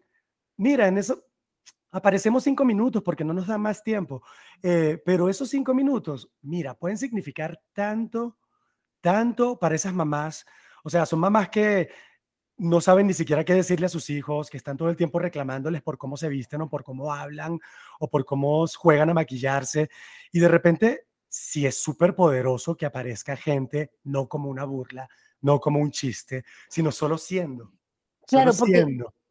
mira, 0.58 0.88
en 0.88 0.98
eso, 0.98 1.24
aparecemos 1.92 2.44
cinco 2.44 2.66
minutos 2.66 3.04
porque 3.04 3.24
no 3.24 3.32
nos 3.32 3.46
da 3.46 3.60
más 3.60 3.84
tiempo, 3.84 4.24
eh, 4.64 5.00
pero 5.06 5.30
esos 5.30 5.48
cinco 5.50 5.76
minutos, 5.76 6.32
mira, 6.42 6.74
pueden 6.74 6.98
significar 6.98 7.62
tanto 7.72 8.38
tanto 9.02 9.58
para 9.58 9.76
esas 9.76 9.94
mamás, 9.94 10.46
o 10.84 10.90
sea, 10.90 11.06
son 11.06 11.20
mamás 11.20 11.50
que 11.50 11.90
no 12.60 12.82
saben 12.82 13.08
ni 13.08 13.14
siquiera 13.14 13.46
qué 13.46 13.54
decirle 13.54 13.86
a 13.86 13.90
sus 13.90 14.10
hijos, 14.10 14.50
que 14.50 14.58
están 14.58 14.78
todo 14.78 14.90
el 14.90 14.98
tiempo 14.98 15.18
reclamándoles 15.18 15.82
por 15.82 15.98
cómo 15.98 16.18
se 16.18 16.28
visten 16.28 16.62
o 16.62 16.70
por 16.70 16.84
cómo 16.84 17.14
hablan 17.14 17.60
o 18.00 18.10
por 18.10 18.26
cómo 18.26 18.66
juegan 18.68 19.10
a 19.10 19.14
maquillarse. 19.14 19.90
Y 20.34 20.40
de 20.40 20.50
repente, 20.50 21.06
sí 21.30 21.66
es 21.66 21.78
súper 21.78 22.16
poderoso 22.16 22.76
que 22.76 22.86
aparezca 22.86 23.38
gente 23.38 23.92
no 24.04 24.28
como 24.28 24.50
una 24.50 24.66
burla, 24.66 25.08
no 25.42 25.60
como 25.62 25.80
un 25.80 25.92
chiste, 25.92 26.44
sino 26.68 26.92
solo 26.92 27.18
siendo. 27.18 27.72
Claro, 28.28 28.52
porque 28.58 28.86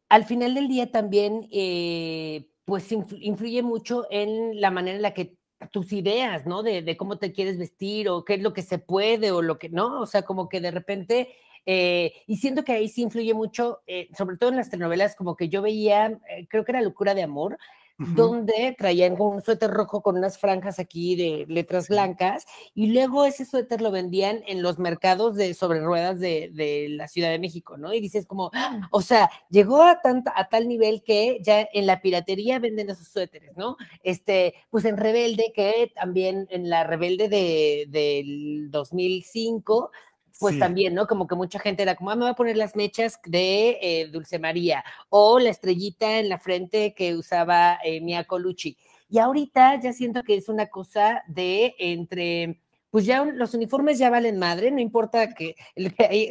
al 0.09 0.25
final 0.25 0.55
del 0.55 0.67
día 0.67 0.91
también, 0.91 1.47
eh, 1.51 2.49
pues 2.65 2.91
influye 2.91 3.61
mucho 3.61 4.07
en 4.09 4.59
la 4.59 4.71
manera 4.71 4.95
en 4.95 5.03
la 5.03 5.13
que 5.13 5.37
tus 5.71 5.93
ideas, 5.93 6.47
¿no? 6.47 6.63
De, 6.63 6.81
de, 6.81 6.97
cómo 6.97 7.19
te 7.19 7.31
quieres 7.31 7.59
vestir 7.59 8.09
o 8.09 8.25
qué 8.25 8.35
es 8.35 8.41
lo 8.41 8.53
que 8.53 8.63
se 8.63 8.79
puede 8.79 9.31
o 9.31 9.41
lo 9.41 9.59
que 9.59 9.69
no, 9.69 10.01
o 10.01 10.05
sea, 10.07 10.23
como 10.23 10.49
que 10.49 10.61
de 10.61 10.71
repente 10.71 11.35
eh, 11.65 12.13
y 12.27 12.37
siento 12.37 12.63
que 12.63 12.73
ahí 12.73 12.89
sí 12.89 13.01
influye 13.01 13.33
mucho, 13.33 13.81
eh, 13.87 14.09
sobre 14.17 14.37
todo 14.37 14.49
en 14.49 14.57
las 14.57 14.69
telenovelas, 14.69 15.15
como 15.15 15.35
que 15.35 15.49
yo 15.49 15.61
veía, 15.61 16.19
eh, 16.29 16.47
creo 16.49 16.65
que 16.65 16.71
era 16.71 16.81
Locura 16.81 17.13
de 17.13 17.23
Amor, 17.23 17.57
donde 17.99 18.75
traían 18.77 19.19
un 19.19 19.41
suéter 19.41 19.69
rojo 19.69 20.01
con 20.01 20.17
unas 20.17 20.39
franjas 20.39 20.79
aquí 20.79 21.17
de 21.17 21.45
letras 21.49 21.89
blancas, 21.89 22.45
y 22.73 22.93
luego 22.93 23.25
ese 23.25 23.45
suéter 23.45 23.81
lo 23.81 23.91
vendían 23.91 24.41
en 24.47 24.61
los 24.61 24.79
mercados 24.79 25.35
de 25.35 25.53
sobre 25.53 25.81
ruedas 25.81 26.17
de, 26.19 26.49
de 26.53 26.87
la 26.89 27.09
Ciudad 27.09 27.29
de 27.29 27.39
México, 27.39 27.77
¿no? 27.77 27.93
Y 27.93 27.99
dices 27.99 28.25
como, 28.25 28.51
¡ah! 28.53 28.87
o 28.91 29.01
sea, 29.01 29.29
llegó 29.49 29.83
a, 29.83 29.99
tanta, 30.01 30.31
a 30.33 30.47
tal 30.47 30.69
nivel 30.69 31.03
que 31.03 31.39
ya 31.43 31.67
en 31.73 31.85
la 31.85 32.01
piratería 32.01 32.59
venden 32.59 32.89
esos 32.89 33.09
suéteres, 33.09 33.57
¿no? 33.57 33.75
Este, 34.01 34.53
pues 34.69 34.85
en 34.85 34.95
Rebelde, 34.95 35.51
que 35.53 35.91
también 35.93 36.47
en 36.51 36.69
la 36.69 36.85
Rebelde 36.85 37.27
de, 37.27 37.85
del 37.89 38.71
2005 38.71 39.91
pues 40.39 40.57
también, 40.57 40.93
¿no? 40.93 41.05
Como 41.05 41.27
que 41.27 41.35
mucha 41.35 41.59
gente 41.59 41.83
era 41.83 41.95
como, 41.95 42.11
ah, 42.11 42.15
me 42.15 42.21
voy 42.21 42.31
a 42.31 42.35
poner 42.35 42.55
las 42.55 42.75
mechas 42.75 43.19
de 43.25 43.77
eh, 43.81 44.07
Dulce 44.07 44.39
María 44.39 44.83
o 45.09 45.37
la 45.37 45.49
estrellita 45.49 46.17
en 46.17 46.29
la 46.29 46.39
frente 46.39 46.93
que 46.93 47.15
usaba 47.15 47.77
eh, 47.83 47.99
Mia 47.99 48.23
Colucci. 48.23 48.77
Y 49.09 49.19
ahorita 49.19 49.79
ya 49.81 49.91
siento 49.91 50.23
que 50.23 50.35
es 50.35 50.47
una 50.47 50.67
cosa 50.67 51.23
de 51.27 51.75
entre, 51.79 52.61
pues 52.89 53.05
ya 53.05 53.25
los 53.25 53.53
uniformes 53.53 53.97
ya 53.97 54.09
valen 54.09 54.39
madre, 54.39 54.71
no 54.71 54.79
importa 54.79 55.33
que, 55.33 55.55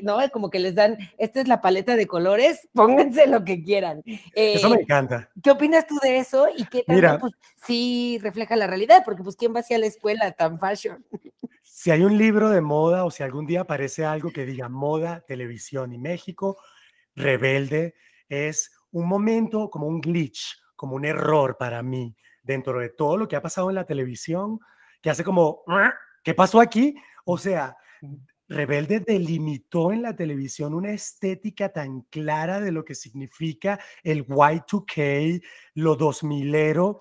¿no? 0.03 0.19
Como 0.33 0.49
que 0.49 0.59
les 0.59 0.75
dan, 0.75 0.97
esta 1.19 1.41
es 1.41 1.49
la 1.49 1.61
paleta 1.61 1.95
de 1.95 2.07
colores, 2.07 2.67
pónganse 2.75 3.27
lo 3.27 3.45
que 3.45 3.63
quieran. 3.63 4.03
eso 4.35 4.71
me 4.71 4.77
eh, 4.77 4.83
encanta. 4.83 5.29
¿Qué 5.43 5.51
opinas 5.51 5.87
tú 5.87 5.99
de 6.03 6.19
eso? 6.19 6.47
Y 6.57 6.65
qué 6.65 6.83
tanto, 6.85 7.19
pues, 7.19 7.33
sí 7.63 8.19
refleja 8.23 8.57
la 8.57 8.67
realidad, 8.67 9.03
porque 9.05 9.23
pues, 9.23 9.37
¿quién 9.37 9.55
va 9.55 9.61
hacia 9.61 9.79
la 9.79 9.87
escuela 9.87 10.33
tan 10.33 10.59
fashion? 10.59 11.05
Si 11.81 11.93
hay 11.93 12.03
un 12.03 12.19
libro 12.19 12.51
de 12.51 12.61
moda 12.61 13.05
o 13.05 13.11
si 13.13 13.23
algún 13.23 13.47
día 13.47 13.61
aparece 13.61 14.05
algo 14.05 14.33
que 14.33 14.45
diga 14.45 14.69
moda, 14.69 15.21
televisión 15.21 15.93
y 15.93 15.99
México, 15.99 16.61
rebelde, 17.15 17.95
es 18.29 18.73
un 18.91 19.07
momento 19.07 19.71
como 19.71 19.87
un 19.87 20.01
glitch, 20.01 20.61
como 20.75 20.97
un 20.97 21.05
error 21.05 21.57
para 21.57 21.81
mí 21.85 22.17
dentro 22.43 22.81
de 22.81 22.89
todo 22.89 23.17
lo 23.17 23.29
que 23.29 23.37
ha 23.37 23.43
pasado 23.43 23.69
en 23.69 23.77
la 23.77 23.87
televisión, 23.87 24.59
que 25.01 25.09
hace 25.09 25.23
como, 25.23 25.63
¿qué 26.25 26.35
pasó 26.35 26.61
aquí? 26.61 26.97
O 27.25 27.39
sea, 27.39 27.77
Rebelde 28.49 28.99
delimitó 28.99 29.93
en 29.93 30.03
la 30.03 30.17
televisión 30.17 30.75
una 30.75 30.91
estética 30.91 31.69
tan 31.69 32.01
clara 32.11 32.61
de 32.61 32.73
lo 32.73 32.85
que 32.85 32.97
significa 32.97 33.79
el 34.03 34.27
Y2K, 34.27 35.41
lo 35.75 35.97
2000ero, 35.97 36.99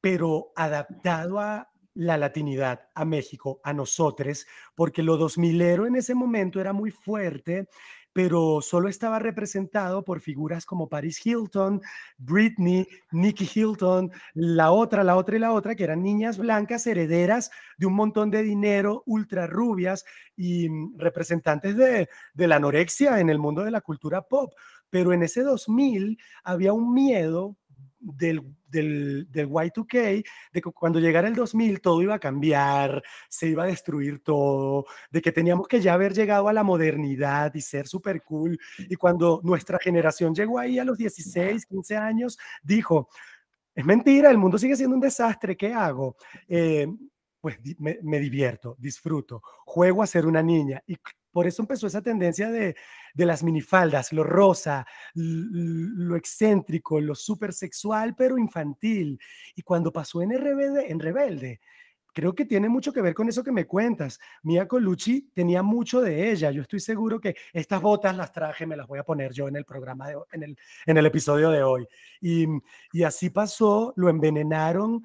pero 0.00 0.50
adaptado 0.56 1.38
a 1.38 1.70
la 1.96 2.18
latinidad 2.18 2.88
a 2.94 3.04
México, 3.04 3.60
a 3.64 3.72
nosotros, 3.72 4.46
porque 4.74 5.02
lo 5.02 5.18
2000ero 5.18 5.86
en 5.86 5.96
ese 5.96 6.14
momento 6.14 6.60
era 6.60 6.72
muy 6.72 6.90
fuerte, 6.90 7.68
pero 8.12 8.60
solo 8.62 8.88
estaba 8.88 9.18
representado 9.18 10.04
por 10.04 10.20
figuras 10.20 10.64
como 10.64 10.88
Paris 10.88 11.24
Hilton, 11.24 11.82
Britney, 12.18 12.86
Nikki 13.12 13.48
Hilton, 13.54 14.10
la 14.34 14.72
otra, 14.72 15.04
la 15.04 15.16
otra 15.16 15.36
y 15.36 15.38
la 15.38 15.52
otra, 15.52 15.74
que 15.74 15.84
eran 15.84 16.02
niñas 16.02 16.38
blancas 16.38 16.86
herederas 16.86 17.50
de 17.76 17.86
un 17.86 17.94
montón 17.94 18.30
de 18.30 18.42
dinero, 18.42 19.02
ultra 19.06 19.46
rubias 19.46 20.04
y 20.36 20.68
mm, 20.68 20.98
representantes 20.98 21.76
de, 21.76 22.08
de 22.34 22.48
la 22.48 22.56
anorexia 22.56 23.20
en 23.20 23.30
el 23.30 23.38
mundo 23.38 23.64
de 23.64 23.70
la 23.70 23.80
cultura 23.80 24.22
pop. 24.22 24.54
Pero 24.90 25.12
en 25.12 25.22
ese 25.22 25.42
2000 25.42 26.18
había 26.42 26.72
un 26.72 26.94
miedo 26.94 27.56
del, 27.98 28.42
del, 28.76 29.26
del, 29.30 29.48
Y2K, 29.48 30.24
de 30.52 30.62
que 30.62 30.70
cuando 30.72 31.00
llegara 31.00 31.28
el 31.28 31.34
2000 31.34 31.80
todo 31.80 32.02
iba 32.02 32.14
a 32.14 32.18
cambiar, 32.18 33.02
se 33.28 33.48
iba 33.48 33.64
a 33.64 33.66
destruir 33.66 34.20
todo, 34.20 34.86
de 35.10 35.22
que 35.22 35.32
teníamos 35.32 35.66
que 35.68 35.80
ya 35.80 35.94
haber 35.94 36.12
llegado 36.12 36.48
a 36.48 36.52
la 36.52 36.62
modernidad 36.62 37.54
y 37.54 37.60
ser 37.60 37.86
súper 37.86 38.22
cool. 38.22 38.58
Y 38.78 38.96
cuando 38.96 39.40
nuestra 39.42 39.78
generación 39.78 40.34
llegó 40.34 40.58
ahí 40.58 40.78
a 40.78 40.84
los 40.84 40.98
16, 40.98 41.66
15 41.66 41.96
años, 41.96 42.38
dijo, 42.62 43.08
es 43.74 43.84
mentira, 43.84 44.30
el 44.30 44.38
mundo 44.38 44.58
sigue 44.58 44.76
siendo 44.76 44.94
un 44.94 45.00
desastre, 45.00 45.56
¿qué 45.56 45.72
hago? 45.72 46.16
Eh, 46.48 46.86
pues 47.40 47.58
me, 47.78 47.98
me, 48.02 48.18
divierto, 48.18 48.74
disfruto, 48.78 49.42
juego 49.64 50.02
a 50.02 50.06
ser 50.06 50.26
una 50.26 50.42
niña. 50.42 50.82
Y 50.86 50.96
por 51.36 51.46
eso 51.46 51.60
empezó 51.60 51.86
esa 51.86 52.00
tendencia 52.00 52.50
de, 52.50 52.74
de 53.12 53.26
las 53.26 53.42
minifaldas, 53.42 54.10
lo 54.10 54.24
rosa, 54.24 54.86
lo 55.12 56.16
excéntrico, 56.16 56.98
lo 56.98 57.14
súper 57.14 57.52
sexual, 57.52 58.14
pero 58.16 58.38
infantil. 58.38 59.20
Y 59.54 59.60
cuando 59.60 59.92
pasó 59.92 60.22
en 60.22 60.30
Rebelde, 60.30 60.90
en 60.90 60.98
Rebelde, 60.98 61.60
creo 62.14 62.34
que 62.34 62.46
tiene 62.46 62.70
mucho 62.70 62.90
que 62.90 63.02
ver 63.02 63.12
con 63.12 63.28
eso 63.28 63.44
que 63.44 63.52
me 63.52 63.66
cuentas. 63.66 64.18
Mia 64.44 64.66
Colucci 64.66 65.30
tenía 65.34 65.62
mucho 65.62 66.00
de 66.00 66.30
ella. 66.30 66.50
Yo 66.52 66.62
estoy 66.62 66.80
seguro 66.80 67.20
que 67.20 67.36
estas 67.52 67.82
botas 67.82 68.16
las 68.16 68.32
traje, 68.32 68.64
me 68.64 68.74
las 68.74 68.86
voy 68.86 68.98
a 68.98 69.04
poner 69.04 69.34
yo 69.34 69.46
en 69.46 69.56
el 69.56 69.66
programa, 69.66 70.08
de, 70.08 70.16
en, 70.32 70.42
el, 70.42 70.58
en 70.86 70.96
el 70.96 71.04
episodio 71.04 71.50
de 71.50 71.62
hoy. 71.62 71.86
Y, 72.22 72.46
y 72.94 73.02
así 73.02 73.28
pasó, 73.28 73.92
lo 73.96 74.08
envenenaron 74.08 75.02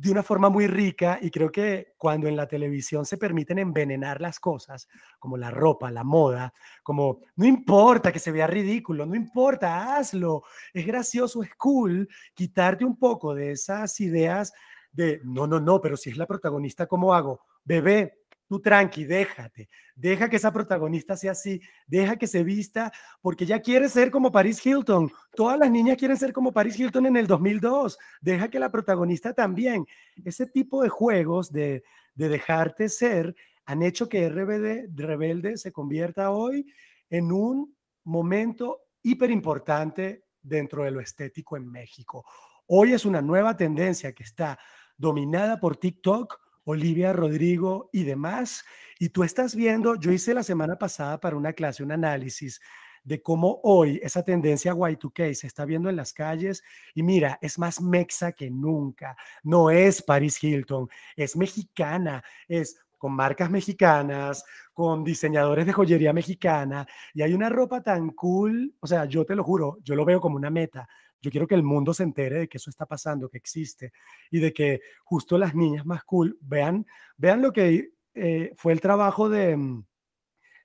de 0.00 0.10
una 0.10 0.22
forma 0.22 0.48
muy 0.48 0.66
rica 0.66 1.18
y 1.20 1.30
creo 1.30 1.52
que 1.52 1.92
cuando 1.98 2.26
en 2.26 2.34
la 2.34 2.48
televisión 2.48 3.04
se 3.04 3.18
permiten 3.18 3.58
envenenar 3.58 4.18
las 4.18 4.40
cosas, 4.40 4.88
como 5.18 5.36
la 5.36 5.50
ropa, 5.50 5.90
la 5.90 6.04
moda, 6.04 6.54
como 6.82 7.20
no 7.36 7.44
importa 7.44 8.10
que 8.10 8.18
se 8.18 8.32
vea 8.32 8.46
ridículo, 8.46 9.04
no 9.04 9.14
importa, 9.14 9.96
hazlo, 9.96 10.42
es 10.72 10.86
gracioso, 10.86 11.42
es 11.42 11.54
cool, 11.56 12.08
quitarte 12.32 12.82
un 12.82 12.96
poco 12.96 13.34
de 13.34 13.50
esas 13.50 14.00
ideas 14.00 14.54
de, 14.90 15.20
no, 15.22 15.46
no, 15.46 15.60
no, 15.60 15.82
pero 15.82 15.98
si 15.98 16.08
es 16.08 16.16
la 16.16 16.26
protagonista, 16.26 16.86
¿cómo 16.86 17.12
hago? 17.12 17.42
Bebé, 17.62 18.19
tú 18.50 18.60
tranqui, 18.60 19.04
déjate, 19.04 19.68
deja 19.94 20.28
que 20.28 20.34
esa 20.34 20.52
protagonista 20.52 21.16
sea 21.16 21.30
así, 21.30 21.60
deja 21.86 22.16
que 22.16 22.26
se 22.26 22.42
vista, 22.42 22.90
porque 23.22 23.46
ya 23.46 23.60
quiere 23.60 23.88
ser 23.88 24.10
como 24.10 24.32
Paris 24.32 24.66
Hilton. 24.66 25.08
Todas 25.36 25.56
las 25.56 25.70
niñas 25.70 25.96
quieren 25.96 26.16
ser 26.16 26.32
como 26.32 26.50
Paris 26.50 26.76
Hilton 26.76 27.06
en 27.06 27.16
el 27.16 27.28
2002. 27.28 27.96
Deja 28.20 28.48
que 28.48 28.58
la 28.58 28.72
protagonista 28.72 29.32
también. 29.34 29.86
Ese 30.24 30.46
tipo 30.46 30.82
de 30.82 30.88
juegos 30.88 31.52
de, 31.52 31.84
de 32.16 32.28
dejarte 32.28 32.88
ser 32.88 33.36
han 33.66 33.84
hecho 33.84 34.08
que 34.08 34.28
RBD, 34.28 35.00
Rebelde 35.00 35.56
se 35.56 35.70
convierta 35.70 36.32
hoy 36.32 36.66
en 37.08 37.30
un 37.30 37.76
momento 38.02 38.80
hiper 39.00 39.30
importante 39.30 40.24
dentro 40.42 40.82
de 40.82 40.90
lo 40.90 41.00
estético 41.00 41.56
en 41.56 41.70
México. 41.70 42.24
Hoy 42.66 42.94
es 42.94 43.04
una 43.04 43.22
nueva 43.22 43.56
tendencia 43.56 44.12
que 44.12 44.24
está 44.24 44.58
dominada 44.96 45.60
por 45.60 45.76
TikTok, 45.76 46.49
Olivia, 46.70 47.12
Rodrigo 47.12 47.90
y 47.92 48.04
demás. 48.04 48.64
Y 48.98 49.10
tú 49.10 49.24
estás 49.24 49.54
viendo, 49.54 49.96
yo 49.96 50.12
hice 50.12 50.34
la 50.34 50.42
semana 50.42 50.76
pasada 50.76 51.20
para 51.20 51.36
una 51.36 51.52
clase 51.52 51.82
un 51.82 51.92
análisis 51.92 52.60
de 53.02 53.22
cómo 53.22 53.60
hoy 53.62 53.98
esa 54.02 54.22
tendencia 54.22 54.74
Y2K 54.74 55.34
se 55.34 55.46
está 55.46 55.64
viendo 55.64 55.88
en 55.88 55.96
las 55.96 56.12
calles 56.12 56.62
y 56.94 57.02
mira, 57.02 57.38
es 57.40 57.58
más 57.58 57.80
mexa 57.80 58.32
que 58.32 58.50
nunca. 58.50 59.16
No 59.42 59.70
es 59.70 60.02
Paris 60.02 60.42
Hilton, 60.42 60.88
es 61.16 61.36
mexicana, 61.36 62.22
es 62.46 62.78
con 62.98 63.12
marcas 63.12 63.50
mexicanas, 63.50 64.44
con 64.74 65.02
diseñadores 65.02 65.64
de 65.64 65.72
joyería 65.72 66.12
mexicana 66.12 66.86
y 67.14 67.22
hay 67.22 67.32
una 67.32 67.48
ropa 67.48 67.82
tan 67.82 68.10
cool, 68.10 68.74
o 68.80 68.86
sea, 68.86 69.06
yo 69.06 69.24
te 69.24 69.34
lo 69.34 69.42
juro, 69.42 69.78
yo 69.82 69.94
lo 69.94 70.04
veo 70.04 70.20
como 70.20 70.36
una 70.36 70.50
meta. 70.50 70.86
Yo 71.20 71.30
quiero 71.30 71.46
que 71.46 71.54
el 71.54 71.62
mundo 71.62 71.92
se 71.92 72.02
entere 72.02 72.38
de 72.40 72.48
que 72.48 72.58
eso 72.58 72.70
está 72.70 72.86
pasando, 72.86 73.28
que 73.28 73.38
existe 73.38 73.92
y 74.30 74.40
de 74.40 74.52
que 74.52 74.80
justo 75.04 75.36
las 75.36 75.54
niñas 75.54 75.84
más 75.84 76.04
cool 76.04 76.38
vean, 76.40 76.86
vean 77.16 77.42
lo 77.42 77.52
que 77.52 77.90
eh, 78.14 78.52
fue 78.56 78.72
el 78.72 78.80
trabajo 78.80 79.28
de, 79.28 79.56
mm, 79.56 79.84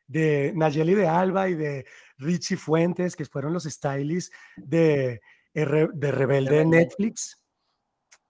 de 0.08 0.54
Nayeli 0.56 0.96
de 0.96 1.08
Alba 1.08 1.50
y 1.50 1.56
de 1.56 1.86
Richie 2.18 2.58
Fuentes, 2.58 3.16
que 3.16 3.26
fueron 3.26 3.54
los 3.54 3.64
stylists 3.64 4.36
de, 4.56 5.22
de 5.54 6.12
Rebelde 6.12 6.58
de 6.58 6.66
Netflix. 6.66 7.42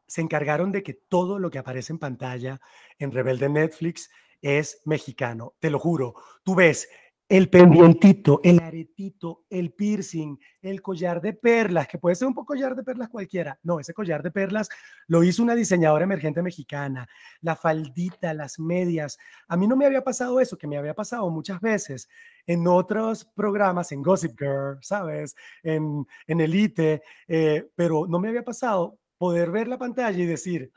Se 0.08 0.22
encargaron 0.22 0.72
de 0.72 0.84
que 0.84 0.94
todo 0.94 1.40
lo 1.40 1.50
que 1.50 1.60
aparece 1.60 1.94
en 1.94 2.00
pantalla 2.00 2.60
en 2.98 3.12
Rebelde 3.12 3.50
Netflix 3.50 4.10
es 4.42 4.82
mexicano. 4.86 5.56
Te 5.60 5.70
lo 5.70 5.80
juro. 5.80 6.14
Tú 6.44 6.56
ves 6.56 6.88
el 7.28 7.50
pendientito, 7.50 8.40
el 8.44 8.60
aretito, 8.60 9.46
el 9.50 9.74
piercing, 9.74 10.38
el 10.62 10.82
collar 10.82 11.22
de 11.22 11.34
perlas, 11.34 11.88
que 11.88 11.98
puede 11.98 12.16
ser 12.16 12.28
un 12.28 12.36
poco 12.36 12.54
collar 12.54 12.76
de 12.76 12.84
perlas 12.84 13.10
cualquiera. 13.10 13.60
No, 13.64 13.80
ese 13.80 13.94
collar 13.96 14.22
de 14.22 14.30
perlas 14.30 14.70
lo 15.08 15.24
hizo 15.24 15.42
una 15.42 15.56
diseñadora 15.56 16.04
emergente 16.04 16.44
mexicana. 16.44 17.08
La 17.42 17.56
faldita, 17.56 18.34
las 18.34 18.60
medias. 18.60 19.18
A 19.48 19.58
mí 19.58 19.68
no 19.68 19.76
me 19.76 19.88
había 19.88 20.04
pasado 20.04 20.40
eso, 20.40 20.58
que 20.58 20.68
me 20.68 20.78
había 20.78 20.94
pasado 20.94 21.30
muchas 21.32 21.60
veces 21.62 22.08
en 22.46 22.68
otros 22.68 23.26
programas, 23.26 23.92
en 23.92 24.04
Gossip 24.04 24.38
Girl, 24.40 24.78
¿sabes? 24.82 25.36
En, 25.64 26.06
en 26.28 26.42
Elite, 26.42 27.02
eh, 27.28 27.70
pero 27.76 28.06
no 28.08 28.20
me 28.20 28.30
había 28.30 28.44
pasado 28.44 29.00
poder 29.18 29.50
ver 29.50 29.68
la 29.68 29.80
pantalla 29.80 30.18
y 30.18 30.28
decir, 30.28 30.72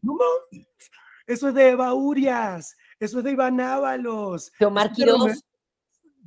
no 0.00 0.16
eso 1.26 1.48
es 1.48 1.54
de 1.54 1.70
Eva 1.70 1.92
Urias, 1.92 2.76
eso 2.98 3.18
es 3.18 3.24
de 3.24 3.32
Iván 3.32 3.60
Ábalos. 3.60 4.52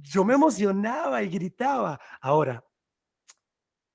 Yo 0.02 0.24
me 0.24 0.36
emocionaba 0.36 1.22
y 1.24 1.30
gritaba. 1.30 2.00
Ahora, 2.22 2.64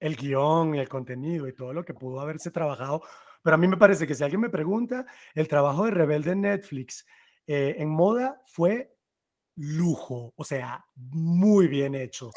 el 0.00 0.16
guion 0.16 0.74
y 0.74 0.80
el 0.80 0.88
contenido 0.88 1.48
y 1.48 1.54
todo 1.54 1.72
lo 1.72 1.84
que 1.84 1.94
pudo 1.94 2.20
haberse 2.20 2.50
trabajado, 2.50 3.02
pero 3.42 3.54
a 3.54 3.58
mí 3.58 3.66
me 3.68 3.76
parece 3.76 4.06
que 4.06 4.14
si 4.14 4.22
alguien 4.22 4.40
me 4.40 4.50
pregunta, 4.50 5.06
el 5.34 5.48
trabajo 5.48 5.84
de 5.84 5.92
Rebelde 5.92 6.32
en 6.32 6.42
Netflix 6.42 7.06
eh, 7.46 7.76
en 7.78 7.88
moda 7.88 8.42
fue 8.44 8.96
lujo, 9.56 10.32
o 10.36 10.44
sea, 10.44 10.84
muy 10.94 11.68
bien 11.68 11.94
hecho 11.94 12.30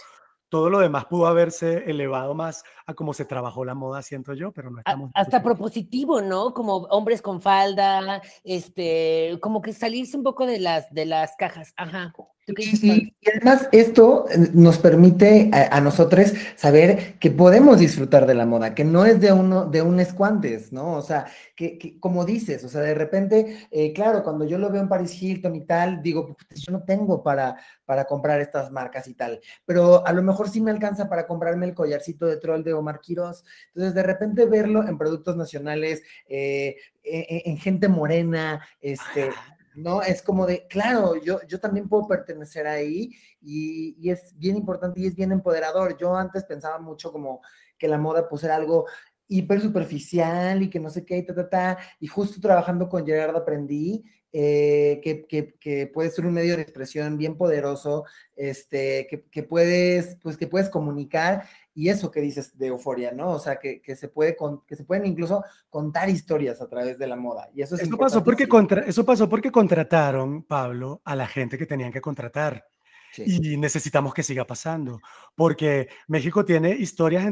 todo 0.49 0.69
lo 0.69 0.79
demás 0.79 1.05
pudo 1.05 1.27
haberse 1.27 1.89
elevado 1.89 2.33
más 2.33 2.63
a 2.85 2.93
cómo 2.93 3.13
se 3.13 3.25
trabajó 3.25 3.65
la 3.65 3.75
moda, 3.75 4.01
siento 4.01 4.33
yo, 4.33 4.51
pero 4.51 4.71
no 4.71 4.79
estamos. 4.79 5.11
hasta 5.13 5.43
propositivo, 5.43 6.21
¿no? 6.21 6.53
Como 6.53 6.77
hombres 6.89 7.21
con 7.21 7.41
falda, 7.41 8.21
este, 8.43 9.37
como 9.41 9.61
que 9.61 9.73
salirse 9.73 10.17
un 10.17 10.23
poco 10.23 10.45
de 10.45 10.59
las, 10.59 10.89
de 10.91 11.05
las 11.05 11.35
cajas. 11.37 11.73
Ajá. 11.75 12.13
Y, 12.47 13.13
además 13.29 13.67
esto 13.73 14.25
eh, 14.29 14.37
nos 14.53 14.77
permite 14.77 15.51
a, 15.51 15.81
nosotros 15.81 16.31
saber 16.55 17.15
que 17.19 17.29
podemos 17.29 17.79
disfrutar 17.79 18.25
de 18.25 18.35
la 18.35 18.45
moda, 18.45 18.73
que 18.73 18.85
no 18.85 19.05
es 19.05 19.19
de 19.19 19.33
uno, 19.33 19.65
de 19.65 19.81
un 19.81 19.99
escuantes, 19.99 20.71
¿no? 20.71 20.93
O 20.93 21.01
sea, 21.01 21.25
que, 21.57 21.97
como 21.99 22.23
dices, 22.23 22.63
o 22.63 22.69
sea, 22.69 22.81
de 22.81 22.93
repente, 22.93 23.67
eh, 23.69 23.91
claro, 23.91 24.23
cuando 24.23 24.45
yo 24.45 24.57
lo 24.57 24.69
veo 24.69 24.81
en 24.81 24.87
Paris 24.87 25.21
Hilton 25.21 25.55
y 25.55 25.65
tal, 25.65 26.01
digo, 26.01 26.37
yo 26.55 26.71
no 26.71 26.83
tengo 26.83 27.21
para, 27.21 27.57
para 27.83 28.05
comprar 28.05 28.39
estas 28.39 28.71
marcas 28.71 29.09
y 29.09 29.13
tal, 29.13 29.41
pero 29.65 30.07
a 30.07 30.13
lo 30.13 30.23
mejor 30.23 30.49
sí 30.49 30.61
me 30.61 30.71
alcanza 30.71 31.09
para 31.09 31.27
comprarme 31.27 31.65
el 31.65 31.73
collarcito 31.73 32.27
de 32.27 32.37
troll 32.37 32.63
de 32.63 32.73
Omar 32.73 33.01
Quiroz. 33.01 33.43
Entonces, 33.75 33.93
de 33.93 34.03
repente 34.03 34.45
verlo 34.45 34.87
en 34.87 34.97
productos 34.97 35.35
nacionales, 35.35 36.01
eh, 36.29 36.77
en, 37.03 37.57
gente 37.57 37.89
morena, 37.89 38.65
este... 38.79 39.31
¿no? 39.77 40.01
Es 40.01 40.21
como 40.23 40.47
de, 40.47 40.67
claro, 40.67 41.15
yo, 41.21 41.39
yo 41.47 41.59
también 41.59 41.87
puedo 41.87 42.07
pertenecer 42.07 42.65
ahí 42.67 43.11
y, 43.41 44.09
es 44.09 44.33
bien 44.37 44.57
importante 44.57 44.99
y 44.99 45.05
es 45.05 45.15
bien 45.15 45.31
empoderador. 45.31 45.97
Yo 45.97 46.15
antes 46.15 46.43
pensaba 46.45 46.79
mucho 46.79 47.11
como 47.11 47.41
que 47.77 47.87
la 47.87 47.97
moda 47.99 48.27
pues 48.27 48.43
era 48.43 48.55
algo 48.55 48.85
hiper 49.27 49.61
superficial 49.61 50.63
y 50.63 50.69
que 50.69 50.79
no 50.79 50.89
sé 50.89 51.05
qué, 51.05 51.17
y 51.17 51.25
ta, 51.25 51.35
ta, 51.35 51.49
ta, 51.49 51.77
y 51.99 52.07
justo 52.07 52.41
trabajando 52.41 52.89
con 52.89 53.05
Gerard 53.05 53.35
aprendí 53.35 54.03
eh, 54.33 54.99
que, 55.03 55.25
que, 55.27 55.53
que, 55.59 55.87
puede 55.87 56.09
ser 56.11 56.25
un 56.25 56.33
medio 56.33 56.55
de 56.55 56.61
expresión 56.61 57.17
bien 57.17 57.37
poderoso, 57.37 58.05
este, 58.35 59.07
que, 59.07 59.43
puedes, 59.43 60.17
pues 60.21 60.37
que 60.37 60.47
puedes 60.47 60.69
comunicar 60.69 61.43
y 61.77 61.89
eso 61.89 62.09
que 62.09 62.21
dices 62.21 62.57
de 62.57 62.67
euforia, 62.67 63.11
¿no? 63.11 63.33
O 63.33 63.39
sea, 63.39 63.59
que, 63.59 63.83
que, 63.83 63.95
se 63.95 64.07
puede 64.07 64.35
que 64.65 64.75
se 64.75 64.83
pueden 64.83 65.05
incluso 65.05 65.43
contar 65.69 66.09
historias 66.09 66.59
a 66.59 66.67
través 66.67 66.97
de 66.97 67.05
la 67.05 67.15
moda. 67.15 67.51
Y 67.53 67.61
eso 67.61 67.75
es 67.75 67.83
eso 67.83 67.95
pasó 67.95 68.23
porque 68.23 68.47
contra, 68.47 68.81
Eso 68.81 69.05
pasó 69.05 69.29
porque 69.29 69.51
contrataron, 69.51 70.41
Pablo, 70.41 71.03
a 71.05 71.15
la 71.15 71.27
gente 71.27 71.55
que 71.55 71.67
tenían 71.67 71.91
que 71.91 72.01
contratar. 72.01 72.65
Y 73.23 73.57
necesitamos 73.57 74.11
que 74.15 74.23
siga 74.23 74.45
pasando, 74.45 74.99
porque 75.35 75.87
México 76.07 76.43
tiene 76.43 76.71
historias 76.71 77.31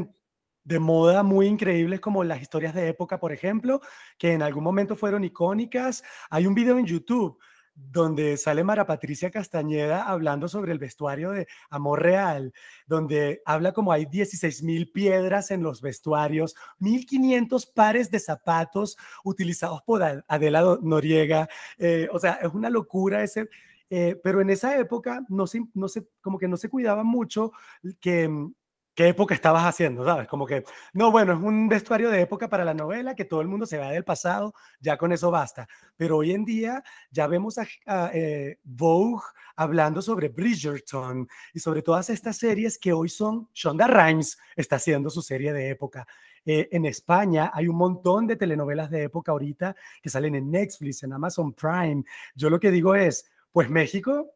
de 0.62 0.78
moda 0.78 1.24
muy 1.24 1.46
increíbles 1.46 1.98
como 1.98 2.22
las 2.22 2.40
historias 2.40 2.72
de 2.72 2.88
época, 2.88 3.18
por 3.18 3.32
ejemplo, 3.32 3.80
que 4.16 4.32
en 4.32 4.42
algún 4.42 4.62
momento 4.62 4.94
fueron 4.94 5.24
icónicas. 5.24 6.04
Hay 6.30 6.46
un 6.46 6.54
video 6.54 6.78
en 6.78 6.86
YouTube 6.86 7.36
donde 7.76 8.38
sale 8.38 8.64
Mara 8.64 8.86
Patricia 8.86 9.30
Castañeda 9.30 10.04
hablando 10.04 10.48
sobre 10.48 10.72
el 10.72 10.78
vestuario 10.78 11.30
de 11.30 11.46
Amor 11.68 12.02
Real, 12.02 12.52
donde 12.86 13.42
habla 13.44 13.72
como 13.72 13.92
hay 13.92 14.06
16 14.06 14.62
mil 14.62 14.90
piedras 14.90 15.50
en 15.50 15.62
los 15.62 15.82
vestuarios, 15.82 16.56
1500 16.78 17.66
pares 17.66 18.10
de 18.10 18.18
zapatos 18.18 18.96
utilizados 19.24 19.82
por 19.82 20.02
Adela 20.26 20.78
Noriega, 20.82 21.48
eh, 21.78 22.08
o 22.12 22.18
sea, 22.18 22.34
es 22.42 22.52
una 22.52 22.70
locura 22.70 23.22
ese, 23.22 23.48
eh, 23.90 24.18
pero 24.24 24.40
en 24.40 24.50
esa 24.50 24.76
época 24.78 25.24
no 25.28 25.46
se, 25.46 25.64
no 25.74 25.88
se, 25.88 26.08
como 26.20 26.38
que 26.38 26.48
no 26.48 26.56
se 26.56 26.68
cuidaba 26.68 27.04
mucho 27.04 27.52
que 28.00 28.28
mm, 28.28 28.54
qué 28.96 29.08
época 29.08 29.34
estabas 29.34 29.64
haciendo, 29.64 30.04
¿sabes? 30.04 30.26
Como 30.26 30.46
que, 30.46 30.64
no, 30.94 31.12
bueno, 31.12 31.34
es 31.34 31.38
un 31.38 31.68
vestuario 31.68 32.10
de 32.10 32.22
época 32.22 32.48
para 32.48 32.64
la 32.64 32.72
novela, 32.72 33.14
que 33.14 33.26
todo 33.26 33.42
el 33.42 33.46
mundo 33.46 33.66
se 33.66 33.76
vea 33.76 33.90
del 33.90 34.04
pasado, 34.04 34.54
ya 34.80 34.96
con 34.96 35.12
eso 35.12 35.30
basta. 35.30 35.68
Pero 35.96 36.16
hoy 36.16 36.32
en 36.32 36.46
día 36.46 36.82
ya 37.10 37.26
vemos 37.26 37.58
a, 37.58 38.10
eh, 38.14 38.58
Vogue 38.64 39.22
hablando 39.54 40.00
sobre 40.00 40.30
Bridgerton 40.30 41.28
y 41.52 41.60
sobre 41.60 41.82
todas 41.82 42.08
estas 42.08 42.38
series 42.38 42.78
que 42.78 42.94
hoy 42.94 43.10
son, 43.10 43.48
Shonda 43.52 43.86
Rhimes 43.86 44.38
está 44.56 44.76
haciendo 44.76 45.10
su 45.10 45.20
serie 45.20 45.52
de 45.52 45.68
época. 45.68 46.06
Eh, 46.46 46.68
en 46.72 46.86
España 46.86 47.50
hay 47.52 47.68
un 47.68 47.76
montón 47.76 48.26
de 48.26 48.36
telenovelas 48.36 48.88
de 48.90 49.02
época 49.02 49.32
ahorita 49.32 49.76
que 50.00 50.08
salen 50.08 50.36
en 50.36 50.50
Netflix, 50.50 51.02
en 51.02 51.12
Amazon 51.12 51.52
Prime. 51.52 52.02
Yo 52.34 52.48
lo 52.48 52.58
que 52.58 52.70
digo 52.70 52.94
es, 52.94 53.30
pues 53.52 53.68
México 53.68 54.32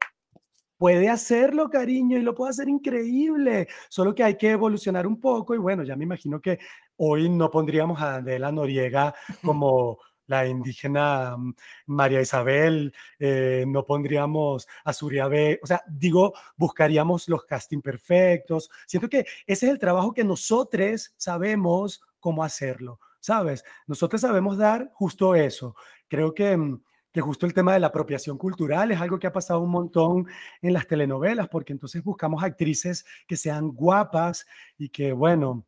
puede 0.81 1.11
hacerlo, 1.11 1.69
cariño, 1.69 2.17
y 2.17 2.23
lo 2.23 2.35
puede 2.35 2.53
hacer 2.53 2.71
increíble, 2.71 3.69
solo 3.91 4.15
que 4.15 4.25
hay 4.25 4.39
que 4.39 4.53
evolucionar 4.53 5.07
un 5.07 5.21
poco 5.21 5.55
y 5.55 5.59
bueno, 5.59 5.83
ya 5.83 5.95
me 5.95 6.05
imagino 6.05 6.41
que 6.41 6.59
hoy 6.97 7.29
no 7.29 7.51
pondríamos 7.51 8.01
a 8.01 8.15
Adela 8.15 8.51
Noriega 8.51 9.15
como 9.45 9.99
la 10.27 10.47
indígena 10.47 11.37
mm, 11.37 11.55
María 11.89 12.23
Isabel, 12.23 12.95
eh, 13.19 13.67
no 13.69 13.85
pondríamos 13.85 14.67
a 14.83 15.29
B, 15.29 15.61
o 15.63 15.67
sea, 15.67 15.83
digo, 15.87 16.33
buscaríamos 16.57 17.29
los 17.29 17.45
casting 17.45 17.83
perfectos. 17.83 18.71
Siento 18.87 19.11
que 19.11 19.27
ese 19.47 19.67
es 19.67 19.73
el 19.73 19.79
trabajo 19.79 20.15
que 20.15 20.25
nosotros 20.25 21.13
sabemos 21.19 22.01
cómo 22.21 22.43
hacerlo, 22.43 23.01
¿sabes? 23.21 23.65
Nosotros 23.87 24.23
sabemos 24.23 24.57
dar 24.57 24.91
justo 24.95 25.35
eso. 25.35 25.77
Creo 26.09 26.33
que 26.33 26.57
mm, 26.57 26.81
que 27.13 27.21
justo 27.21 27.47
el 27.47 27.55
tema 27.55 27.75
de 27.75 27.81
la 27.81 27.89
apropiación 27.89 28.39
cultural 28.39 28.91
es 28.91 29.01
algo 29.01 29.19
que 29.19 29.27
ha 29.27 29.33
pasado 29.33 29.61
un 29.61 29.71
montón 29.71 30.27
en 30.63 30.73
las 30.73 30.87
telenovelas, 30.87 31.49
porque 31.49 31.73
entonces 31.73 32.03
buscamos 32.03 32.43
actrices 32.43 33.05
que 33.27 33.37
sean 33.37 33.69
guapas 33.69 34.47
y 34.79 34.89
que, 34.89 35.13
bueno, 35.13 35.67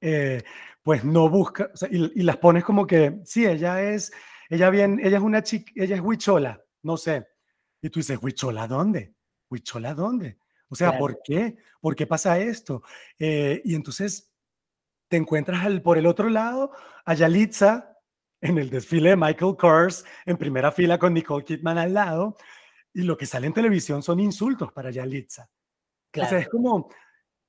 eh, 0.00 0.42
pues 0.82 1.04
no 1.04 1.28
busca, 1.28 1.70
y, 1.90 2.22
las 2.22 2.36
pones 2.38 2.64
como 2.64 2.86
que, 2.86 3.20
sí, 3.24 3.46
ella 3.46 3.82
es, 3.82 4.12
ella 4.48 4.70
bien, 4.70 5.00
ella 5.02 5.18
es 5.18 5.22
una 5.22 5.42
chica, 5.42 5.72
ella 5.76 5.96
es 5.96 6.02
huichola, 6.02 6.62
no 6.82 6.96
sé. 6.96 7.26
Y 7.80 7.90
tú 7.90 8.00
dices, 8.00 8.18
¿huichola 8.20 8.66
dónde? 8.66 9.14
¿Huichola 9.50 9.94
dónde? 9.94 10.38
O 10.68 10.74
sea, 10.74 10.98
¿por 10.98 11.20
qué? 11.22 11.56
¿Por 11.80 11.94
qué 11.94 12.06
pasa 12.06 12.38
esto? 12.38 12.82
Eh, 13.18 13.62
y 13.64 13.74
entonces 13.74 14.32
te 15.08 15.16
encuentras 15.16 15.64
al, 15.64 15.82
por 15.82 15.98
el 15.98 16.06
otro 16.06 16.28
lado 16.28 16.72
a 17.04 17.14
Yalitza, 17.14 17.95
en 18.40 18.58
el 18.58 18.70
desfile 18.70 19.10
de 19.10 19.16
Michael 19.16 19.56
Kors 19.58 20.04
en 20.24 20.36
primera 20.36 20.70
fila 20.70 20.98
con 20.98 21.14
Nicole 21.14 21.44
Kidman 21.44 21.78
al 21.78 21.94
lado, 21.94 22.36
y 22.92 23.02
lo 23.02 23.16
que 23.16 23.26
sale 23.26 23.46
en 23.46 23.52
televisión 23.52 24.02
son 24.02 24.20
insultos 24.20 24.72
para 24.72 24.90
Yalitza. 24.90 25.50
O 26.14 26.24
sea, 26.24 26.38
es 26.38 26.48
como, 26.48 26.88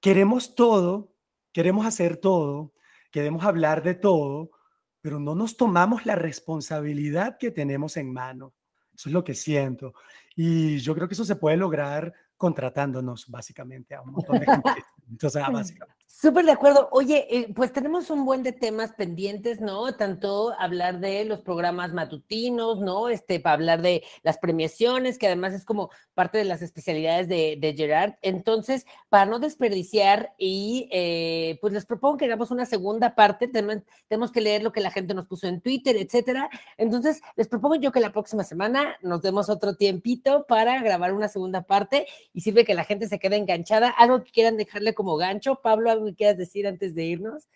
queremos 0.02 0.56
todo, 0.56 1.14
queremos 1.54 1.86
hacer 1.86 2.18
todo, 2.18 2.74
queremos 3.12 3.46
hablar 3.46 3.82
de 3.82 3.94
todo, 3.94 4.52
pero 5.00 5.20
no 5.20 5.36
nos 5.36 5.56
tomamos 5.56 6.06
la 6.06 6.16
responsabilidad 6.16 7.38
que 7.38 7.52
tenemos 7.52 7.96
en 7.96 8.12
mano. 8.12 8.54
Eso 8.94 9.08
es 9.08 9.14
lo 9.14 9.24
que 9.24 9.36
siento. 9.36 9.94
Y 10.36 10.80
yo 10.80 10.94
creo 10.94 11.08
que 11.08 11.14
eso 11.14 11.24
se 11.24 11.38
puede 11.38 11.56
lograr 11.56 12.14
contratándonos 12.36 13.28
básicamente 13.30 13.96
a 13.96 14.02
un 14.02 14.12
montón 14.12 14.40
de 14.40 14.46
gente. 14.46 14.84
Entonces, 15.10 15.44
básicamente. 15.52 15.97
Súper 16.10 16.45
de 16.45 16.53
acuerdo. 16.53 16.88
Oye, 16.93 17.28
eh, 17.30 17.53
pues 17.53 17.74
tenemos 17.74 18.10
un 18.10 18.24
buen 18.24 18.41
de 18.41 18.53
temas 18.53 18.93
pendientes, 18.93 19.60
¿no? 19.60 19.93
Tanto 19.97 20.53
hablar 20.58 21.01
de 21.01 21.26
los 21.26 21.41
programas 21.41 21.91
matutinos, 21.91 22.80
¿no? 22.80 23.10
Este, 23.10 23.41
para 23.41 23.55
hablar 23.55 23.82
de 23.82 24.03
las 24.24 24.38
premiaciones, 24.38 25.20
que 25.20 25.28
además 25.28 25.53
es 25.53 25.66
como 25.66 25.89
parte 26.14 26.38
de 26.38 26.45
las 26.45 26.62
especialidades 26.62 27.28
de, 27.28 27.58
de 27.60 27.74
Gerard. 27.74 28.14
Entonces, 28.22 28.86
para 29.10 29.26
no 29.26 29.39
desperdiciar 29.39 30.34
y 30.38 30.88
eh, 30.93 31.60
pues 31.60 31.74
les 31.74 31.86
propongo 31.86 32.16
que 32.16 32.26
hagamos 32.26 32.51
una 32.51 32.66
segunda 32.66 33.14
parte. 33.14 33.49
tenemos 33.49 34.32
que 34.32 34.41
leer 34.41 34.64
lo 34.64 34.72
que 34.72 34.80
la 34.80 34.91
gente 34.91 35.14
nos 35.14 35.28
puso 35.28 35.47
en 35.47 35.60
Twitter, 35.60 35.97
etcétera. 35.97 36.49
Entonces, 36.78 37.22
les 37.36 37.49
propongo 37.49 37.76
yo 37.76 37.91
que 37.91 37.99
la 37.99 38.14
próxima 38.14 38.45
semana 38.45 38.95
nos 39.01 39.22
demos 39.22 39.49
otro 39.49 39.76
tiempito 39.76 40.45
para 40.47 40.82
grabar 40.82 41.14
una 41.14 41.28
segunda 41.28 41.64
parte 41.64 42.08
y 42.34 42.41
sirve 42.41 42.64
que 42.64 42.76
la 42.76 42.86
gente 42.86 43.10
se 43.10 43.20
quede 43.20 43.36
enganchada. 43.36 43.89
Algo 43.89 44.24
que 44.24 44.32
quieran 44.32 44.55
dejarle 44.55 44.93
como 44.95 45.18
gancho, 45.18 45.60
Pablo, 45.62 45.97
¿algo 45.98 46.08
que 46.08 46.16
quieras 46.16 46.38
decir 46.38 46.68
antes 46.68 46.95
de 46.95 47.04
irnos? 47.06 47.48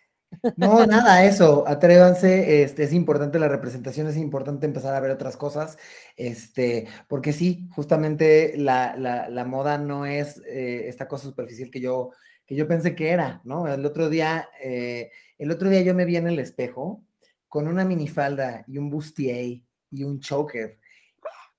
No, 0.58 0.86
nada, 0.88 1.26
eso, 1.26 1.68
atrévanse, 1.68 2.64
este, 2.64 2.84
es 2.84 2.94
importante 2.94 3.40
la 3.40 3.48
representación, 3.48 4.08
es 4.08 4.18
importante 4.18 4.66
empezar 4.66 4.96
a 4.96 5.00
ver 5.00 5.12
otras 5.12 5.38
cosas, 5.38 5.78
este, 6.16 6.88
porque 7.08 7.34
sí, 7.34 7.68
justamente 7.76 8.54
la, 8.58 8.96
la, 8.98 9.30
la 9.30 9.46
moda 9.46 9.78
no 9.78 10.06
es 10.06 10.42
eh, 10.48 10.88
esta 10.88 11.08
cosa 11.08 11.26
superficial 11.26 11.70
que 11.70 11.82
yo, 11.82 12.12
que 12.46 12.56
yo 12.56 12.68
pensé 12.68 12.96
que 12.96 13.10
era, 13.10 13.42
¿no? 13.44 13.68
El 13.68 13.86
otro 13.86 14.10
día, 14.10 14.50
eh, 14.64 15.12
el 15.38 15.52
otro 15.52 15.70
día 15.70 15.82
yo 15.82 15.94
me 15.94 16.06
vi 16.06 16.18
en 16.18 16.28
el 16.28 16.40
espejo 16.40 17.04
con 17.48 17.68
una 17.68 17.86
minifalda 17.86 18.64
y 18.68 18.78
un 18.78 18.90
bustier 18.90 19.62
y 19.92 20.04
un 20.04 20.20
choker, 20.20 20.80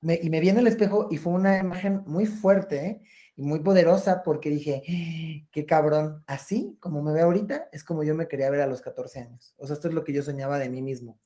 y 0.02 0.30
me 0.30 0.40
vi 0.40 0.48
en 0.48 0.58
el 0.58 0.66
espejo 0.66 1.08
y 1.10 1.16
fue 1.16 1.32
una 1.34 1.58
imagen 1.58 2.02
muy 2.06 2.26
fuerte, 2.26 3.02
y 3.36 3.42
muy 3.42 3.60
poderosa 3.60 4.22
porque 4.22 4.50
dije, 4.50 5.46
qué 5.50 5.66
cabrón, 5.66 6.22
así 6.26 6.76
como 6.80 7.02
me 7.02 7.12
veo 7.12 7.26
ahorita, 7.26 7.68
es 7.72 7.84
como 7.84 8.04
yo 8.04 8.14
me 8.14 8.28
quería 8.28 8.50
ver 8.50 8.60
a 8.60 8.66
los 8.66 8.82
14 8.82 9.20
años. 9.20 9.54
O 9.58 9.66
sea, 9.66 9.74
esto 9.74 9.88
es 9.88 9.94
lo 9.94 10.04
que 10.04 10.12
yo 10.12 10.22
soñaba 10.22 10.58
de 10.58 10.68
mí 10.68 10.82
mismo. 10.82 11.18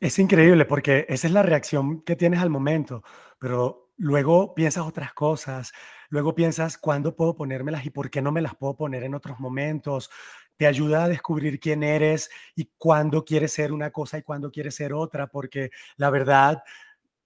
Es 0.00 0.18
increíble 0.18 0.64
porque 0.64 1.06
esa 1.08 1.28
es 1.28 1.32
la 1.32 1.44
reacción 1.44 2.02
que 2.02 2.16
tienes 2.16 2.40
al 2.40 2.50
momento, 2.50 3.04
pero 3.38 3.92
luego 3.96 4.54
piensas 4.54 4.84
otras 4.84 5.12
cosas, 5.12 5.72
luego 6.08 6.34
piensas 6.34 6.76
cuándo 6.76 7.14
puedo 7.14 7.36
ponérmelas 7.36 7.86
y 7.86 7.90
por 7.90 8.10
qué 8.10 8.20
no 8.20 8.32
me 8.32 8.42
las 8.42 8.56
puedo 8.56 8.76
poner 8.76 9.04
en 9.04 9.14
otros 9.14 9.38
momentos. 9.38 10.10
Te 10.56 10.66
ayuda 10.66 11.04
a 11.04 11.08
descubrir 11.08 11.60
quién 11.60 11.84
eres 11.84 12.30
y 12.56 12.72
cuándo 12.76 13.24
quieres 13.24 13.52
ser 13.52 13.72
una 13.72 13.92
cosa 13.92 14.18
y 14.18 14.22
cuándo 14.22 14.50
quieres 14.50 14.74
ser 14.74 14.92
otra, 14.92 15.28
porque 15.28 15.70
la 15.96 16.10
verdad, 16.10 16.64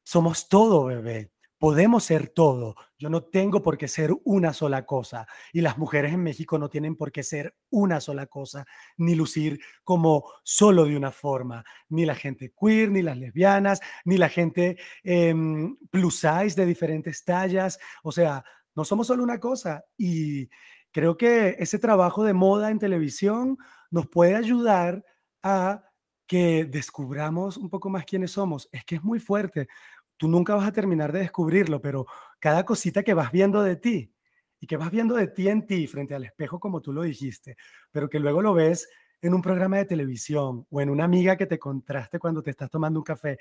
somos 0.03 0.49
todo, 0.49 0.85
bebé 0.85 1.31
podemos 1.59 2.05
ser 2.05 2.29
todo. 2.29 2.77
Yo 2.99 3.09
no 3.09 3.25
tengo 3.25 3.63
por 3.63 3.79
qué 3.79 3.89
ser 3.89 4.13
una 4.25 4.53
sola 4.53 4.85
cosa. 4.85 5.27
Y 5.53 5.61
las 5.61 5.79
mujeres 5.79 6.13
en 6.13 6.23
México 6.23 6.59
no 6.59 6.69
tienen 6.69 6.97
por 6.97 7.13
qué 7.13 7.23
ser 7.23 7.55
una 7.71 8.01
sola 8.01 8.27
cosa, 8.27 8.67
ni 8.97 9.15
lucir 9.15 9.61
como 9.85 10.25
solo 10.43 10.85
de 10.85 10.97
una 10.97 11.11
forma. 11.11 11.65
Ni 11.89 12.05
la 12.05 12.15
gente 12.15 12.53
queer, 12.59 12.91
ni 12.91 13.03
las 13.03 13.17
lesbianas, 13.17 13.81
ni 14.05 14.19
la 14.19 14.29
gente 14.29 14.77
em, 15.03 15.77
plus 15.91 16.17
size 16.21 16.55
de 16.57 16.67
diferentes 16.67 17.25
tallas. 17.25 17.79
O 18.03 18.13
sea, 18.13 18.45
no 18.75 18.85
somos 18.85 19.07
solo 19.07 19.23
una 19.23 19.41
cosa. 19.41 19.85
Y 19.97 20.49
creo 20.93 21.17
que 21.17 21.57
ese 21.59 21.79
trabajo 21.79 22.25
de 22.25 22.35
moda 22.35 22.71
en 22.71 22.79
televisión 22.79 23.59
nos 23.91 24.09
puede 24.09 24.35
ayudar 24.35 25.05
a 25.43 25.83
que 26.27 26.65
descubramos 26.65 27.57
un 27.57 27.71
poco 27.71 27.89
más 27.89 28.05
quiénes 28.05 28.33
somos. 28.33 28.69
Es 28.73 28.85
que 28.85 28.97
es 28.97 29.05
muy 29.05 29.21
fuerte 29.21 29.69
tú 30.17 30.29
nunca 30.29 30.55
vas 30.55 30.67
a 30.67 30.73
terminar 30.73 31.13
de 31.13 31.21
descubrirlo, 31.21 31.81
pero 31.81 32.07
cada 32.39 32.65
cosita 32.65 33.03
que 33.03 33.15
vas 33.15 33.33
viendo 33.33 33.63
de 33.63 33.77
ti 33.77 34.13
y 34.61 34.67
que 34.67 34.77
vas 34.77 34.91
viendo 34.91 35.15
de 35.15 35.29
ti 35.29 35.49
en 35.49 35.67
ti 35.67 35.87
frente 35.87 36.15
al 36.15 36.25
espejo, 36.25 36.59
como 36.61 36.81
tú 36.81 36.93
lo 36.93 37.03
dijiste, 37.03 37.57
pero 37.91 38.09
que 38.09 38.19
luego 38.19 38.43
lo 38.43 38.55
ves 38.55 38.89
en 39.21 39.35
un 39.35 39.43
programa 39.43 39.79
de 39.79 39.85
televisión 39.85 40.67
o 40.71 40.81
en 40.81 40.91
una 40.91 41.05
amiga 41.05 41.37
que 41.37 41.47
te 41.47 41.59
contraste 41.59 42.19
cuando 42.19 42.43
te 42.43 42.51
estás 42.51 42.71
tomando 42.71 43.01
un 43.01 43.05
café, 43.05 43.39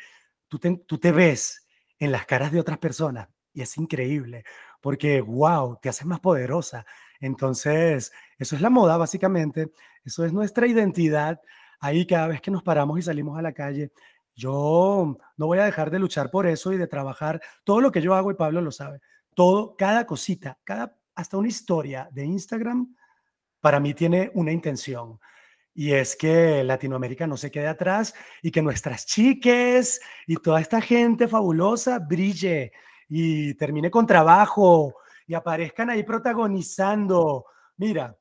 tú 0.47 0.59
te, 0.59 1.11
ves 1.11 1.67
en 1.99 2.11
las 2.11 2.25
caras 2.25 2.51
de 2.51 2.59
otras 2.59 2.77
personas 2.77 3.27
y 3.53 3.61
es 3.61 3.77
increíble 3.77 4.43
porque, 4.81 5.21
wow, 5.21 5.79
te 5.81 5.89
haces 5.89 6.05
más 6.05 6.19
poderosa. 6.19 6.85
Entonces, 7.19 8.11
eso 8.37 8.55
es 8.55 8.61
la 8.61 8.69
moda, 8.69 8.97
básicamente, 8.97 9.71
eso 10.03 10.25
es 10.25 10.33
nuestra 10.33 10.67
identidad. 10.67 11.41
Ahí 11.79 12.05
cada 12.05 12.27
vez 12.27 12.41
que 12.41 12.51
nos 12.51 12.63
paramos 12.63 12.99
y 12.99 13.01
salimos 13.01 13.37
a 13.37 13.41
la 13.41 13.53
calle, 13.53 13.91
yo 14.35 15.17
no 15.37 15.45
voy 15.47 15.59
a 15.59 15.65
dejar 15.65 15.89
de 15.91 15.99
luchar 15.99 16.29
por 16.29 16.45
eso 16.45 16.73
y 16.73 16.77
de 16.77 16.87
trabajar 16.87 17.41
todo 17.63 17.81
lo 17.81 17.91
que 17.91 18.01
yo 18.01 18.13
hago 18.13 18.31
y 18.31 18.35
Pablo 18.35 18.61
lo 18.61 18.71
sabe. 18.71 19.01
Todo, 19.33 19.75
cada 19.75 20.05
cosita, 20.05 20.59
cada 20.63 20.97
hasta 21.15 21.37
una 21.37 21.47
historia 21.47 22.09
de 22.11 22.25
Instagram 22.25 22.93
para 23.61 23.79
mí 23.79 23.93
tiene 23.93 24.31
una 24.33 24.51
intención 24.51 25.19
y 25.73 25.91
es 25.91 26.15
que 26.15 26.63
Latinoamérica 26.63 27.27
no 27.27 27.37
se 27.37 27.51
quede 27.51 27.67
atrás 27.67 28.13
y 28.41 28.51
que 28.51 28.61
nuestras 28.61 29.05
chiques 29.05 30.01
y 30.27 30.35
toda 30.37 30.61
esta 30.61 30.81
gente 30.81 31.27
fabulosa 31.27 31.99
brille 31.99 32.71
y 33.07 33.53
termine 33.55 33.89
con 33.89 34.05
trabajo 34.05 34.95
y 35.27 35.33
aparezcan 35.33 35.89
ahí 35.89 36.03
protagonizando. 36.03 37.45
Mira, 37.77 38.17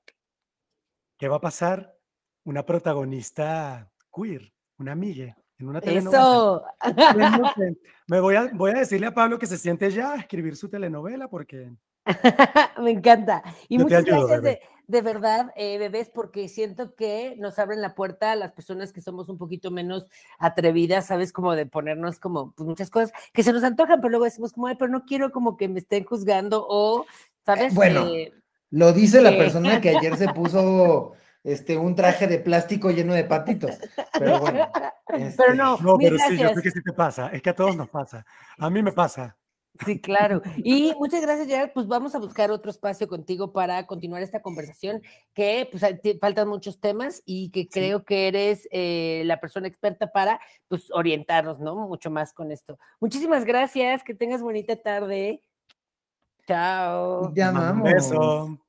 ¿qué 1.17 1.29
va 1.29 1.37
a 1.37 1.41
pasar? 1.41 1.97
Una 2.45 2.65
protagonista 2.65 3.91
queer, 4.13 4.53
una 4.79 4.93
amiga 4.93 5.37
en 5.59 5.69
una 5.69 5.81
telenovela. 5.81 6.21
Eso. 6.21 6.65
Me 8.07 8.21
voy 8.21 8.37
a, 8.37 8.51
voy 8.53 8.73
a 8.73 8.79
decirle 8.79 9.07
a 9.07 9.15
Pablo 9.15 9.39
que 9.39 9.47
se 9.47 9.57
siente 9.57 9.91
ya 9.91 10.13
a 10.13 10.17
escribir 10.17 10.57
su 10.57 10.69
telenovela 10.69 11.29
porque... 11.29 11.73
Me 12.83 12.91
encanta. 12.91 13.43
Y 13.69 13.79
muchas 13.79 14.05
gracias 14.05 14.43
de, 14.87 15.01
verdad, 15.01 15.51
eh, 15.57 15.79
bebés, 15.79 16.11
porque 16.11 16.49
siento 16.49 16.95
que 16.95 17.37
nos 17.39 17.59
abren 17.59 17.81
la 17.81 17.95
puerta 17.95 18.33
a 18.33 18.37
las 18.37 18.53
personas 18.53 18.93
que 18.93 19.01
somos 19.01 19.31
un 19.31 19.39
poquito 19.39 19.71
menos 19.71 20.07
atrevidas, 20.39 21.07
¿sabes? 21.07 21.33
Como 21.33 21.55
de 21.55 21.65
ponernos 21.65 22.19
como 22.19 22.53
pues, 22.53 22.69
muchas 22.69 22.91
cosas 22.91 23.11
que 23.33 23.43
se 23.43 23.53
nos 23.55 23.65
antojan, 23.65 24.01
pero 24.01 24.11
luego 24.11 24.27
decimos 24.27 24.53
como, 24.53 24.67
ay, 24.67 24.77
pero 24.79 24.91
no 24.91 25.07
quiero 25.07 25.31
como 25.33 25.57
que 25.57 25.69
me 25.69 25.79
estén 25.79 26.05
juzgando 26.05 26.67
o, 26.69 27.07
¿sabes? 27.47 27.75
bueno, 27.75 28.07
eh, 28.09 28.35
lo 28.71 28.93
dice 28.93 29.23
la 29.23 29.31
persona 29.31 29.81
que 29.81 29.97
ayer 29.97 30.17
se 30.17 30.29
puso 30.29 31.15
este, 31.45 31.77
un 31.77 31.95
traje 31.95 32.27
de 32.27 32.39
plástico 32.39 32.91
lleno 32.91 33.13
de 33.13 33.25
patitos. 33.25 33.79
Pero 34.19 34.41
bueno. 34.41 34.69
Pero 35.07 35.27
este, 35.27 35.55
no, 35.55 35.77
no 35.79 35.99
pero 35.99 36.17
sí, 36.19 36.39
yo 36.39 36.51
creo 36.51 36.63
que 36.63 36.71
sí 36.71 36.83
te 36.83 36.93
pasa. 36.93 37.29
Es 37.29 37.43
que 37.43 37.51
a 37.51 37.55
todos 37.55 37.77
nos 37.77 37.91
pasa. 37.91 38.25
A 38.57 38.71
mí 38.71 38.83
me 38.83 38.91
pasa. 38.91 39.37
Sí, 39.85 40.01
claro. 40.01 40.41
Y 40.57 40.93
muchas 40.99 41.21
gracias, 41.21 41.47
Gerard. 41.47 41.73
Pues 41.73 41.87
vamos 41.87 42.15
a 42.15 42.19
buscar 42.19 42.51
otro 42.51 42.71
espacio 42.71 43.07
contigo 43.07 43.53
para 43.53 43.87
continuar 43.87 44.23
esta 44.23 44.41
conversación, 44.41 45.03
que 45.35 45.69
pues 45.71 45.85
faltan 46.21 46.49
muchos 46.49 46.81
temas 46.81 47.23
y 47.27 47.51
que 47.51 47.69
creo 47.69 48.05
que 48.05 48.29
eres 48.29 48.67
eh, 48.71 49.23
la 49.27 49.41
persona 49.41 49.69
experta 49.69 50.11
para 50.11 50.41
pues 50.69 50.91
orientarnos, 50.91 51.61
¿no? 51.61 51.75
Mucho 51.87 52.11
más 52.11 52.33
con 52.33 52.51
esto. 52.51 52.79
Muchísimas 52.99 53.45
gracias, 53.45 54.03
que 54.03 54.15
tengas 54.15 54.43
bonita 54.43 54.77
tarde. 54.77 55.43
Chao. 56.47 57.33
Te 57.35 57.43
amamos. 57.43 57.87
Un 57.87 57.93
beso. 57.93 58.64